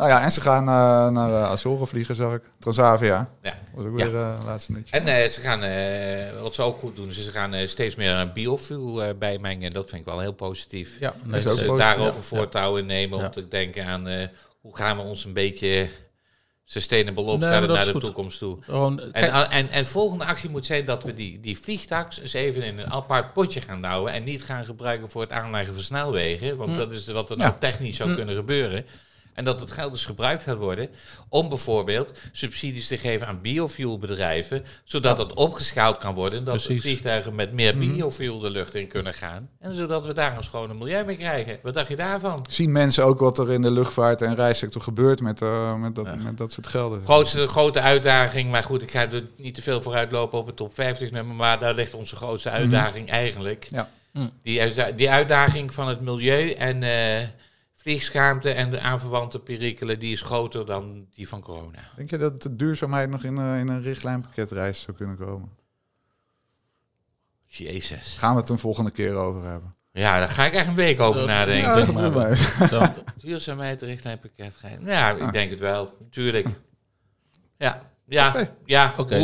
Nou 0.01 0.13
ja, 0.13 0.21
en 0.21 0.31
ze 0.31 0.41
gaan 0.41 0.61
eh, 0.67 1.09
naar 1.13 1.29
uh, 1.29 1.43
Azoren 1.43 1.87
vliegen, 1.87 2.15
zag 2.15 2.33
ik. 2.33 2.41
Transavia. 2.59 3.29
Ja. 3.41 3.53
was 3.73 3.85
ook 3.85 3.99
Ja. 3.99 4.05
weer 4.09 4.15
eh 4.21 4.41
laatste 4.45 4.71
nieuwtje. 4.71 4.97
En 4.99 5.07
eh, 5.07 5.29
ze 5.29 5.41
gaan, 5.41 5.63
eh, 5.63 6.41
wat 6.41 6.55
ze 6.55 6.61
ook 6.61 6.79
goed 6.79 6.95
doen, 6.95 7.09
is 7.09 7.23
ze 7.25 7.31
gaan 7.31 7.53
eh, 7.53 7.67
steeds 7.67 7.95
meer 7.95 8.11
een 8.11 8.33
biofuel 8.33 9.03
eh, 9.03 9.09
bijmengen. 9.19 9.71
Dat 9.71 9.89
vind 9.89 10.01
ik 10.01 10.07
wel 10.07 10.19
heel 10.19 10.33
positief. 10.33 10.97
Ja, 10.99 11.09
ook 11.09 11.15
dus, 11.31 11.31
eh, 11.33 11.37
eh, 11.39 11.57
positief, 11.57 11.77
daarover 11.77 12.15
ja. 12.15 12.21
voortouw 12.21 12.75
innemen 12.77 13.17
om 13.17 13.23
Ja. 13.23 13.29
te 13.29 13.47
denken 13.47 13.85
aan 13.85 14.07
eh, 14.07 14.27
hoe 14.61 14.75
gaan 14.75 14.97
we 14.97 15.03
ons 15.03 15.25
een 15.25 15.33
beetje 15.33 15.89
sustainable 16.65 17.23
opstellen 17.23 17.69
naar 17.69 17.85
de 17.85 17.91
goed. 17.91 18.01
toekomst 18.01 18.39
toe. 18.39 18.57
Gewoon, 18.61 18.99
En, 19.13 19.49
en, 19.49 19.69
en 19.69 19.85
volgende 19.87 20.25
actie 20.25 20.49
moet 20.49 20.65
zijn 20.65 20.85
dat 20.85 21.03
we 21.03 21.13
die, 21.13 21.39
die 21.39 21.57
vliegtax 21.59 22.19
eens 22.19 22.33
even 22.33 22.63
in 22.63 22.77
een 22.79 22.91
apart 22.91 23.33
potje 23.33 23.61
gaan 23.61 23.83
houden. 23.83 24.13
En 24.13 24.23
niet 24.23 24.43
gaan 24.43 24.65
gebruiken 24.65 25.09
voor 25.09 25.21
het 25.21 25.31
aanleggen 25.31 25.73
van 25.73 25.83
snelwegen. 25.83 26.57
Want 26.57 26.77
dat 26.77 26.91
is 26.91 27.05
wat 27.07 27.29
er 27.29 27.37
Ja. 27.37 27.43
nou 27.43 27.59
technisch 27.59 27.97
zou 27.97 28.15
kunnen 28.15 28.35
gebeuren. 28.35 28.85
En 29.33 29.43
dat 29.43 29.59
het 29.59 29.71
geld 29.71 29.91
dus 29.91 30.05
gebruikt 30.05 30.43
gaat 30.43 30.57
worden 30.57 30.89
om 31.29 31.49
bijvoorbeeld 31.49 32.11
subsidies 32.31 32.87
te 32.87 32.97
geven 32.97 33.27
aan 33.27 33.41
biofuelbedrijven. 33.41 34.63
Zodat 34.83 35.17
het 35.17 35.33
opgeschaald 35.33 35.97
kan 35.97 36.13
worden. 36.13 36.43
Dat 36.43 36.59
de 36.59 36.65
Precies. 36.65 36.81
vliegtuigen 36.81 37.35
met 37.35 37.53
meer 37.53 37.77
biofuel 37.77 38.39
de 38.39 38.49
lucht 38.49 38.75
in 38.75 38.87
kunnen 38.87 39.13
gaan. 39.13 39.49
En 39.59 39.75
zodat 39.75 40.05
we 40.05 40.13
daar 40.13 40.37
een 40.37 40.43
schone 40.43 40.73
milieu 40.73 41.03
mee 41.03 41.15
krijgen. 41.15 41.59
Wat 41.63 41.73
dacht 41.73 41.87
je 41.87 41.95
daarvan? 41.95 42.45
Zien 42.49 42.71
mensen 42.71 43.05
ook 43.05 43.19
wat 43.19 43.37
er 43.37 43.51
in 43.51 43.61
de 43.61 43.71
luchtvaart 43.71 44.21
en 44.21 44.35
reissector 44.35 44.81
gebeurt 44.81 45.21
met, 45.21 45.41
eh, 45.41 45.75
met, 45.75 45.95
dat, 45.95 46.23
met 46.23 46.37
dat 46.37 46.51
soort 46.51 46.67
gelden? 46.67 47.01
Grootste 47.03 47.47
grote 47.47 47.81
uitdaging, 47.81 48.51
maar 48.51 48.63
goed, 48.63 48.81
ik 48.81 48.91
ga 48.91 49.11
er 49.11 49.27
niet 49.37 49.53
te 49.53 49.61
veel 49.61 49.81
vooruitlopen 49.81 50.39
op 50.39 50.45
het 50.45 50.55
top 50.55 50.73
50 50.73 51.11
nummer, 51.11 51.35
maar 51.35 51.59
daar 51.59 51.75
ligt 51.75 51.93
onze 51.93 52.15
grootste 52.15 52.49
uitdaging 52.49 53.09
eigenlijk. 53.09 53.67
Ja. 53.71 53.89
Die, 54.43 54.93
die 54.95 55.09
uitdaging 55.09 55.73
van 55.73 55.87
het 55.87 56.01
milieu 56.01 56.51
en 56.51 56.83
eh, 56.83 57.27
vliegschaamte 57.81 58.49
en 58.51 58.69
de 58.69 58.79
aanverwante 58.79 59.39
perikelen, 59.39 59.99
die 59.99 60.11
is 60.11 60.21
groter 60.21 60.65
dan 60.65 61.05
die 61.13 61.27
van 61.27 61.41
corona. 61.41 61.79
Denk 61.95 62.09
je 62.09 62.17
dat 62.17 62.41
de 62.41 62.55
duurzaamheid 62.55 63.09
nog 63.09 63.23
in, 63.23 63.37
eh, 63.37 63.59
in 63.59 63.67
een 63.67 63.81
richtlijnpakketreis 63.81 64.81
zou 64.81 64.97
kunnen 64.97 65.17
komen? 65.17 65.49
Jezus. 67.45 68.17
Gaan 68.17 68.33
we 68.33 68.39
het 68.39 68.49
een 68.49 68.59
volgende 68.59 68.91
keer 68.91 69.13
over 69.15 69.43
hebben? 69.43 69.75
Ja, 69.91 70.19
daar 70.19 70.29
ga 70.29 70.45
ik 70.45 70.53
echt 70.53 70.67
een 70.67 70.75
week 70.75 70.99
over 70.99 71.19
Dat- 71.19 71.29
nadenken. 71.29 71.69
Ja, 71.69 71.75
dat 71.85 71.93
maar 71.93 72.03
doen 72.03 72.13
wij. 72.13 72.37
dan, 72.69 72.93
Duurzaamheid, 73.17 73.81
richtlijnpakket. 73.81 74.55
Ja, 74.85 75.11
Ah. 75.11 75.19
ik 75.21 75.33
denk 75.33 75.49
het 75.51 75.59
wel, 75.59 75.93
natuurlijk. 75.99 76.47
Ja, 77.57 77.81
ja, 78.05 78.29
Oké. 78.29 78.51
ja. 78.65 78.93
Oké. 78.97 79.21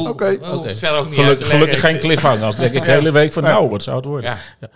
Verder 0.76 0.94
ook 1.00 1.10
niet 1.10 1.20
gelukkig, 1.44 1.80
geen 1.80 2.00
cliffhanger. 2.00 2.44
Als 2.46 2.56
denk 2.56 2.74
ik 2.74 2.84
de 2.84 2.92
hele 2.92 3.12
week 3.12 3.34
van 3.34 3.44
nou, 3.44 3.70
wat 3.70 3.84
zou 3.84 3.96
het 3.98 4.06
worden? 4.06 4.38
Ja. 4.60 4.70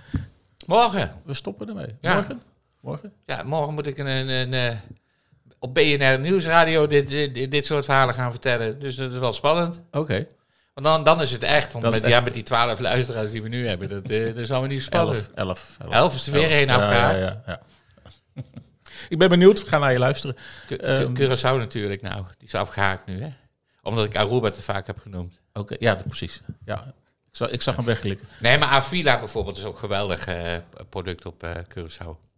Morgen. 0.66 1.12
We 1.26 1.34
stoppen 1.34 1.68
ermee. 1.70 1.96
Ja. 2.02 2.14
Morgen? 2.14 2.42
Morgen? 2.82 3.14
Ja, 3.26 3.44
morgen 3.44 3.74
moet 3.74 3.88
ik 3.88 3.98
een, 3.98 4.06
een, 4.08 4.30
een, 4.30 4.54
eh, 4.54 4.78
op 5.60 5.74
BNR 5.74 6.20
Nieuwsradio 6.20 6.88
dit, 6.88 7.08
dit, 7.08 7.52
dit 7.52 7.66
soort 7.66 7.86
verhalen 7.86 8.14
gaan 8.14 8.32
vertellen. 8.32 8.80
Dus 8.80 8.96
dat 8.96 9.12
is 9.14 9.20
wel 9.20 9.34
spannend. 9.34 9.82
Oké. 9.92 10.28
Want 10.74 10.86
dan, 10.88 11.04
dan 11.04 11.22
is 11.22 11.32
het 11.32 11.44
echt. 11.44 11.74
Want 11.74 11.90
met, 11.90 12.08
ja, 12.08 12.20
met 12.20 12.34
die 12.34 12.44
twaalf 12.44 12.80
luisteraars 12.80 13.32
die 13.32 13.42
we 13.42 13.50
nu 13.50 13.68
hebben, 13.68 13.90
dat, 13.90 14.10
eh, 14.10 14.26
dat 14.26 14.38
is 14.38 14.52
allemaal 14.52 14.70
niet 14.70 14.84
spannend. 14.84 15.16
Elf. 15.16 15.30
Elf. 15.36 15.78
Elf, 15.80 15.92
Elf 15.92 16.16
is 16.16 16.28
er 16.28 16.34
weer 16.34 16.52
één 16.52 16.70
afgehaakt. 16.70 17.20
Ja, 17.20 17.26
ja, 17.26 17.42
ja. 17.46 17.62
ik 19.10 19.18
ben 19.18 19.30
benieuwd. 19.30 19.62
We 19.64 19.68
gaan 19.70 19.82
naar 19.82 19.92
je 19.92 20.00
luisteren. 20.00 20.36
Ehm. 20.70 21.14
Curaçao 21.16 21.58
natuurlijk 21.58 22.02
nou. 22.02 22.26
Die 22.38 22.48
is 22.48 22.56
afgehaakt 22.56 23.06
nu, 23.06 23.22
hè? 23.22 23.30
Omdat 23.82 24.06
ik 24.06 24.16
Aruba 24.16 24.50
te 24.50 24.62
vaak 24.62 24.88
heb 24.88 25.00
genoemd. 25.00 25.40
Oké, 25.54 25.76
ja, 25.80 25.96
dat- 25.96 26.08
precies. 26.08 26.42
Ja, 26.66 26.94
ik, 27.30 27.36
zag, 27.36 27.50
ik 27.50 27.62
zag 27.62 27.76
hem 27.76 27.86
wegklikken. 27.86 28.28
Nee, 28.40 28.58
maar 28.58 28.68
Avila 28.70 29.20
bijvoorbeeld 29.20 29.58
is 29.58 29.64
ook 29.66 29.74
een 29.74 29.80
geweldig 29.80 30.26
eh, 30.26 30.56
product 30.90 31.26
op 31.26 31.44
eh 31.44 31.52
Curaçao. 31.52 32.31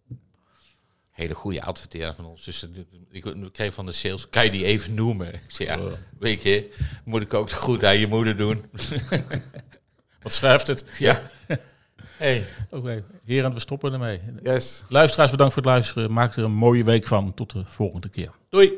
Hele 1.13 1.33
goede 1.33 1.61
adverteerder 1.61 2.15
van 2.15 2.25
ons. 2.25 2.43
Dus 2.43 2.63
eh, 2.63 2.69
ik, 3.11 3.25
ik 3.25 3.51
kreeg 3.53 3.73
van 3.73 3.85
de 3.85 3.91
sales, 3.91 4.29
kan 4.29 4.43
je 4.43 4.51
die 4.51 4.65
even 4.65 4.93
noemen? 4.93 5.33
Ik 5.33 5.41
zei, 5.47 5.69
ja, 5.69 5.79
Oh. 5.79 5.93
weet 6.19 6.43
je, 6.43 6.73
moet 7.05 7.21
ik 7.21 7.33
ook 7.33 7.49
goed 7.51 7.83
aan 7.85 7.97
je 7.99 8.07
moeder 8.07 8.37
doen. 8.37 8.65
Wat 10.23 10.33
schrijft 10.33 10.67
het? 10.67 10.85
ja. 10.97 11.21
Hey. 12.17 12.45
Oké, 12.69 13.03
heren, 13.25 13.53
we 13.53 13.59
stoppen 13.59 13.93
ermee. 13.93 14.21
Yes. 14.43 14.83
Luisteraars, 14.89 15.31
bedankt 15.31 15.53
voor 15.53 15.61
het 15.63 15.71
luisteren. 15.71 16.13
Maak 16.13 16.35
er 16.35 16.43
een 16.43 16.51
mooie 16.51 16.83
week 16.83 17.07
van. 17.07 17.33
Tot 17.33 17.51
de 17.51 17.63
volgende 17.65 18.09
keer. 18.09 18.29
Doei. 18.49 18.71